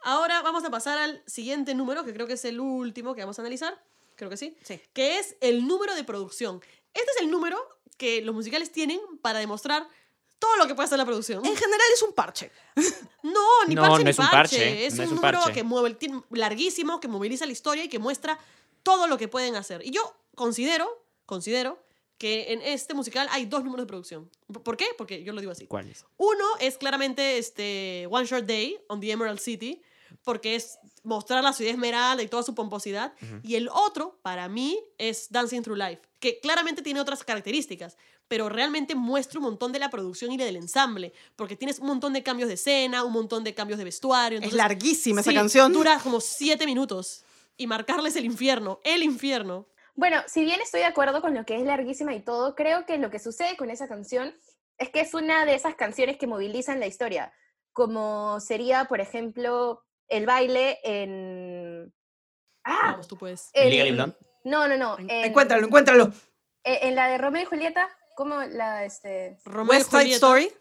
Ahora 0.00 0.42
vamos 0.42 0.64
a 0.64 0.70
pasar 0.70 0.98
al 0.98 1.22
siguiente 1.26 1.74
número, 1.74 2.04
que 2.04 2.12
creo 2.12 2.26
que 2.26 2.32
es 2.34 2.44
el 2.44 2.60
último 2.60 3.14
que 3.14 3.22
vamos 3.22 3.38
a 3.38 3.42
analizar. 3.42 3.80
Creo 4.16 4.30
que 4.30 4.36
sí. 4.36 4.56
Sí. 4.62 4.80
Que 4.92 5.18
es 5.18 5.36
el 5.40 5.66
número 5.66 5.94
de 5.94 6.04
producción. 6.04 6.60
Este 6.94 7.10
es 7.16 7.22
el 7.22 7.30
número 7.30 7.58
que 7.96 8.22
los 8.22 8.34
musicales 8.34 8.72
tienen 8.72 9.00
para 9.22 9.38
demostrar 9.38 9.88
todo 10.38 10.56
lo 10.56 10.66
que 10.66 10.74
puede 10.74 10.86
hacer 10.86 10.98
la 10.98 11.04
producción. 11.04 11.44
En 11.44 11.56
general 11.56 11.86
es 11.94 12.02
un 12.02 12.12
parche. 12.12 12.50
No, 13.22 13.64
ni 13.66 13.74
No, 13.74 13.82
parche 13.82 13.98
no 13.98 14.04
ni 14.04 14.10
es 14.10 14.18
un 14.20 14.28
parche. 14.28 14.56
parche, 14.58 14.86
Es 14.86 14.94
no 14.94 14.98
un 15.00 15.04
es 15.04 15.10
un 15.10 15.16
número 15.16 15.38
parche. 15.40 15.52
que 15.54 15.62
mueve, 15.64 15.88
el 16.00 16.22
larguísimo, 16.30 17.00
que 17.00 17.08
moviliza 17.08 17.44
la 17.44 17.50
historia 17.52 17.82
y 17.82 17.88
que 17.88 17.98
muestra 17.98 18.38
todo 18.84 19.08
lo 19.08 19.18
que 19.18 19.26
pueden 19.26 19.56
hacer. 19.56 19.84
Y 19.84 19.90
yo 19.90 20.16
considero, 20.36 21.04
considero 21.26 21.82
que 22.18 22.52
en 22.52 22.62
este 22.62 22.94
musical 22.94 23.26
hay 23.32 23.46
dos 23.46 23.64
números 23.64 23.84
de 23.84 23.88
producción. 23.88 24.30
¿Por 24.62 24.76
qué? 24.76 24.86
Porque 24.96 25.24
yo 25.24 25.32
lo 25.32 25.40
digo 25.40 25.50
así. 25.52 25.66
¿Cuáles? 25.66 26.04
Uno 26.18 26.44
es 26.60 26.78
claramente 26.78 27.36
este 27.38 28.06
One 28.10 28.26
Short 28.26 28.46
Day 28.46 28.78
on 28.88 29.00
the 29.00 29.10
Emerald 29.10 29.40
City, 29.40 29.82
porque 30.22 30.54
es 30.54 30.78
mostrar 31.02 31.42
la 31.42 31.52
ciudad 31.52 31.72
esmeralda 31.72 32.22
y 32.22 32.28
toda 32.28 32.42
su 32.44 32.54
pomposidad. 32.54 33.12
Y 33.42 33.56
el 33.56 33.68
otro, 33.68 34.18
para 34.22 34.48
mí, 34.48 34.78
es 34.98 35.30
Dancing 35.30 35.62
Through 35.62 35.78
Life, 35.78 36.02
que 36.20 36.38
claramente 36.40 36.80
tiene 36.82 37.00
otras 37.00 37.24
características, 37.24 37.96
pero 38.28 38.48
realmente 38.48 38.94
muestra 38.94 39.38
un 39.38 39.44
montón 39.44 39.72
de 39.72 39.78
la 39.78 39.90
producción 39.90 40.32
y 40.32 40.36
del 40.36 40.56
ensamble, 40.56 41.12
porque 41.36 41.56
tienes 41.56 41.78
un 41.78 41.86
montón 41.86 42.12
de 42.12 42.22
cambios 42.22 42.48
de 42.48 42.54
escena, 42.54 43.04
un 43.04 43.12
montón 43.12 43.44
de 43.44 43.54
cambios 43.54 43.78
de 43.78 43.84
vestuario. 43.84 44.38
Es 44.38 44.44
entonces- 44.44 44.56
larguísima 44.58 45.20
esa 45.20 45.30
Sí, 45.30 45.36
canción. 45.36 45.72
Dura 45.72 45.98
como 46.02 46.20
siete 46.20 46.66
minutos. 46.66 47.24
Y 47.58 47.66
marcarles 47.66 48.16
el 48.16 48.26
infierno, 48.26 48.80
el 48.84 49.02
infierno. 49.02 49.66
Bueno, 49.94 50.20
si 50.26 50.44
bien 50.44 50.60
estoy 50.60 50.80
de 50.80 50.86
acuerdo 50.86 51.22
con 51.22 51.32
lo 51.32 51.46
que 51.46 51.56
es 51.56 51.62
larguísima 51.62 52.14
y 52.14 52.20
todo, 52.20 52.54
creo 52.54 52.84
que 52.84 52.98
lo 52.98 53.08
que 53.10 53.18
sucede 53.18 53.56
con 53.56 53.70
esa 53.70 53.88
canción 53.88 54.34
es 54.76 54.90
que 54.90 55.00
es 55.00 55.14
una 55.14 55.46
de 55.46 55.54
esas 55.54 55.74
canciones 55.74 56.18
que 56.18 56.26
movilizan 56.26 56.80
la 56.80 56.86
historia, 56.86 57.32
como 57.72 58.40
sería, 58.40 58.84
por 58.84 59.00
ejemplo, 59.00 59.82
el 60.08 60.26
baile 60.26 60.78
en... 60.84 61.94
¡Ah! 62.62 62.90
Vamos, 62.90 63.08
tú 63.08 63.16
puedes. 63.16 63.48
en-. 63.54 63.96
No, 64.44 64.68
no, 64.68 64.76
no. 64.76 64.98
En- 64.98 65.08
En, 65.08 65.24
Encuéntralo, 65.26 65.66
encuéntralo. 65.66 66.12
en- 66.62 66.88
en 66.88 66.94
la 66.94 67.08
de 67.08 67.16
Romeo 67.16 67.42
y 67.42 67.46
Julieta, 67.46 67.88
como 68.16 68.42
la, 68.42 68.84
este, 68.84 69.38
Romeo 69.44 69.70
West 69.78 69.90
Side 69.90 70.00
Julieta. 70.02 70.16
Story. 70.16 70.52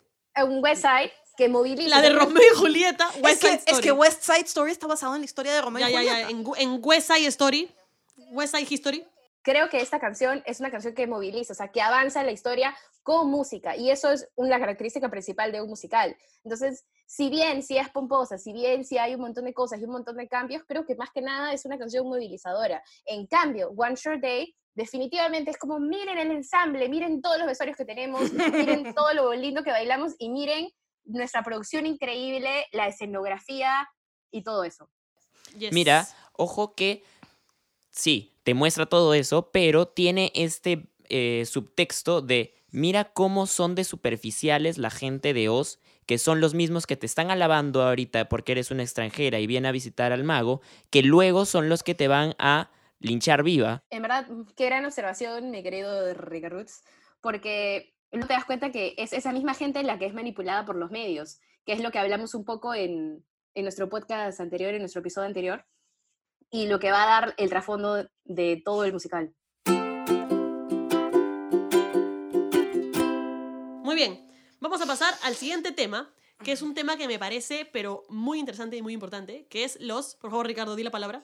un 0.43 0.63
West 0.63 0.81
Side 0.83 1.11
que 1.37 1.49
moviliza... 1.49 1.89
La 1.89 2.01
de 2.01 2.09
Romeo 2.09 2.43
y 2.53 2.55
Julieta, 2.57 3.09
Es 3.15 3.23
West 3.23 3.41
que, 3.41 3.47
Side 3.47 3.55
es 3.55 3.63
Story. 3.65 3.83
que 3.83 3.91
West 3.91 4.23
Side 4.23 4.41
Story 4.45 4.71
está 4.71 4.85
basado 4.87 5.15
en 5.15 5.21
la 5.21 5.25
historia 5.25 5.53
de 5.53 5.61
Romeo 5.61 5.81
Ya, 5.81 5.89
y 5.89 5.93
ya, 5.93 5.99
Julieta. 5.99 6.21
ya. 6.21 6.29
En, 6.29 6.73
en 6.75 6.79
West 6.83 7.07
Side 7.11 7.25
Story, 7.27 7.71
West 8.31 8.55
Side 8.55 8.67
History, 8.69 9.05
creo 9.45 9.69
que 9.69 9.79
esta 9.79 9.99
canción 9.99 10.41
es 10.47 10.60
una 10.60 10.71
canción 10.71 10.95
que 10.95 11.05
moviliza, 11.05 11.53
o 11.53 11.55
sea, 11.55 11.67
que 11.67 11.79
avanza 11.79 12.23
la 12.23 12.31
historia 12.31 12.75
con 13.03 13.29
música, 13.29 13.77
y 13.77 13.91
eso 13.91 14.12
es 14.12 14.27
una 14.36 14.60
característica 14.60 15.08
principal 15.10 15.51
de 15.51 15.62
un 15.62 15.69
musical. 15.69 16.17
Entonces, 16.43 16.84
si 17.05 17.29
bien 17.29 17.62
si 17.62 17.77
es 17.77 17.88
pomposa, 17.89 18.39
si 18.39 18.51
bien 18.51 18.84
si 18.84 18.97
hay 18.97 19.13
un 19.13 19.21
montón 19.21 19.45
de 19.45 19.53
cosas 19.53 19.79
y 19.79 19.84
un 19.84 19.91
montón 19.91 20.17
de 20.17 20.27
cambios, 20.27 20.63
creo 20.67 20.84
que 20.84 20.95
más 20.95 21.12
que 21.13 21.21
nada 21.21 21.53
es 21.53 21.63
una 21.63 21.77
canción 21.77 22.08
movilizadora. 22.08 22.84
En 23.05 23.27
cambio, 23.27 23.69
One 23.77 23.93
Short 23.95 24.19
Day 24.19 24.55
definitivamente 24.73 25.51
es 25.51 25.58
como, 25.58 25.79
miren 25.79 26.17
el 26.17 26.31
ensamble, 26.31 26.89
miren 26.89 27.21
todos 27.21 27.38
los 27.38 27.45
vestuarios 27.45 27.77
que 27.77 27.86
tenemos, 27.86 28.34
miren 28.34 28.93
todo 28.95 29.13
lo 29.13 29.31
lindo 29.36 29.63
que 29.63 29.69
bailamos 29.69 30.15
y 30.17 30.29
miren 30.29 30.71
nuestra 31.03 31.43
producción 31.43 31.86
increíble, 31.86 32.65
la 32.71 32.88
escenografía 32.88 33.88
y 34.31 34.41
todo 34.41 34.63
eso. 34.63 34.89
yes. 35.55 35.71
Mira, 35.71 36.08
ojo 36.34 36.73
que 36.73 37.03
sí, 37.91 38.34
te 38.45 38.53
muestra 38.53 38.86
todo 38.86 39.15
eso, 39.15 39.49
pero 39.51 39.88
tiene 39.88 40.31
este 40.36 40.88
eh, 41.10 41.45
subtexto 41.47 42.21
de 42.21 42.53
mira 42.69 43.05
cómo 43.05 43.47
son 43.47 43.73
de 43.73 43.84
superficiales 43.84 44.77
la 44.77 44.91
gente 44.91 45.34
de 45.34 45.49
Oz, 45.49 45.79
que 46.05 46.19
son 46.19 46.41
los 46.41 46.53
mismos 46.53 46.86
que 46.86 46.95
te 46.95 47.08
están 47.08 47.31
alabando 47.31 47.81
ahorita 47.81 48.29
porque 48.29 48.51
eres 48.51 48.69
una 48.69 48.84
extranjera 48.84 49.39
y 49.39 49.47
viene 49.47 49.67
a 49.67 49.71
visitar 49.71 50.12
al 50.12 50.23
mago, 50.23 50.62
que 50.91 51.01
luego 51.01 51.45
son 51.45 51.69
los 51.69 51.81
que 51.81 51.95
te 51.95 52.08
van 52.08 52.36
a 52.38 52.69
linchar 52.99 53.41
viva. 53.41 53.84
En 53.89 54.03
verdad, 54.03 54.27
qué 54.55 54.67
gran 54.67 54.86
observación, 54.86 55.49
mi 55.49 55.63
querido 55.63 56.13
Rick 56.13 56.47
Roots, 56.47 56.84
porque 57.21 57.95
no 58.12 58.27
te 58.27 58.34
das 58.34 58.45
cuenta 58.45 58.71
que 58.71 58.93
es 58.99 59.12
esa 59.12 59.34
misma 59.34 59.55
gente 59.55 59.81
la 59.81 59.97
que 59.97 60.05
es 60.05 60.13
manipulada 60.13 60.65
por 60.65 60.75
los 60.75 60.91
medios, 60.91 61.39
que 61.65 61.73
es 61.73 61.81
lo 61.81 61.89
que 61.89 61.97
hablamos 61.97 62.36
un 62.36 62.45
poco 62.45 62.75
en, 62.75 63.25
en 63.55 63.63
nuestro 63.63 63.89
podcast 63.89 64.39
anterior, 64.39 64.75
en 64.75 64.81
nuestro 64.81 64.99
episodio 64.99 65.27
anterior, 65.27 65.65
y 66.51 66.67
lo 66.67 66.79
que 66.79 66.91
va 66.91 67.03
a 67.03 67.21
dar 67.21 67.34
el 67.38 67.49
trasfondo 67.49 68.08
de 68.23 68.62
todo 68.63 68.84
el 68.86 68.93
musical. 68.93 69.34
Muy 73.84 73.95
bien, 73.95 74.27
vamos 74.60 74.81
a 74.81 74.86
pasar 74.86 75.13
al 75.23 75.36
siguiente 75.36 75.71
tema, 75.71 76.12
que 76.43 76.51
es 76.51 76.62
un 76.62 76.73
tema 76.73 76.97
que 76.97 77.08
me 77.08 77.19
parece, 77.19 77.69
pero 77.71 78.03
muy 78.10 78.39
interesante 78.39 78.75
y 78.77 78.81
muy 78.81 78.93
importante, 78.93 79.45
que 79.49 79.63
es 79.63 79.79
los, 79.79 80.15
por 80.15 80.31
favor 80.31 80.47
Ricardo, 80.47 80.75
di 80.75 80.84
la 80.84 80.91
palabra. 80.91 81.23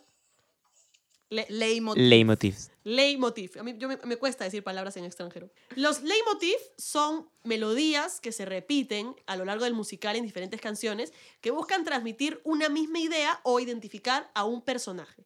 Le- 1.30 1.48
Leitmotiv. 1.50 2.04
Leitmotivs. 2.04 2.71
Leitmotiv. 2.84 3.58
A 3.60 3.63
mí 3.63 3.76
yo 3.78 3.88
me, 3.88 3.98
me 3.98 4.17
cuesta 4.17 4.44
decir 4.44 4.63
palabras 4.63 4.98
en 4.98 5.06
extranjero. 5.06 5.50
Los 5.76 6.02
leitmotiv 6.02 6.56
son 6.78 7.30
melodías 7.44 8.20
que 8.20 8.32
se 8.32 8.46
repiten 8.46 9.15
a 9.28 9.36
lo 9.36 9.46
largo 9.46 9.65
del 9.65 9.74
musical 9.74 10.15
en 10.15 10.24
diferentes 10.24 10.60
canciones 10.60 11.13
que 11.41 11.52
buscan 11.52 11.84
transmitir 11.84 12.41
una 12.44 12.70
misma 12.70 13.00
idea 13.00 13.39
o 13.44 13.60
identificar 13.60 14.32
a 14.34 14.46
un 14.46 14.62
personaje. 14.62 15.26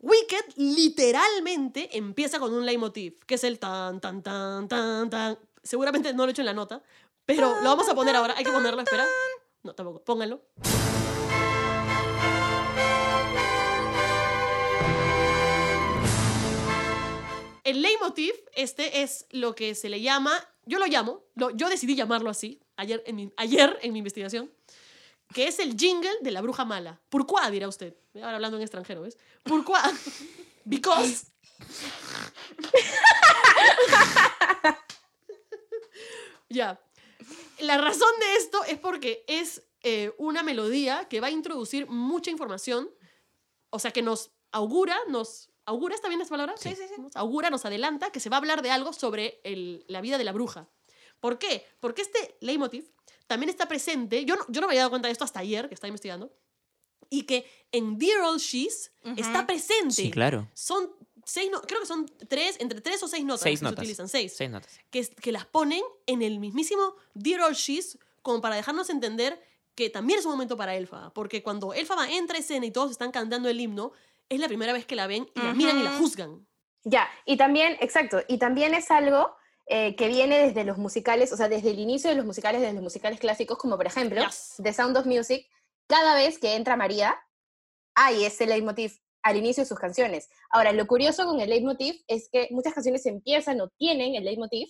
Wicked 0.00 0.54
literalmente 0.56 1.96
empieza 1.96 2.38
con 2.38 2.54
un 2.54 2.64
leitmotiv, 2.64 3.18
que 3.26 3.34
es 3.34 3.44
el 3.44 3.58
tan, 3.58 4.00
tan, 4.00 4.22
tan, 4.22 4.66
tan, 4.66 5.10
tan. 5.10 5.38
Seguramente 5.62 6.12
no 6.14 6.24
lo 6.24 6.30
he 6.30 6.32
hecho 6.32 6.42
en 6.42 6.46
la 6.46 6.54
nota, 6.54 6.82
pero 7.26 7.60
lo 7.60 7.68
vamos 7.68 7.88
a 7.88 7.94
poner 7.94 8.16
ahora. 8.16 8.34
Hay 8.36 8.44
que 8.44 8.50
ponerlo, 8.50 8.80
espera. 8.80 9.06
No, 9.62 9.74
tampoco. 9.74 10.02
Pónganlo. 10.02 10.42
El 17.70 17.82
leitmotiv, 17.82 18.32
este 18.54 19.02
es 19.02 19.26
lo 19.30 19.54
que 19.54 19.74
se 19.76 19.88
le 19.88 20.00
llama, 20.00 20.32
yo 20.66 20.78
lo 20.80 20.86
llamo, 20.86 21.22
lo- 21.34 21.50
yo 21.50 21.68
decidí 21.68 21.94
llamarlo 21.94 22.28
así, 22.30 22.60
ayer 22.76 23.02
en, 23.06 23.14
mi, 23.16 23.32
ayer 23.36 23.78
en 23.82 23.92
mi 23.92 23.98
investigación, 24.00 24.50
que 25.34 25.46
es 25.46 25.58
el 25.60 25.76
jingle 25.76 26.10
de 26.20 26.30
la 26.32 26.40
bruja 26.40 26.64
mala. 26.64 27.00
¿Por 27.08 27.24
qué? 27.26 27.50
dirá 27.52 27.68
usted. 27.68 27.94
Ahora 28.16 28.34
hablando 28.36 28.56
en 28.56 28.62
extranjero, 28.62 29.02
¿ves? 29.02 29.16
¿Por 29.44 29.64
qué? 29.64 29.72
Because. 30.64 31.26
ya. 36.48 36.80
La 37.60 37.78
razón 37.78 38.08
de 38.20 38.36
esto 38.36 38.64
es 38.64 38.78
porque 38.78 39.24
es 39.28 39.62
eh, 39.82 40.12
una 40.18 40.42
melodía 40.42 41.06
que 41.08 41.20
va 41.20 41.28
a 41.28 41.30
introducir 41.30 41.86
mucha 41.88 42.30
información, 42.30 42.90
o 43.70 43.78
sea, 43.78 43.92
que 43.92 44.02
nos 44.02 44.30
augura, 44.50 44.96
nos 45.08 45.49
augura, 45.70 45.94
¿está 45.94 46.08
bien 46.08 46.20
esta 46.20 46.32
palabra? 46.32 46.54
Sí. 46.56 46.74
Nos 46.98 47.16
augura, 47.16 47.50
nos 47.50 47.64
adelanta 47.64 48.10
que 48.12 48.20
se 48.20 48.28
va 48.28 48.36
a 48.36 48.38
hablar 48.38 48.62
de 48.62 48.70
algo 48.70 48.92
sobre 48.92 49.40
el- 49.44 49.84
la 49.88 50.00
vida 50.00 50.18
de 50.18 50.24
la 50.24 50.32
bruja. 50.32 50.68
¿Por 51.20 51.38
qué? 51.38 51.66
Porque 51.80 52.02
este 52.02 52.36
leitmotiv 52.40 52.90
también 53.26 53.48
está 53.50 53.66
presente, 53.68 54.24
yo 54.24 54.36
no, 54.36 54.44
yo 54.48 54.60
no 54.60 54.66
me 54.66 54.72
había 54.72 54.80
dado 54.82 54.90
cuenta 54.90 55.08
de 55.08 55.12
esto 55.12 55.24
hasta 55.24 55.40
ayer, 55.40 55.68
que 55.68 55.74
estaba 55.74 55.88
investigando, 55.88 56.32
y 57.08 57.22
que 57.22 57.44
en 57.72 57.98
Dear 57.98 58.20
Old 58.22 58.40
She's 58.40 58.92
está 59.16 59.46
presente. 59.46 59.94
Sí, 59.94 60.10
claro. 60.10 60.48
Son 60.54 60.90
seis, 61.24 61.50
no- 61.50 61.60
creo 61.62 61.80
que 61.80 61.86
son 61.86 62.06
tres, 62.28 62.56
entre 62.60 62.80
tres 62.80 63.02
o 63.02 63.08
seis 63.08 63.24
notas 63.24 63.42
Seis 63.42 63.60
que 63.60 63.64
notas. 63.64 63.78
se 63.78 63.82
utilizan, 63.82 64.08
seis, 64.08 64.34
Seis 64.36 64.50
notas. 64.50 64.78
que, 64.90 65.06
que 65.08 65.32
las 65.32 65.46
ponen 65.46 65.82
en 66.06 66.22
el 66.22 66.38
mismísimo 66.40 66.94
Dear 67.14 67.42
Old 67.42 67.56
She's 67.56 67.98
como 68.22 68.40
para 68.40 68.56
dejarnos 68.56 68.90
entender 68.90 69.40
que 69.74 69.90
también 69.90 70.18
es 70.18 70.24
un 70.26 70.32
momento 70.32 70.56
para 70.56 70.74
Elfa, 70.76 71.12
porque 71.14 71.42
cuando 71.42 71.72
Elfa 71.72 72.10
entra 72.10 72.36
a 72.36 72.40
escena 72.40 72.66
y 72.66 72.70
todos 72.70 72.90
están 72.90 73.12
cantando 73.12 73.48
el 73.48 73.60
himno, 73.60 73.92
es 74.30 74.40
la 74.40 74.48
primera 74.48 74.72
vez 74.72 74.86
que 74.86 74.96
la 74.96 75.06
ven 75.06 75.28
y 75.34 75.40
la 75.40 75.52
miran 75.52 75.78
y 75.78 75.82
la 75.82 75.92
juzgan. 75.92 76.46
Ya, 76.84 77.08
y 77.26 77.36
también, 77.36 77.76
exacto, 77.80 78.22
y 78.26 78.38
también 78.38 78.72
es 78.72 78.90
algo 78.90 79.34
eh, 79.66 79.94
que 79.96 80.08
viene 80.08 80.38
desde 80.38 80.64
los 80.64 80.78
musicales, 80.78 81.32
o 81.32 81.36
sea, 81.36 81.48
desde 81.48 81.70
el 81.70 81.78
inicio 81.78 82.08
de 82.08 82.16
los 82.16 82.24
musicales, 82.24 82.60
desde 82.60 82.74
los 82.74 82.82
musicales 82.82 83.20
clásicos, 83.20 83.58
como 83.58 83.76
por 83.76 83.86
ejemplo, 83.86 84.22
Yes. 84.24 84.54
The 84.62 84.72
Sound 84.72 84.96
of 84.96 85.04
Music, 85.04 85.46
cada 85.86 86.14
vez 86.14 86.38
que 86.38 86.54
entra 86.54 86.76
María, 86.76 87.20
hay 87.94 88.24
ese 88.24 88.46
leitmotiv 88.46 88.92
al 89.22 89.36
inicio 89.36 89.64
de 89.64 89.68
sus 89.68 89.78
canciones. 89.78 90.30
Ahora, 90.50 90.72
lo 90.72 90.86
curioso 90.86 91.26
con 91.26 91.40
el 91.40 91.50
leitmotiv 91.50 92.02
es 92.06 92.30
que 92.32 92.48
muchas 92.50 92.72
canciones 92.72 93.04
empiezan 93.04 93.60
o 93.60 93.68
tienen 93.68 94.14
el 94.14 94.24
leitmotiv, 94.24 94.68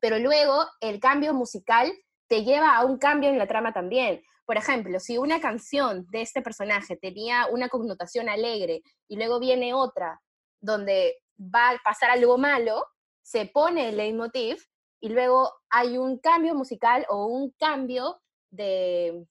pero 0.00 0.18
luego 0.18 0.66
el 0.80 1.00
cambio 1.00 1.34
musical 1.34 1.92
te 2.28 2.44
lleva 2.44 2.76
a 2.76 2.84
un 2.84 2.98
cambio 2.98 3.28
en 3.28 3.38
la 3.38 3.48
trama 3.48 3.72
también. 3.72 4.22
Por 4.48 4.56
ejemplo, 4.56 4.98
si 4.98 5.18
una 5.18 5.42
canción 5.42 6.06
de 6.08 6.22
este 6.22 6.40
personaje 6.40 6.96
tenía 6.96 7.48
una 7.50 7.68
connotación 7.68 8.30
alegre 8.30 8.80
y 9.06 9.16
luego 9.16 9.38
viene 9.38 9.74
otra 9.74 10.22
donde 10.58 11.18
va 11.38 11.68
a 11.68 11.78
pasar 11.84 12.08
algo 12.08 12.38
malo, 12.38 12.82
se 13.22 13.44
pone 13.44 13.90
el 13.90 13.98
leitmotiv 13.98 14.56
y 15.02 15.10
luego 15.10 15.52
hay 15.68 15.98
un 15.98 16.18
cambio 16.18 16.54
musical 16.54 17.04
o 17.10 17.26
un 17.26 17.50
cambio 17.58 18.22
de... 18.50 19.26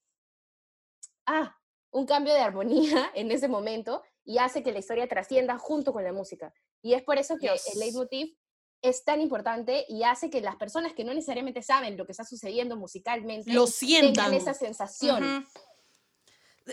Ah, 1.25 1.57
un 1.89 2.05
cambio 2.05 2.35
de 2.35 2.41
armonía 2.41 3.09
en 3.15 3.31
ese 3.31 3.47
momento 3.47 4.03
y 4.23 4.37
hace 4.37 4.61
que 4.61 4.71
la 4.71 4.77
historia 4.77 5.07
trascienda 5.07 5.57
junto 5.57 5.93
con 5.93 6.03
la 6.03 6.13
música. 6.13 6.53
Y 6.83 6.93
es 6.93 7.01
por 7.01 7.17
eso 7.17 7.37
que 7.39 7.47
Yes. 7.47 7.73
el 7.73 7.79
leitmotiv 7.79 8.37
es 8.81 9.03
tan 9.03 9.21
importante 9.21 9.85
y 9.87 10.03
hace 10.03 10.29
que 10.29 10.41
las 10.41 10.55
personas 10.55 10.93
que 10.93 11.03
no 11.03 11.13
necesariamente 11.13 11.61
saben 11.63 11.97
lo 11.97 12.05
que 12.05 12.11
está 12.11 12.23
sucediendo 12.23 12.75
musicalmente 12.77 13.51
Lo 13.51 13.67
sientan. 13.67 14.13
tengan 14.13 14.33
esa 14.33 14.53
sensación. 14.53 15.45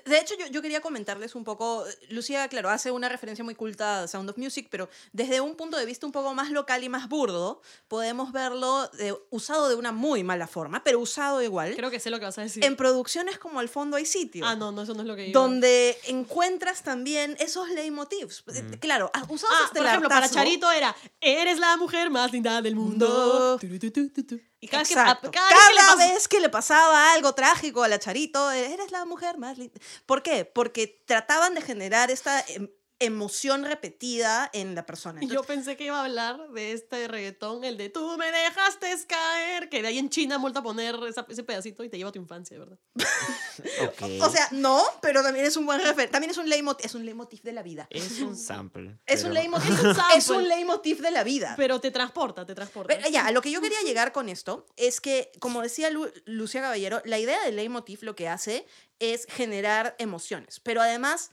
De 0.05 0.19
hecho, 0.19 0.35
yo, 0.39 0.47
yo 0.49 0.61
quería 0.63 0.81
comentarles 0.81 1.35
un 1.35 1.45
poco, 1.45 1.85
Lucía, 2.11 2.49
claro, 2.49 2.69
hace 2.71 2.91
una 2.91 3.09
referencia 3.09 3.45
muy 3.45 3.55
culta 3.55 4.03
a 4.03 4.09
Sound 4.09 4.29
of 4.31 4.37
Music, 4.39 4.69
pero 4.71 4.89
desde 5.13 5.41
un 5.41 5.55
punto 5.57 5.77
de 5.77 5.87
vista 5.87 6.07
un 6.07 6.13
poco 6.13 6.35
más 6.35 6.51
local 6.51 6.83
y 6.85 6.89
más 6.89 7.09
burdo, 7.09 7.61
podemos 7.89 8.33
verlo 8.33 8.89
de- 8.89 9.17
usado 9.31 9.69
de 9.69 9.75
una 9.77 9.93
muy 9.93 10.25
mala 10.25 10.47
forma, 10.47 10.83
pero 10.85 10.99
usado 11.01 11.43
igual, 11.43 11.75
Creo 11.77 11.91
que 11.91 12.01
sé 12.01 12.11
lo 12.11 12.19
que 12.19 12.25
vas 12.25 12.39
a 12.39 12.43
decir. 12.43 12.65
en 12.65 12.77
producciones 12.77 13.39
como 13.39 13.61
Al 13.61 13.69
fondo 13.69 13.97
hay 13.97 14.07
sitio. 14.07 14.45
ah, 14.47 14.57
no, 14.57 14.73
no, 14.73 14.83
eso 14.83 14.95
no 14.95 15.03
es 15.03 15.07
lo 15.09 15.17
que 15.17 15.29
iba. 15.29 15.41
Donde 15.41 15.97
encuentras 16.07 16.83
también 16.83 17.37
esos 17.39 17.69
leitmotivs. 17.71 18.43
Eh, 18.55 18.79
Claro, 18.81 19.11
ah, 19.15 19.23
usados 19.29 19.55
Ah, 19.59 19.65
hasta 19.65 19.75
por 19.75 19.83
el 19.83 19.87
ejemplo, 19.89 20.09
para. 20.09 20.29
Charito 20.29 20.71
era 20.71 20.95
Eres 21.21 21.59
la 21.59 21.77
mujer 21.77 22.11
más 22.11 22.33
linda 22.33 22.61
del 22.61 22.75
mundo. 22.77 23.07
Mundo. 23.07 23.59
Tu, 23.59 23.79
tu, 23.79 23.91
tu, 23.91 24.09
tu, 24.11 24.25
tu. 24.25 24.41
Y 24.65 24.69
cada, 24.69 24.83
que, 24.85 24.95
a- 24.95 25.07
cada 25.31 25.49
vez 25.49 25.57
que 25.97 26.13
vez 26.15 26.29
que 26.29 26.41
le 26.41 26.49
pasaba 26.49 27.13
algo 27.13 27.35
trágico 27.35 27.83
a 27.83 27.89
la 27.89 27.99
Charito, 27.99 28.51
eres 28.51 28.91
la 28.91 29.05
mujer 29.05 29.39
más 29.39 29.59
linda. 29.59 29.79
¿Por 30.07 30.23
qué? 30.23 30.45
Porque 30.45 31.03
trataban 31.07 31.55
de 31.55 31.61
generar 31.63 32.11
esta 32.11 32.41
em- 32.49 32.71
emoción 33.01 33.65
repetida 33.65 34.49
en 34.53 34.75
la 34.75 34.87
persona. 34.87 35.23
Y 35.23 35.29
yo 35.29 35.43
pensé 35.43 35.77
que 35.77 35.85
iba 35.87 35.99
a 36.01 36.05
hablar 36.05 36.49
de 36.51 36.73
este 36.73 37.09
reggaetón, 37.09 37.65
el 37.65 37.77
de 37.77 37.91
tú 37.91 38.17
me 38.17 38.31
dejaste 38.31 38.87
caer, 39.09 39.69
que 39.69 39.83
de 39.83 39.89
ahí 39.89 39.99
en 39.99 40.09
China 40.11 40.37
han 40.37 40.43
vuelto 40.43 40.61
a 40.61 40.63
poner 40.63 40.95
esa- 41.09 41.27
ese 41.29 41.43
pedacito 41.43 41.83
y 41.85 41.89
te 41.89 41.97
lleva 41.99 42.11
a 42.11 42.13
tu 42.13 42.19
infancia, 42.21 42.59
¿verdad? 42.59 42.79
O 44.23 44.31
sea, 44.31 44.49
no, 44.53 44.83
pero 45.01 45.23
también 45.23 45.45
es 45.47 45.57
un 45.57 45.65
buen 45.67 45.81
refer 45.81 46.11
También 46.11 46.31
es 46.31 46.39
un 46.39 46.49
leitmotiv, 46.49 46.85
es 46.87 46.95
un 46.95 47.05
leitmotiv 47.05 47.43
de 47.43 47.53
la 47.53 47.63
vida. 47.63 47.87
es 47.91 48.21
un 48.21 48.37
sample. 48.37 48.99
Es 49.07 49.25
un 49.25 49.33
leitmotiv, 49.35 49.71
Es 49.75 49.85
un 49.85 49.95
sample. 49.95 50.17
es 50.19 50.29
un 50.31 50.49
leitmotiv 50.49 51.01
de 51.01 51.11
la 51.11 51.25
vida. 51.25 51.55
Pero 51.57 51.81
te 51.81 51.91
transporta, 51.91 52.45
te 52.47 52.55
transporta. 52.55 52.95
Pero 52.95 53.09
ya, 53.09 53.27
a 53.27 53.31
lo 53.33 53.43
que 53.43 53.51
yo 53.51 53.61
quería 53.61 53.81
llegar 53.83 54.13
con 54.13 54.29
esto 54.29 54.67
es 54.77 55.01
que, 55.01 55.31
como 55.41 55.63
decía 55.63 55.91
Lu- 55.91 56.11
Lucía 56.25 56.63
Caballero, 56.63 57.01
la 57.05 57.19
idea 57.19 57.41
del 57.45 57.57
leitmotiv 57.57 58.03
lo 58.03 58.15
que 58.17 58.29
hace 58.29 58.67
es 58.99 59.27
generar 59.27 59.95
emociones, 59.99 60.61
pero 60.61 60.81
además 60.81 61.31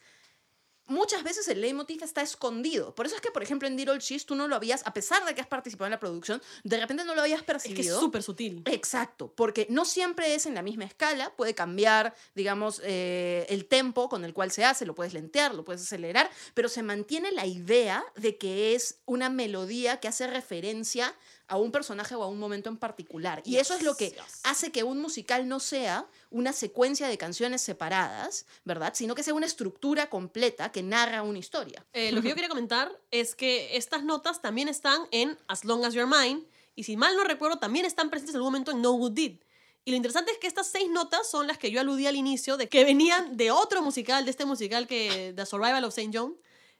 muchas 0.91 1.23
veces 1.23 1.47
el 1.47 1.61
leitmotiv 1.61 2.03
está 2.03 2.21
escondido. 2.21 2.93
Por 2.93 3.05
eso 3.05 3.15
es 3.15 3.21
que, 3.21 3.31
por 3.31 3.41
ejemplo, 3.41 3.67
en 3.67 3.75
Dear 3.75 3.91
Old 3.91 4.01
Cheese 4.01 4.25
tú 4.25 4.35
no 4.35 4.47
lo 4.47 4.55
habías, 4.55 4.85
a 4.85 4.93
pesar 4.93 5.25
de 5.25 5.33
que 5.33 5.41
has 5.41 5.47
participado 5.47 5.87
en 5.87 5.91
la 5.91 5.99
producción, 5.99 6.41
de 6.63 6.77
repente 6.77 7.03
no 7.03 7.15
lo 7.15 7.21
habías 7.21 7.41
es 7.41 7.45
que 7.45 7.51
es 7.53 7.63
percibido. 7.63 7.99
súper 7.99 8.23
sutil. 8.23 8.61
Exacto, 8.65 9.33
porque 9.35 9.67
no 9.69 9.85
siempre 9.85 10.35
es 10.35 10.45
en 10.45 10.53
la 10.53 10.61
misma 10.61 10.85
escala, 10.85 11.33
puede 11.35 11.55
cambiar, 11.55 12.13
digamos, 12.35 12.81
eh, 12.83 13.45
el 13.49 13.65
tempo 13.65 14.09
con 14.09 14.25
el 14.25 14.33
cual 14.33 14.51
se 14.51 14.65
hace, 14.65 14.85
lo 14.85 14.95
puedes 14.95 15.13
lentear, 15.13 15.55
lo 15.55 15.63
puedes 15.63 15.81
acelerar, 15.81 16.29
pero 16.53 16.69
se 16.69 16.83
mantiene 16.83 17.31
la 17.31 17.45
idea 17.45 18.03
de 18.15 18.37
que 18.37 18.75
es 18.75 18.99
una 19.05 19.29
melodía 19.29 19.99
que 19.99 20.07
hace 20.07 20.27
referencia 20.27 21.15
a 21.51 21.57
un 21.57 21.71
personaje 21.71 22.15
o 22.15 22.23
a 22.23 22.27
un 22.27 22.39
momento 22.39 22.69
en 22.69 22.77
particular. 22.77 23.41
Y 23.43 23.57
eso 23.57 23.73
es 23.73 23.83
lo 23.83 23.95
que 23.95 24.11
Yes, 24.11 24.41
hace 24.43 24.71
que 24.71 24.83
un 24.83 25.01
musical 25.01 25.49
no 25.49 25.59
sea 25.59 26.07
una 26.29 26.53
secuencia 26.53 27.09
de 27.09 27.17
canciones 27.17 27.61
separadas, 27.61 28.45
¿verdad? 28.63 28.93
Sino 28.95 29.15
que 29.15 29.21
sea 29.21 29.33
una 29.33 29.45
estructura 29.45 30.09
completa 30.09 30.71
que 30.71 30.81
narra 30.81 31.23
una 31.23 31.39
historia. 31.39 31.85
Eh, 31.91 32.13
lo 32.13 32.21
que 32.21 32.29
yo 32.29 32.35
quería 32.35 32.47
comentar 32.47 32.89
es 33.11 33.35
que 33.35 33.75
estas 33.75 34.03
notas 34.05 34.41
también 34.41 34.69
están 34.69 35.01
en 35.11 35.37
As 35.49 35.65
Long 35.65 35.83
As 35.83 35.93
You're 35.93 36.09
Mine, 36.09 36.45
y 36.73 36.85
si 36.85 36.95
mal 36.95 37.17
no 37.17 37.25
recuerdo, 37.25 37.59
también 37.59 37.85
están 37.85 38.09
presentes 38.09 38.33
en 38.33 38.37
algún 38.37 38.53
momento 38.53 38.71
en 38.71 38.81
No 38.81 38.93
Good 38.93 39.11
Deed. 39.11 39.39
Y 39.83 39.91
lo 39.91 39.97
interesante 39.97 40.31
es 40.31 40.37
que 40.37 40.47
estas 40.47 40.67
seis 40.67 40.89
notas 40.89 41.29
son 41.29 41.47
las 41.47 41.57
que 41.57 41.69
yo 41.69 41.81
aludí 41.81 42.07
al 42.07 42.15
inicio, 42.15 42.55
de 42.55 42.69
que 42.69 42.85
venían 42.85 43.35
de 43.35 43.51
otro 43.51 43.81
musical, 43.81 44.23
de 44.23 44.31
este 44.31 44.45
musical 44.45 44.87
que 44.87 45.33
The 45.35 45.45
Survival 45.45 45.83
of 45.83 45.97
St. 45.97 46.17
John. 46.17 46.37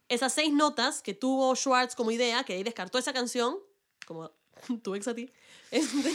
Esas 0.08 0.32
seis 0.32 0.54
notas 0.54 1.02
que 1.02 1.14
tuvo 1.14 1.54
Schwartz 1.56 1.96
como 1.96 2.12
idea, 2.12 2.46
que 2.46 2.54
ahí 2.54 2.64
descartó 2.64 3.00
esa 3.00 3.12
canción, 3.12 3.58
como 4.06 4.32
tu 4.84 4.96
ex 4.96 5.08
a 5.08 5.16
ti. 5.16 5.32
Este, 5.70 6.14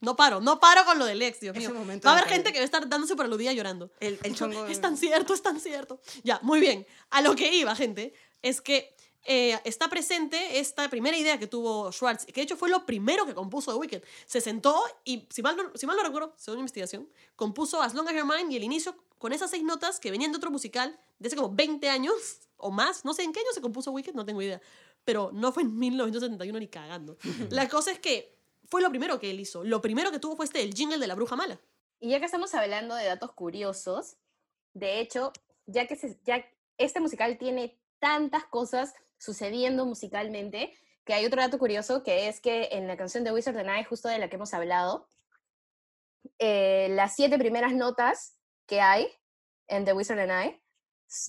no 0.00 0.16
paro, 0.16 0.40
no 0.40 0.60
paro 0.60 0.84
con 0.84 0.98
lo 0.98 1.04
del 1.04 1.22
ex, 1.22 1.40
Dios 1.40 1.56
mío. 1.56 1.72
momento 1.72 2.06
Va 2.06 2.14
a 2.14 2.18
haber 2.18 2.28
gente 2.28 2.52
que 2.52 2.58
va 2.58 2.62
a 2.62 2.64
estar 2.64 2.88
dándose 2.88 3.16
por 3.16 3.24
aludida 3.24 3.52
llorando. 3.52 3.90
El, 4.00 4.18
el 4.22 4.34
chongo. 4.36 4.66
Es 4.66 4.80
tan 4.80 4.96
cierto, 4.96 5.34
es 5.34 5.42
tan 5.42 5.60
cierto. 5.60 6.00
Ya, 6.22 6.38
muy 6.42 6.60
bien. 6.60 6.86
A 7.10 7.20
lo 7.20 7.34
que 7.34 7.54
iba, 7.54 7.74
gente, 7.74 8.14
es 8.42 8.60
que 8.60 8.94
eh, 9.30 9.60
está 9.64 9.88
presente 9.88 10.58
esta 10.58 10.88
primera 10.88 11.16
idea 11.16 11.38
que 11.38 11.46
tuvo 11.46 11.92
Schwartz, 11.92 12.24
que 12.24 12.32
de 12.32 12.42
hecho 12.42 12.56
fue 12.56 12.70
lo 12.70 12.86
primero 12.86 13.26
que 13.26 13.34
compuso 13.34 13.70
de 13.72 13.76
Wicked. 13.76 14.02
Se 14.24 14.40
sentó 14.40 14.82
y, 15.04 15.26
si 15.30 15.42
mal 15.42 15.54
no, 15.54 15.70
si 15.74 15.86
mal 15.86 15.96
no 15.96 16.02
recuerdo, 16.02 16.32
según 16.38 16.56
mi 16.56 16.60
investigación, 16.62 17.08
compuso 17.36 17.82
As 17.82 17.92
Long 17.92 18.08
as 18.08 18.14
Your 18.14 18.24
Mind 18.24 18.50
y 18.52 18.56
el 18.56 18.64
inicio 18.64 18.96
con 19.18 19.32
esas 19.32 19.50
seis 19.50 19.62
notas 19.64 20.00
que 20.00 20.10
venían 20.10 20.32
de 20.32 20.38
otro 20.38 20.50
musical 20.50 20.98
de 21.18 21.26
hace 21.26 21.36
como 21.36 21.54
20 21.54 21.90
años 21.90 22.14
o 22.56 22.70
más. 22.70 23.04
No 23.04 23.12
sé 23.12 23.22
en 23.22 23.32
qué 23.32 23.40
año 23.40 23.48
se 23.52 23.60
compuso 23.60 23.90
Wicked, 23.90 24.14
no 24.14 24.24
tengo 24.24 24.40
idea. 24.40 24.62
Pero 25.08 25.30
no 25.32 25.52
fue 25.52 25.62
en 25.62 25.74
1971 25.78 26.58
ni 26.58 26.68
cagando. 26.68 27.16
La 27.48 27.66
cosa 27.66 27.90
es 27.92 27.98
que 27.98 28.36
fue 28.66 28.82
lo 28.82 28.90
primero 28.90 29.18
que 29.18 29.30
él 29.30 29.40
hizo. 29.40 29.64
Lo 29.64 29.80
primero 29.80 30.10
que 30.10 30.18
tuvo 30.18 30.36
fue 30.36 30.44
este, 30.44 30.60
el 30.62 30.74
jingle 30.74 30.98
de 30.98 31.06
la 31.06 31.14
bruja 31.14 31.34
mala. 31.34 31.58
Y 31.98 32.10
ya 32.10 32.18
que 32.20 32.26
estamos 32.26 32.54
hablando 32.54 32.94
de 32.94 33.06
datos 33.06 33.32
curiosos, 33.32 34.18
de 34.74 35.00
hecho, 35.00 35.32
ya 35.64 35.86
que 35.86 35.96
se- 35.96 36.18
ya 36.24 36.44
este 36.76 37.00
musical 37.00 37.38
tiene 37.38 37.78
tantas 38.00 38.44
cosas 38.44 38.92
sucediendo 39.16 39.86
musicalmente, 39.86 40.74
que 41.06 41.14
hay 41.14 41.24
otro 41.24 41.40
dato 41.40 41.58
curioso, 41.58 42.02
que 42.02 42.28
es 42.28 42.38
que 42.42 42.68
en 42.72 42.86
la 42.86 42.98
canción 42.98 43.24
de 43.24 43.32
Wizard 43.32 43.56
and 43.56 43.80
I, 43.80 43.84
justo 43.84 44.08
de 44.10 44.18
la 44.18 44.28
que 44.28 44.36
hemos 44.36 44.52
hablado, 44.52 45.08
eh, 46.38 46.88
las 46.90 47.16
siete 47.16 47.38
primeras 47.38 47.72
notas 47.72 48.34
que 48.66 48.82
hay 48.82 49.08
en 49.68 49.86
The 49.86 49.94
Wizard 49.94 50.18
and 50.18 50.32
I 50.32 50.48
s- 50.50 50.67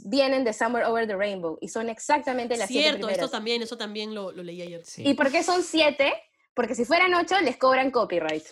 vienen 0.03 0.43
de 0.43 0.53
Somewhere 0.53 0.85
Over 0.87 1.07
the 1.07 1.15
Rainbow 1.15 1.57
y 1.61 1.69
son 1.69 1.89
exactamente 1.89 2.57
las 2.57 2.67
siete 2.67 2.83
Cierto, 2.83 2.97
primeras. 3.07 3.19
esto 3.25 3.29
también, 3.31 3.61
eso 3.61 3.77
también 3.77 4.13
lo, 4.13 4.31
lo 4.31 4.43
leí 4.43 4.61
ayer. 4.61 4.85
Sí. 4.85 5.03
¿Y 5.07 5.13
por 5.13 5.31
qué 5.31 5.43
son 5.43 5.63
siete? 5.63 6.13
Porque 6.53 6.75
si 6.75 6.85
fueran 6.85 7.13
ocho, 7.13 7.39
les 7.41 7.57
cobran 7.57 7.89
copyright. 7.91 8.43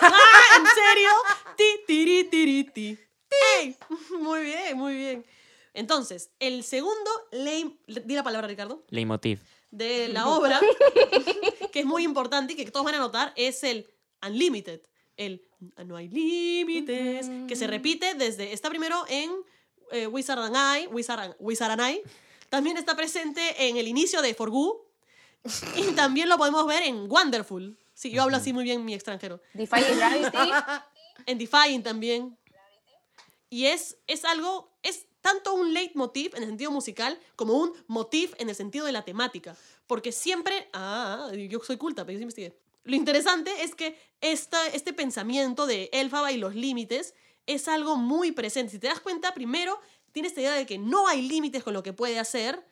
¡Ah! 0.00 0.12
¿En 0.58 0.64
serio? 0.66 1.10
Ti, 1.56 1.64
tiri, 1.86 2.24
tiri, 2.24 2.64
ti. 2.64 2.98
¡Ey! 3.58 3.76
Muy 4.20 4.42
bien, 4.42 4.76
muy 4.78 4.94
bien. 4.94 5.24
Entonces, 5.74 6.30
el 6.40 6.64
segundo, 6.64 7.10
lei- 7.32 7.78
di 7.86 8.14
la 8.14 8.22
palabra, 8.24 8.48
Ricardo, 8.48 8.84
Leitmotiv. 8.88 9.40
de 9.70 10.08
la 10.12 10.28
obra, 10.28 10.60
que 11.72 11.80
es 11.80 11.86
muy 11.86 12.02
importante 12.04 12.54
y 12.54 12.56
que 12.56 12.70
todos 12.70 12.84
van 12.84 12.96
a 12.96 12.98
notar, 12.98 13.32
es 13.36 13.62
el 13.62 13.86
Unlimited. 14.26 14.80
El 15.16 15.42
No 15.84 15.96
hay 15.96 16.08
límites, 16.08 17.28
que 17.46 17.54
se 17.56 17.66
repite 17.66 18.14
desde, 18.14 18.52
está 18.52 18.68
primero 18.68 19.04
en 19.08 19.30
eh, 19.92 20.06
Wizard 20.06 20.38
and 20.38 20.56
I, 20.56 20.86
Wizard 20.88 21.20
and, 21.20 21.34
Wizard 21.38 21.70
and 21.70 21.82
I. 21.82 22.02
También 22.48 22.76
está 22.76 22.96
presente 22.96 23.68
en 23.68 23.76
el 23.76 23.88
inicio 23.88 24.22
de 24.22 24.34
Forgu. 24.34 24.84
Y 25.76 25.82
también 25.96 26.28
lo 26.28 26.36
podemos 26.36 26.66
ver 26.66 26.82
en 26.82 27.10
Wonderful. 27.10 27.78
Sí, 27.94 28.10
yo 28.10 28.22
hablo 28.22 28.36
así 28.36 28.52
muy 28.52 28.64
bien 28.64 28.84
mi 28.84 28.94
extranjero. 28.94 29.40
Defying 29.54 29.96
Gravity. 29.96 30.36
En 31.26 31.36
Defying 31.36 31.82
también. 31.82 32.38
Y 33.50 33.66
es, 33.66 33.98
es 34.06 34.24
algo, 34.24 34.72
es 34.82 35.06
tanto 35.20 35.52
un 35.52 35.74
leitmotiv 35.74 36.34
en 36.34 36.44
el 36.44 36.48
sentido 36.48 36.70
musical 36.70 37.20
como 37.36 37.54
un 37.54 37.72
motif 37.88 38.32
en 38.38 38.48
el 38.48 38.54
sentido 38.54 38.86
de 38.86 38.92
la 38.92 39.04
temática. 39.04 39.54
Porque 39.86 40.12
siempre, 40.12 40.70
ah, 40.72 41.30
yo 41.34 41.60
soy 41.60 41.76
culta, 41.76 42.06
pero 42.06 42.14
yo 42.14 42.18
sí 42.18 42.22
investigué. 42.22 42.56
Lo 42.84 42.96
interesante 42.96 43.50
es 43.62 43.74
que 43.74 43.98
esta, 44.20 44.66
este 44.68 44.92
pensamiento 44.92 45.66
de 45.66 45.90
Elfaba 45.92 46.32
y 46.32 46.38
los 46.38 46.54
límites 46.54 47.14
es 47.46 47.68
algo 47.68 47.96
muy 47.96 48.32
presente. 48.32 48.72
Si 48.72 48.78
te 48.78 48.86
das 48.88 49.00
cuenta, 49.00 49.34
primero 49.34 49.78
tiene 50.12 50.28
esta 50.28 50.40
idea 50.40 50.52
de 50.54 50.66
que 50.66 50.78
no 50.78 51.08
hay 51.08 51.22
límites 51.22 51.62
con 51.62 51.74
lo 51.74 51.82
que 51.82 51.92
puede 51.92 52.18
hacer, 52.18 52.64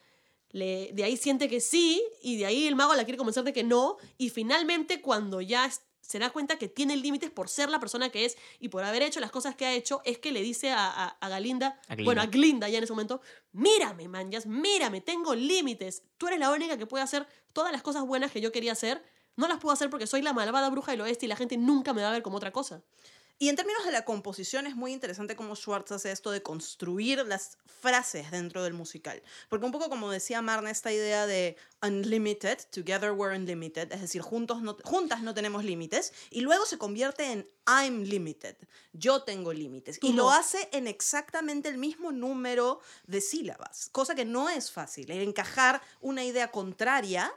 le- 0.50 0.90
de 0.92 1.04
ahí 1.04 1.16
siente 1.16 1.48
que 1.48 1.60
sí, 1.60 2.02
y 2.22 2.36
de 2.38 2.46
ahí 2.46 2.66
el 2.66 2.74
mago 2.76 2.94
la 2.94 3.04
quiere 3.04 3.18
convencer 3.18 3.44
de 3.44 3.52
que 3.52 3.64
no, 3.64 3.96
y 4.16 4.30
finalmente 4.30 5.00
cuando 5.02 5.40
ya 5.40 5.70
se 6.00 6.18
da 6.18 6.30
cuenta 6.30 6.56
que 6.56 6.68
tiene 6.68 6.96
límites 6.96 7.30
por 7.30 7.50
ser 7.50 7.68
la 7.68 7.78
persona 7.78 8.08
que 8.08 8.24
es 8.24 8.38
y 8.58 8.68
por 8.70 8.82
haber 8.82 9.02
hecho 9.02 9.20
las 9.20 9.30
cosas 9.30 9.54
que 9.56 9.66
ha 9.66 9.74
hecho, 9.74 10.00
es 10.06 10.18
que 10.18 10.32
le 10.32 10.40
dice 10.40 10.70
a, 10.70 10.86
a- 10.88 11.08
a 11.20 11.28
Galinda, 11.28 11.78
A 11.88 11.96
bueno, 12.06 12.22
a 12.22 12.26
Glinda 12.26 12.68
ya 12.70 12.78
en 12.78 12.84
ese 12.84 12.92
momento, 12.94 13.20
mírame, 13.52 14.08
manjas, 14.08 14.46
mírame, 14.46 15.02
tengo 15.02 15.34
límites, 15.34 16.02
tú 16.16 16.28
eres 16.28 16.38
la 16.40 16.50
única 16.50 16.78
que 16.78 16.86
puede 16.86 17.04
hacer 17.04 17.26
todas 17.52 17.72
las 17.72 17.82
cosas 17.82 18.06
buenas 18.06 18.32
que 18.32 18.40
yo 18.40 18.52
quería 18.52 18.72
hacer, 18.72 19.02
no 19.36 19.48
las 19.48 19.58
puedo 19.58 19.72
hacer 19.74 19.90
porque 19.90 20.06
soy 20.06 20.22
la 20.22 20.32
malvada 20.32 20.70
bruja 20.70 20.92
del 20.92 21.02
oeste 21.02 21.26
y 21.26 21.28
la 21.28 21.36
gente 21.36 21.56
nunca 21.58 21.92
me 21.92 22.00
va 22.02 22.08
a 22.08 22.12
ver 22.12 22.22
como 22.22 22.38
otra 22.38 22.52
cosa. 22.52 22.82
Y 23.40 23.48
en 23.48 23.56
términos 23.56 23.84
de 23.84 23.92
la 23.92 24.04
composición 24.04 24.66
es 24.66 24.74
muy 24.74 24.92
interesante 24.92 25.36
cómo 25.36 25.54
Schwartz 25.54 25.92
hace 25.92 26.10
esto 26.10 26.32
de 26.32 26.42
construir 26.42 27.24
las 27.24 27.56
frases 27.80 28.32
dentro 28.32 28.64
del 28.64 28.74
musical. 28.74 29.22
Porque 29.48 29.64
un 29.64 29.70
poco 29.70 29.88
como 29.88 30.10
decía 30.10 30.42
Marna, 30.42 30.72
esta 30.72 30.92
idea 30.92 31.24
de 31.26 31.56
unlimited, 31.80 32.58
together 32.70 33.12
we're 33.12 33.36
unlimited, 33.36 33.92
es 33.92 34.00
decir, 34.00 34.22
juntos 34.22 34.60
no, 34.62 34.76
juntas 34.82 35.22
no 35.22 35.34
tenemos 35.34 35.64
límites, 35.64 36.12
y 36.30 36.40
luego 36.40 36.66
se 36.66 36.78
convierte 36.78 37.30
en 37.30 37.46
I'm 37.68 38.02
limited, 38.02 38.56
yo 38.92 39.22
tengo 39.22 39.52
límites. 39.52 40.00
Y 40.02 40.14
lo 40.14 40.30
hace 40.30 40.68
en 40.72 40.88
exactamente 40.88 41.68
el 41.68 41.78
mismo 41.78 42.10
número 42.10 42.80
de 43.06 43.20
sílabas, 43.20 43.88
cosa 43.90 44.16
que 44.16 44.24
no 44.24 44.48
es 44.48 44.72
fácil, 44.72 45.10
encajar 45.12 45.80
una 46.00 46.24
idea 46.24 46.50
contraria 46.50 47.32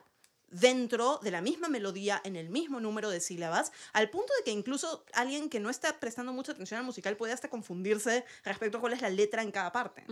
dentro 0.51 1.17
de 1.23 1.31
la 1.31 1.41
misma 1.41 1.69
melodía, 1.69 2.21
en 2.23 2.35
el 2.35 2.49
mismo 2.49 2.79
número 2.79 3.09
de 3.09 3.19
sílabas, 3.19 3.71
al 3.93 4.09
punto 4.09 4.31
de 4.37 4.43
que 4.43 4.51
incluso 4.51 5.05
alguien 5.13 5.49
que 5.49 5.59
no 5.59 5.69
está 5.69 5.99
prestando 5.99 6.33
mucha 6.33 6.51
atención 6.51 6.79
al 6.79 6.85
musical 6.85 7.17
puede 7.17 7.33
hasta 7.33 7.49
confundirse 7.49 8.25
respecto 8.43 8.77
a 8.77 8.81
cuál 8.81 8.93
es 8.93 9.01
la 9.01 9.09
letra 9.09 9.41
en 9.41 9.51
cada 9.51 9.71
parte. 9.71 10.05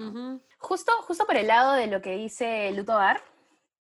Justo, 0.57 0.91
justo 1.03 1.25
por 1.25 1.35
el 1.35 1.47
lado 1.47 1.73
de 1.73 1.87
lo 1.87 2.01
que 2.01 2.15
dice 2.15 2.71
Luto 2.71 2.93
Bar, 2.93 3.21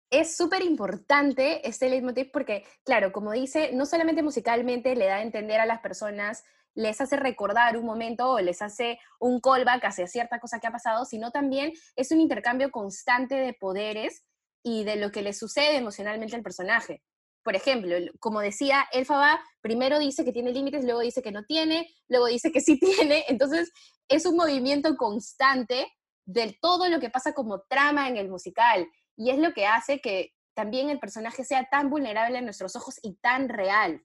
es 0.09 0.37
súper 0.37 0.63
importante 0.63 1.67
este 1.67 1.89
leitmotiv 1.89 2.31
porque, 2.31 2.65
claro, 2.83 3.11
como 3.11 3.31
dice, 3.31 3.71
no 3.73 3.85
solamente 3.85 4.23
musicalmente 4.23 4.95
le 4.95 5.07
da 5.07 5.17
a 5.17 5.21
entender 5.21 5.59
a 5.59 5.65
las 5.65 5.81
personas, 5.81 6.43
les 6.73 6.99
hace 7.01 7.15
recordar 7.15 7.77
un 7.77 7.85
momento 7.85 8.29
o 8.29 8.39
les 8.39 8.61
hace 8.61 8.99
un 9.19 9.39
callback 9.39 9.83
hacia 9.85 10.07
cierta 10.07 10.39
cosa 10.39 10.59
que 10.59 10.67
ha 10.67 10.71
pasado, 10.71 11.05
sino 11.05 11.31
también 11.31 11.73
es 11.95 12.11
un 12.11 12.19
intercambio 12.19 12.69
constante 12.69 13.35
de 13.35 13.53
poderes 13.53 14.23
y 14.65 14.83
de 14.83 14.95
lo 14.95 15.11
que 15.11 15.21
le 15.21 15.31
sucede 15.31 15.77
emocionalmente 15.77 16.35
al 16.35 16.41
personaje. 16.41 17.03
Por 17.43 17.55
ejemplo, 17.55 17.95
como 18.19 18.41
decía, 18.41 18.87
Elfaba 18.91 19.39
primero 19.61 19.99
dice 19.99 20.25
que 20.25 20.31
tiene 20.31 20.51
límites, 20.51 20.83
luego 20.83 21.01
dice 21.01 21.21
que 21.21 21.31
no 21.31 21.43
tiene, 21.43 21.87
luego 22.07 22.25
dice 22.25 22.51
que 22.51 22.61
sí 22.61 22.79
tiene, 22.97 23.25
entonces 23.27 23.71
es 24.09 24.25
un 24.25 24.35
movimiento 24.35 24.97
constante 24.97 25.85
de 26.25 26.57
todo 26.59 26.89
lo 26.89 26.99
que 26.99 27.11
pasa 27.11 27.33
como 27.33 27.61
trama 27.69 28.09
en 28.09 28.17
el 28.17 28.27
musical. 28.27 28.87
Y 29.15 29.29
es 29.29 29.37
lo 29.37 29.53
que 29.53 29.67
hace 29.67 30.01
que 30.01 30.33
también 30.55 30.89
el 30.89 30.97
personaje 30.97 31.45
sea 31.45 31.69
tan 31.69 31.91
vulnerable 31.91 32.39
a 32.39 32.41
nuestros 32.41 32.75
ojos 32.75 32.95
y 33.03 33.13
tan 33.17 33.49
real. 33.49 34.03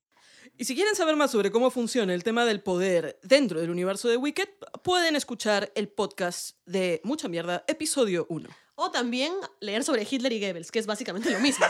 Y 0.58 0.66
si 0.66 0.74
quieren 0.74 0.94
saber 0.94 1.16
más 1.16 1.30
sobre 1.30 1.50
cómo 1.50 1.70
funciona 1.70 2.12
el 2.12 2.22
tema 2.22 2.44
del 2.44 2.62
poder 2.62 3.18
dentro 3.22 3.61
del 3.61 3.70
universo 3.70 4.11
de 4.11 4.18
Wicked, 4.18 4.48
pueden 4.82 5.16
escuchar 5.16 5.72
el 5.74 5.88
podcast 5.88 6.58
de 6.66 7.00
Mucha 7.02 7.28
Mierda, 7.28 7.64
episodio 7.66 8.26
1. 8.28 8.50
O 8.83 8.91
también 8.91 9.35
leer 9.61 9.85
sobre 9.85 10.07
Hitler 10.11 10.33
y 10.33 10.41
Goebbels, 10.41 10.70
que 10.72 10.78
es 10.78 10.87
básicamente 10.87 11.28
lo 11.31 11.39
mismo. 11.39 11.66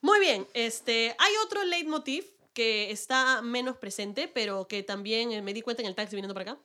Muy 0.00 0.20
bien, 0.20 0.46
este, 0.54 1.16
hay 1.18 1.32
otro 1.44 1.64
leitmotiv 1.64 2.24
que 2.52 2.92
está 2.92 3.42
menos 3.42 3.76
presente, 3.76 4.28
pero 4.28 4.68
que 4.68 4.82
también 4.84 5.32
eh, 5.32 5.42
me 5.42 5.52
di 5.52 5.60
cuenta 5.62 5.82
en 5.82 5.88
el 5.88 5.94
taxi 5.96 6.14
viniendo 6.14 6.34
para 6.34 6.52
acá. 6.52 6.60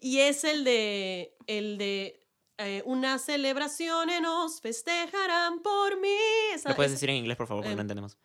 y 0.00 0.20
es 0.20 0.44
el 0.44 0.64
de, 0.64 1.36
el 1.46 1.76
de 1.76 2.24
eh, 2.56 2.82
una 2.86 3.18
celebración 3.18 4.08
nos 4.22 4.62
festejarán 4.62 5.60
por 5.60 6.00
mí. 6.00 6.16
Esa- 6.54 6.70
¿Lo 6.70 6.76
puedes 6.76 6.92
esa- 6.92 6.96
decir 6.96 7.10
en 7.10 7.16
inglés, 7.16 7.36
por 7.36 7.46
favor? 7.46 7.62
Porque 7.62 7.72
eh, 7.74 7.76
no 7.76 7.82
entendemos. 7.82 8.16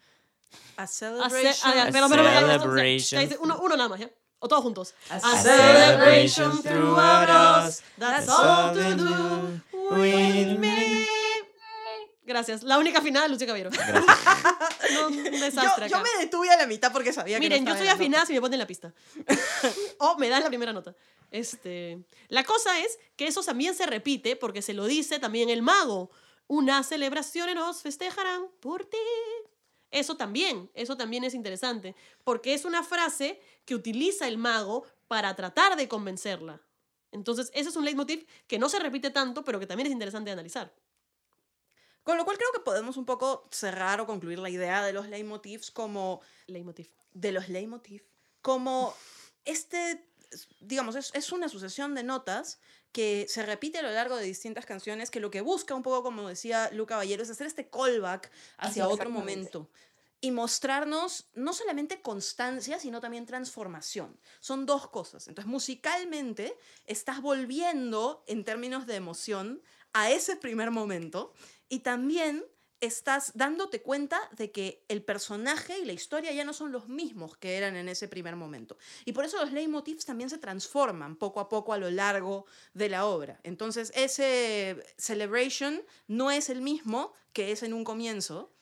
A 0.78 0.84
a 0.84 0.88
ce- 0.88 0.99
celebration. 1.10 1.72
ah, 1.78 1.84
A 1.88 1.91
pero- 1.91 2.07
pero- 2.10 2.24
ya, 2.24 2.34
ya, 2.34 2.41
ya, 2.41 2.60
celebration. 2.60 3.38
uno, 3.41 3.60
uno 3.62 3.76
nada 3.76 3.89
más, 3.89 3.99
¿ya? 3.99 4.10
O 4.39 4.47
todos 4.47 4.63
juntos. 4.63 4.93
A 5.09 5.19
celebration 5.19 6.61
throughout 6.63 7.29
us, 7.29 7.83
That's 7.97 8.27
all 8.29 8.73
to 8.73 8.95
do 8.95 9.61
with 9.91 10.57
me. 10.57 11.05
Gracias. 12.25 12.61
La 12.63 12.77
única 12.77 13.01
final, 13.01 13.29
Lucía 13.31 13.47
Caballero. 13.47 13.71
No, 14.93 15.07
un 15.07 15.23
Yo, 15.23 15.31
desastre 15.31 15.87
yo 15.87 15.97
acá. 15.97 16.03
me 16.17 16.23
detuve 16.25 16.49
a 16.49 16.57
la 16.57 16.65
mitad 16.65 16.91
porque 16.91 17.13
sabía 17.13 17.37
que 17.37 17.41
Miren, 17.41 17.63
no 17.63 17.71
yo 17.73 17.77
soy 17.77 17.87
afinada 17.89 18.25
si 18.25 18.33
me 18.33 18.41
ponen 18.41 18.57
la 18.57 18.65
pista. 18.65 18.91
o 19.99 20.17
me 20.17 20.29
dan 20.29 20.41
la 20.41 20.47
primera 20.49 20.73
nota. 20.73 20.95
Este, 21.29 21.99
la 22.27 22.43
cosa 22.43 22.79
es 22.79 22.97
que 23.15 23.27
eso 23.27 23.43
también 23.43 23.75
se 23.75 23.85
repite 23.85 24.35
porque 24.35 24.63
se 24.63 24.73
lo 24.73 24.85
dice 24.85 25.19
también 25.19 25.49
el 25.49 25.61
mago. 25.61 26.09
Una 26.47 26.81
celebración 26.83 27.53
nos 27.53 27.83
festejarán 27.83 28.47
por 28.61 28.85
ti. 28.85 28.97
Eso 29.91 30.15
también, 30.17 30.69
eso 30.73 30.95
también 30.97 31.23
es 31.23 31.33
interesante, 31.33 31.95
porque 32.23 32.53
es 32.53 32.65
una 32.65 32.83
frase 32.83 33.41
que 33.65 33.75
utiliza 33.75 34.27
el 34.27 34.37
mago 34.37 34.85
para 35.07 35.35
tratar 35.35 35.75
de 35.75 35.87
convencerla. 35.87 36.61
Entonces, 37.11 37.49
ese 37.55 37.69
es 37.69 37.75
un 37.75 37.85
leitmotiv 37.85 38.27
que 38.47 38.59
no 38.59 38.69
se 38.69 38.77
repite 38.79 39.09
tanto, 39.09 39.43
pero 39.43 39.59
que 39.59 39.65
también 39.65 39.87
es 39.87 39.93
interesante 39.93 40.29
de 40.29 40.33
analizar. 40.33 40.71
Con 42.03 42.17
lo 42.17 42.25
cual 42.25 42.37
creo 42.37 42.51
que 42.53 42.59
podemos 42.61 42.97
un 42.97 43.05
poco 43.05 43.47
cerrar 43.51 43.99
o 44.01 44.05
concluir 44.05 44.39
la 44.39 44.49
idea 44.49 44.83
de 44.83 44.93
los 44.93 45.07
leitmotivs 45.07 45.69
como 45.71 46.21
Leitmotiv. 46.47 46.87
de 47.13 47.31
los 47.31 47.49
leitmotiv 47.49 48.03
como 48.41 48.95
este 49.45 50.05
es- 50.31 50.47
digamos, 50.59 50.95
es, 50.95 51.11
es 51.13 51.31
una 51.31 51.49
sucesión 51.49 51.93
de 51.95 52.03
notas 52.03 52.59
que 52.91 53.25
se 53.29 53.43
repite 53.43 53.79
a 53.79 53.81
lo 53.81 53.91
largo 53.91 54.15
de 54.15 54.23
distintas 54.23 54.65
canciones, 54.65 55.11
que 55.11 55.19
lo 55.19 55.31
que 55.31 55.41
busca 55.41 55.75
un 55.75 55.83
poco, 55.83 56.03
como 56.03 56.27
decía 56.27 56.69
Luca 56.71 56.95
Caballero, 56.95 57.23
es 57.23 57.29
hacer 57.29 57.47
este 57.47 57.69
callback 57.69 58.31
hacia 58.57 58.87
otro 58.87 59.09
momento 59.09 59.69
y 60.21 60.31
mostrarnos 60.31 61.29
no 61.33 61.53
solamente 61.53 62.01
constancia, 62.01 62.79
sino 62.79 62.99
también 62.99 63.25
transformación. 63.25 64.19
Son 64.39 64.65
dos 64.65 64.89
cosas. 64.89 65.27
Entonces, 65.27 65.49
musicalmente, 65.49 66.57
estás 66.85 67.21
volviendo 67.21 68.23
en 68.27 68.43
términos 68.43 68.85
de 68.85 68.95
emoción 68.95 69.61
a 69.93 70.11
ese 70.11 70.35
primer 70.35 70.71
momento 70.71 71.33
y 71.69 71.79
también 71.79 72.45
estás 72.82 73.32
dándote 73.36 73.82
cuenta 73.82 74.19
de 74.32 74.51
que 74.51 74.84
el 74.88 75.03
personaje 75.03 75.80
y 75.80 75.86
la 75.86 75.93
historia 75.93 76.32
ya 76.32 76.45
no 76.45 76.53
son 76.53 76.71
los 76.71 76.88
mismos 76.88 77.38
que 77.38 77.57
eran 77.57 77.75
en 77.75 77.89
ese 77.89 78.07
primer 78.07 78.36
momento. 78.36 78.77
Y 79.05 79.13
por 79.13 79.25
eso 79.25 79.38
los 79.38 79.51
leitmotivs 79.51 80.05
también 80.05 80.30
se 80.30 80.38
transforman 80.38 81.15
poco 81.15 81.39
a 81.39 81.49
poco 81.49 81.73
a 81.73 81.77
lo 81.77 81.89
largo 81.89 82.45
de 82.73 82.89
la 82.89 83.05
obra. 83.05 83.39
Entonces, 83.43 83.91
ese 83.95 84.84
celebration 84.97 85.82
no 86.07 86.32
es 86.32 86.49
el 86.49 86.61
mismo 86.61 87.13
que 87.34 87.51
es 87.51 87.63
en 87.63 87.73
un 87.73 87.84
comienzo. 87.84 88.53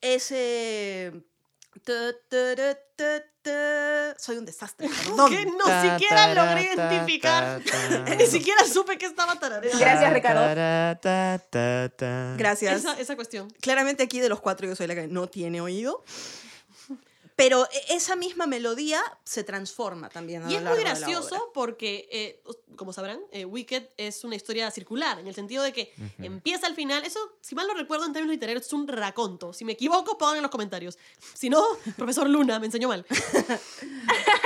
Ese... 0.00 1.24
tu, 1.80 1.92
turu, 2.28 2.74
tu, 2.96 3.04
tu. 3.42 3.50
Soy 4.18 4.36
un 4.36 4.44
desastre, 4.44 4.88
perdón. 5.06 5.30
Que 5.30 5.46
no 5.46 5.92
siquiera 5.92 6.34
logré 6.34 6.72
identificar. 6.74 7.60
Ni 8.18 8.26
siquiera 8.26 8.64
supe 8.64 8.98
que 8.98 9.06
estaba 9.06 9.38
tarareando. 9.38 9.78
Gracias, 9.78 10.12
Ricardo. 10.12 10.42
Gracias. 12.36 12.76
Esa, 12.76 13.00
esa 13.00 13.16
cuestión. 13.16 13.50
Claramente 13.60 14.02
aquí 14.02 14.20
de 14.20 14.28
los 14.28 14.40
cuatro 14.40 14.66
yo 14.66 14.76
soy 14.76 14.86
la 14.86 14.94
que 14.94 15.06
no 15.08 15.28
tiene 15.28 15.60
oído. 15.60 16.04
Pero 17.36 17.66
e- 17.70 17.94
esa 17.94 18.16
misma 18.16 18.46
melodía 18.46 19.02
se 19.24 19.44
transforma 19.44 20.08
también. 20.08 20.42
a 20.44 20.50
Y 20.50 20.54
lo 20.54 20.58
es 20.58 20.62
muy 20.62 20.84
largo 20.84 21.00
gracioso 21.00 21.50
porque, 21.54 22.08
eh, 22.10 22.42
como 22.76 22.92
sabrán, 22.92 23.20
eh, 23.30 23.44
Wicked 23.44 23.88
es 23.96 24.24
una 24.24 24.36
historia 24.36 24.70
circular, 24.70 25.18
en 25.18 25.26
el 25.26 25.34
sentido 25.34 25.62
de 25.62 25.72
que 25.72 25.92
empieza 26.18 26.66
al 26.66 26.74
final. 26.74 27.04
Eso, 27.04 27.18
si 27.40 27.54
mal 27.54 27.66
no 27.66 27.74
recuerdo 27.74 28.06
en 28.06 28.12
términos 28.12 28.34
literarios, 28.34 28.66
es 28.66 28.72
un 28.72 28.86
raconto. 28.88 29.52
Si 29.52 29.64
me 29.64 29.72
equivoco, 29.72 30.18
pongan 30.18 30.36
en 30.36 30.42
los 30.42 30.50
comentarios. 30.50 30.98
Si 31.34 31.48
no, 31.48 31.64
profesor 31.96 32.28
Luna 32.28 32.58
me 32.58 32.66
enseñó 32.66 32.88
mal. 32.88 33.06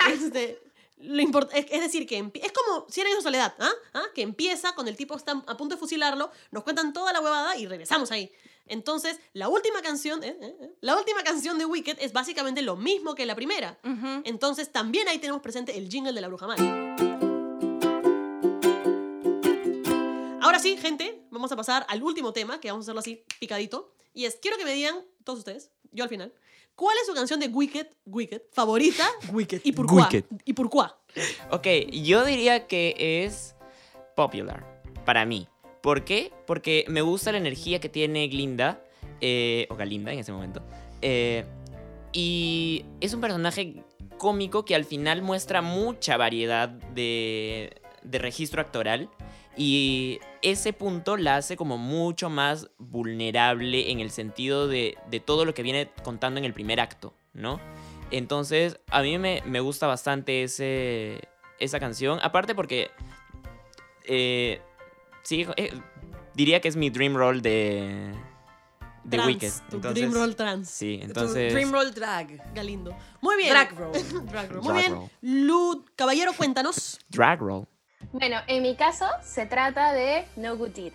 Este, 0.07 0.62
lo 0.99 1.20
es, 1.53 1.66
es 1.70 1.80
decir, 1.80 2.07
que 2.07 2.18
es 2.18 2.53
como 2.53 2.87
Cien 2.89 3.07
años 3.07 3.18
de 3.18 3.22
soledad, 3.22 3.55
¿ah? 3.59 3.70
¿Ah? 3.95 4.05
que 4.14 4.22
empieza 4.22 4.74
con 4.74 4.89
el 4.89 4.97
tipo 4.97 5.14
que 5.14 5.18
está 5.18 5.32
a 5.32 5.57
punto 5.57 5.74
de 5.74 5.78
fusilarlo, 5.80 6.30
nos 6.51 6.62
cuentan 6.62 6.93
toda 6.93 7.12
la 7.12 7.20
huevada 7.20 7.57
y 7.57 7.66
regresamos 7.66 8.11
ahí. 8.11 8.32
Entonces, 8.66 9.18
la 9.32 9.48
última 9.48 9.80
canción, 9.82 10.22
¿eh? 10.24 10.36
¿eh? 10.40 10.56
¿eh? 10.60 10.70
la 10.80 10.96
última 10.96 11.22
canción 11.22 11.58
de 11.58 11.64
Wicked 11.64 11.98
es 12.00 12.12
básicamente 12.12 12.62
lo 12.62 12.76
mismo 12.76 13.14
que 13.14 13.26
la 13.26 13.34
primera. 13.34 13.78
Entonces 14.24 14.72
también 14.72 15.08
ahí 15.08 15.18
tenemos 15.18 15.42
presente 15.42 15.76
el 15.76 15.88
jingle 15.88 16.12
de 16.12 16.20
la 16.20 16.28
bruja 16.28 16.46
mala. 16.46 16.96
Ahora 20.42 20.58
sí, 20.58 20.76
gente, 20.76 21.22
vamos 21.30 21.50
a 21.52 21.56
pasar 21.56 21.86
al 21.88 22.02
último 22.02 22.32
tema, 22.32 22.60
que 22.60 22.70
vamos 22.70 22.84
a 22.84 22.86
hacerlo 22.86 23.00
así 23.00 23.24
picadito. 23.38 23.92
Y 24.14 24.24
es, 24.24 24.36
quiero 24.40 24.56
que 24.56 24.64
me 24.64 24.72
digan, 24.72 24.96
todos 25.24 25.40
ustedes, 25.40 25.70
yo 25.92 26.04
al 26.04 26.10
final, 26.10 26.32
¿cuál 26.74 26.96
es 27.00 27.06
su 27.06 27.14
canción 27.14 27.40
de 27.40 27.48
Wicked, 27.48 27.88
Wicked, 28.06 28.42
favorita? 28.52 29.06
Wicked. 29.32 29.60
¿Y 29.64 29.72
por? 29.72 29.92
Wicked. 29.92 30.24
¿Y 30.44 30.52
por 30.54 30.70
cuá? 30.70 30.98
Ok, 31.50 31.66
yo 31.92 32.24
diría 32.24 32.66
que 32.66 33.24
es 33.24 33.54
popular 34.14 34.76
para 35.04 35.24
mí. 35.24 35.48
¿Por 35.87 36.03
qué? 36.03 36.32
Porque 36.49 36.84
me 36.89 37.01
gusta 37.01 37.30
la 37.30 37.39
energía 37.39 37.78
que 37.78 37.89
tiene 37.89 38.26
Glinda, 38.26 38.82
eh, 39.20 39.68
o 39.70 39.76
Galinda 39.76 40.12
en 40.12 40.18
ese 40.18 40.32
momento. 40.32 40.61
eh, 41.01 41.45
y 42.12 42.84
es 43.01 43.14
un 43.14 43.20
personaje 43.20 43.84
cómico 44.18 44.64
que 44.64 44.74
al 44.74 44.84
final 44.84 45.22
muestra 45.22 45.62
mucha 45.62 46.16
variedad 46.16 46.68
de, 46.68 47.80
de 48.03 48.18
registro 48.18 48.61
actoral. 48.61 49.11
Y 49.57 50.18
ese 50.43 50.72
punto 50.72 51.16
la 51.16 51.37
hace 51.37 51.57
como 51.57 51.78
mucho 51.78 52.30
más 52.30 52.68
vulnerable 52.78 53.93
en 53.93 54.01
el 54.01 54.11
sentido 54.11 54.66
de, 54.66 54.99
todo 55.24 55.45
lo 55.45 55.55
que 55.55 55.62
viene 55.62 55.89
contando 56.03 56.39
en 56.39 56.45
el 56.45 56.53
primer 56.53 56.80
acto, 56.80 57.14
¿no? 57.32 57.61
Entonces, 58.11 58.80
a 58.91 59.03
mí 59.03 59.18
me, 59.18 59.41
me 59.47 59.61
gusta 59.61 59.87
bastante 59.87 60.43
ese, 60.43 61.20
esa 61.61 61.78
canción. 61.78 62.18
Aparte 62.24 62.57
porque... 62.57 62.91
eh, 64.03 64.61
sí, 65.26 65.46
eh, 65.56 65.72
diría 66.34 66.60
que 66.60 66.68
es 66.68 66.76
mi 66.76 66.90
dream 66.90 67.16
roll 67.16 67.42
de... 67.42 68.14
De 69.04 69.18
Trans, 69.18 69.28
Wicked. 69.28 69.52
Tu 69.70 69.76
Entonces, 69.76 69.94
Dream 69.94 70.12
Roll 70.14 70.34
Trans. 70.34 70.68
Sí, 70.68 70.98
Tu 70.98 71.06
entonces... 71.06 71.52
Dreamroll 71.52 71.94
Drag. 71.94 72.52
Galindo. 72.54 72.96
Muy 73.20 73.36
bien. 73.36 73.50
Drag 73.50 73.72
roll. 73.78 73.92
Drag 74.26 74.50
roll. 74.50 74.62
Muy 74.64 74.72
Drag 74.72 74.80
bien. 74.80 74.92
roll. 74.94 75.10
Lud, 75.20 75.84
caballero, 75.94 76.32
cuéntanos. 76.32 76.98
Drag 77.08 77.38
roll. 77.40 77.68
Bueno, 78.10 78.38
en 78.48 78.62
mi 78.62 78.74
caso 78.74 79.06
se 79.22 79.46
trata 79.46 79.92
de 79.92 80.24
No 80.34 80.56
Good 80.56 80.70
Deed. 80.70 80.92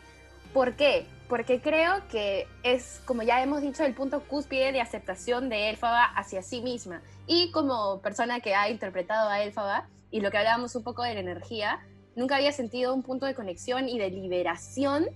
¿Por 0.54 0.76
qué? 0.76 1.06
Porque 1.30 1.62
creo 1.62 2.06
que 2.10 2.48
es, 2.64 3.00
como 3.06 3.24
ya 3.24 3.42
hemos 3.42 3.62
dicho, 3.62 3.86
el 3.86 3.94
punto 3.94 4.22
cúspide 4.24 4.74
de 4.74 4.82
aceptación 4.82 5.48
de 5.48 5.70
Elfaba 5.70 6.04
hacia 6.04 6.44
sí 6.44 6.62
misma. 6.62 7.02
Y 7.28 7.52
como 7.52 8.02
persona 8.02 8.42
que 8.42 8.56
ha 8.56 8.70
interpretado 8.70 9.30
a 9.30 9.42
Elfaba, 9.42 9.88
y 10.10 10.20
lo 10.20 10.30
que 10.32 10.38
hablábamos 10.38 10.76
un 10.76 10.84
poco 10.84 11.04
de 11.04 11.14
la 11.14 11.22
energía, 11.22 11.80
nunca 12.22 12.38
había 12.38 12.54
sentido 12.54 12.94
un 12.94 13.04
punto 13.04 13.26
de 13.26 13.36
conexión 13.36 13.90
y 13.90 13.98
de 13.98 14.10
liberación 14.12 15.08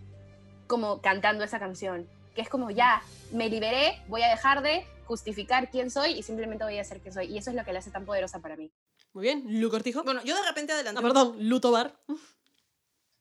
como 0.68 1.02
cantando 1.02 1.44
esa 1.44 1.60
canción. 1.60 2.10
Que 2.34 2.42
es 2.42 2.50
como 2.50 2.72
ya, 2.72 3.02
me 3.32 3.50
liberé, 3.50 4.02
voy 4.10 4.24
a 4.24 4.28
dejar 4.28 4.62
de 4.62 4.86
justificar 5.06 5.70
quién 5.70 5.90
soy 5.90 6.14
y 6.14 6.24
simplemente 6.24 6.64
voy 6.66 6.80
a 6.80 6.84
ser 6.84 7.00
quien 7.00 7.14
soy. 7.14 7.28
Y 7.28 7.38
eso 7.38 7.52
es 7.52 7.56
lo 7.56 7.64
que 7.64 7.72
la 7.72 7.80
hace 7.80 7.92
tan 7.92 8.06
poderosa 8.06 8.40
para 8.40 8.58
mí. 8.58 8.72
Muy 9.14 9.24
bien. 9.24 9.44
Lu 9.62 9.70
Cortijo. 9.70 10.04
Bueno, 10.04 10.22
yo 10.24 10.36
de 10.36 10.46
repente 10.46 10.74
adelanté. 10.74 11.00
Ah, 11.00 11.04
perdón, 11.04 11.36
Lu 11.40 11.60
Tobar. 11.62 11.96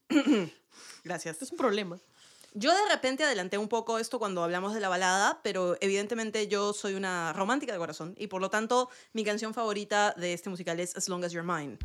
Gracias. 1.05 1.35
Esto 1.35 1.45
es 1.45 1.53
un 1.53 1.59
problema. 1.59 2.01
Yo 2.55 2.72
de 2.72 2.89
repente 2.91 3.24
adelanté 3.24 3.59
un 3.59 3.68
poco 3.68 3.99
esto 3.99 4.18
cuando 4.18 4.43
hablamos 4.43 4.74
de 4.74 4.80
la 4.80 4.89
balada, 4.89 5.41
pero 5.43 5.76
evidentemente 5.80 6.49
yo 6.49 6.72
soy 6.72 6.95
una 6.95 7.32
romántica 7.32 7.72
de 7.72 7.78
corazón 7.78 8.14
y 8.16 8.28
por 8.28 8.41
lo 8.41 8.49
tanto 8.49 8.89
mi 9.12 9.24
canción 9.24 9.55
favorita 9.55 10.14
de 10.16 10.32
este 10.32 10.51
musical 10.51 10.78
es 10.78 10.97
As 10.97 11.09
Long 11.09 11.24
as 11.24 11.32
You're 11.32 11.47
Mine. 11.47 11.78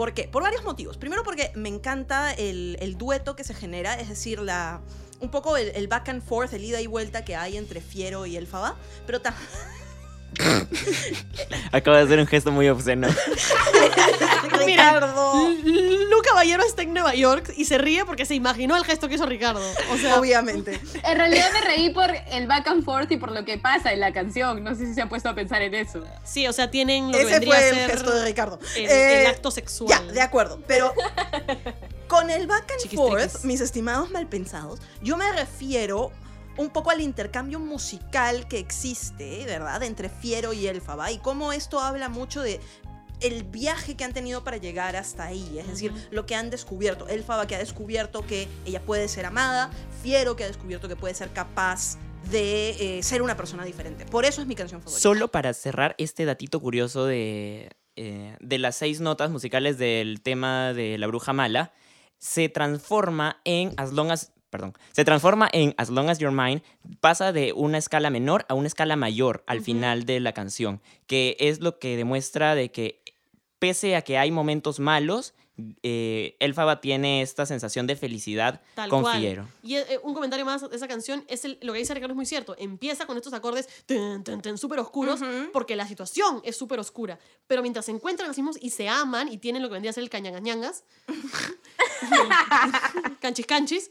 ¿Por 0.00 0.14
qué? 0.14 0.28
Por 0.28 0.42
varios 0.42 0.64
motivos. 0.64 0.96
Primero 0.96 1.22
porque 1.24 1.52
me 1.56 1.68
encanta 1.68 2.32
el, 2.32 2.96
dueto 2.96 3.36
que 3.36 3.44
se 3.44 3.52
genera, 3.52 4.00
es 4.00 4.08
decir, 4.08 4.40
la, 4.40 4.80
un 5.20 5.30
poco 5.30 5.58
el, 5.58 5.68
el 5.74 5.88
back 5.88 6.08
and 6.08 6.22
forth, 6.22 6.54
el 6.54 6.64
ida 6.64 6.80
y 6.80 6.86
vuelta 6.86 7.22
que 7.22 7.36
hay 7.36 7.58
entre 7.58 7.82
Fiero 7.82 8.24
y 8.24 8.34
Elfaba, 8.38 8.76
pero 9.06 9.20
también... 9.20 9.46
Acabo 11.72 11.96
de 11.96 12.02
hacer 12.04 12.18
un 12.18 12.26
gesto 12.26 12.50
muy 12.52 12.68
obsceno. 12.68 13.08
L- 14.60 16.04
Lu 16.10 16.22
Caballero 16.22 16.62
está 16.64 16.82
en 16.82 16.92
Nueva 16.92 17.14
York 17.14 17.52
y 17.56 17.64
se 17.64 17.78
ríe 17.78 18.04
porque 18.04 18.26
se 18.26 18.34
imaginó 18.34 18.76
el 18.76 18.84
gesto 18.84 19.08
que 19.08 19.14
hizo 19.14 19.26
Ricardo. 19.26 19.60
O 19.92 19.96
sea, 19.96 20.18
Obviamente. 20.18 20.80
En 21.04 21.16
realidad 21.16 21.46
me 21.52 21.60
reí 21.62 21.90
por 21.90 22.10
el 22.30 22.46
back 22.46 22.66
and 22.68 22.84
forth 22.84 23.10
y 23.12 23.16
por 23.16 23.32
lo 23.32 23.44
que 23.44 23.58
pasa 23.58 23.92
en 23.92 24.00
la 24.00 24.12
canción. 24.12 24.62
No 24.62 24.74
sé 24.74 24.86
si 24.86 24.94
se 24.94 25.02
ha 25.02 25.08
puesto 25.08 25.28
a 25.28 25.34
pensar 25.34 25.62
en 25.62 25.74
eso. 25.74 26.04
sí, 26.24 26.46
o 26.46 26.52
sea, 26.52 26.70
tienen 26.70 27.06
lo 27.06 27.12
que 27.12 27.22
Ese 27.22 27.30
vendría 27.32 27.54
fue 27.54 27.64
a 27.64 27.68
el 27.68 27.90
gesto 27.90 28.14
de 28.14 28.24
Ricardo. 28.24 28.58
el, 28.76 28.86
Eh, 28.86 29.20
el 29.22 29.26
acto 29.28 29.50
sexual. 29.50 29.88
Ya, 30.06 30.12
de 30.12 30.20
acuerdo. 30.20 30.60
Pero 30.66 30.92
con 32.08 32.30
el 32.30 32.46
back 32.46 32.70
and 32.82 32.94
forth, 32.94 33.44
mis 33.44 33.60
estimados 33.60 34.10
malpensados, 34.10 34.80
yo 35.02 35.16
me 35.16 35.30
refiero 35.32 36.12
un 36.60 36.68
poco 36.68 36.90
al 36.90 37.00
intercambio 37.00 37.58
musical 37.58 38.46
que 38.46 38.58
existe, 38.58 39.44
¿verdad? 39.46 39.82
Entre 39.82 40.10
Fiero 40.10 40.52
y 40.52 40.66
Elfaba 40.66 41.10
y 41.10 41.18
cómo 41.18 41.52
esto 41.52 41.80
habla 41.80 42.10
mucho 42.10 42.42
de 42.42 42.60
el 43.20 43.44
viaje 43.44 43.96
que 43.96 44.04
han 44.04 44.12
tenido 44.12 44.44
para 44.44 44.58
llegar 44.58 44.96
hasta 44.96 45.24
ahí, 45.24 45.58
es 45.58 45.66
decir, 45.66 45.92
lo 46.10 46.26
que 46.26 46.34
han 46.34 46.50
descubierto. 46.50 47.08
Elfaba 47.08 47.46
que 47.46 47.54
ha 47.54 47.58
descubierto 47.58 48.26
que 48.26 48.46
ella 48.66 48.80
puede 48.82 49.08
ser 49.08 49.26
amada, 49.26 49.70
Fiero 50.02 50.36
que 50.36 50.44
ha 50.44 50.46
descubierto 50.46 50.86
que 50.88 50.96
puede 50.96 51.14
ser 51.14 51.30
capaz 51.32 51.96
de 52.30 52.98
eh, 52.98 53.02
ser 53.02 53.22
una 53.22 53.36
persona 53.36 53.64
diferente. 53.64 54.04
Por 54.04 54.26
eso 54.26 54.42
es 54.42 54.46
mi 54.46 54.54
canción 54.54 54.82
favorita. 54.82 55.00
Solo 55.00 55.30
para 55.30 55.54
cerrar 55.54 55.94
este 55.96 56.26
datito 56.26 56.60
curioso 56.60 57.06
de, 57.06 57.70
eh, 57.96 58.36
de 58.38 58.58
las 58.58 58.76
seis 58.76 59.00
notas 59.00 59.30
musicales 59.30 59.78
del 59.78 60.20
tema 60.20 60.74
de 60.74 60.98
la 60.98 61.06
bruja 61.06 61.32
mala, 61.32 61.72
se 62.18 62.50
transforma 62.50 63.40
en 63.44 63.72
As 63.78 63.92
Long 63.92 64.10
as... 64.10 64.32
Perdón, 64.50 64.74
se 64.92 65.04
transforma 65.04 65.48
en 65.52 65.74
As 65.78 65.90
Long 65.90 66.08
as 66.10 66.18
You're 66.18 66.34
Mine, 66.36 66.62
pasa 67.00 67.32
de 67.32 67.52
una 67.52 67.78
escala 67.78 68.10
menor 68.10 68.46
a 68.48 68.54
una 68.54 68.66
escala 68.66 68.96
mayor 68.96 69.44
al 69.46 69.58
Ujú. 69.58 69.64
final 69.66 70.04
de 70.06 70.18
la 70.20 70.32
canción, 70.32 70.80
que 71.06 71.36
es 71.38 71.60
lo 71.60 71.78
que 71.78 71.96
demuestra 71.96 72.54
de 72.56 72.72
que 72.72 73.00
pese 73.60 73.94
a 73.94 74.02
que 74.02 74.18
hay 74.18 74.30
momentos 74.32 74.80
malos, 74.80 75.34
eh, 75.82 76.36
Elfaba 76.40 76.80
tiene 76.80 77.20
esta 77.20 77.44
sensación 77.44 77.86
de 77.86 77.94
felicidad 77.94 78.62
Tal 78.74 78.88
con 78.88 79.02
cual. 79.02 79.20
Fiero. 79.20 79.46
Y 79.62 79.76
eh, 79.76 80.00
un 80.02 80.14
comentario 80.14 80.46
más 80.46 80.68
de 80.68 80.74
esa 80.74 80.88
canción 80.88 81.22
es 81.28 81.44
el- 81.44 81.58
lo 81.60 81.74
que 81.74 81.78
dice 81.80 81.92
Ricardo 81.92 82.14
es 82.14 82.16
muy 82.16 82.24
cierto. 82.24 82.56
Empieza 82.58 83.04
con 83.06 83.18
estos 83.18 83.34
acordes 83.34 83.68
súper 84.56 84.78
oscuros 84.80 85.20
Ujú. 85.20 85.50
porque 85.52 85.76
la 85.76 85.86
situación 85.86 86.40
es 86.44 86.56
súper 86.56 86.80
oscura. 86.80 87.18
Pero 87.46 87.60
mientras 87.60 87.84
se 87.84 87.92
encuentran 87.92 88.30
así 88.30 88.40
mismos 88.40 88.56
y 88.60 88.70
se 88.70 88.88
aman 88.88 89.28
y 89.28 89.36
tienen 89.36 89.60
lo 89.60 89.68
que 89.68 89.74
vendría 89.74 89.90
a 89.90 89.92
ser 89.92 90.02
el 90.02 90.08
cañangañangas, 90.10 90.84
canchis 93.20 93.46
canchis, 93.46 93.90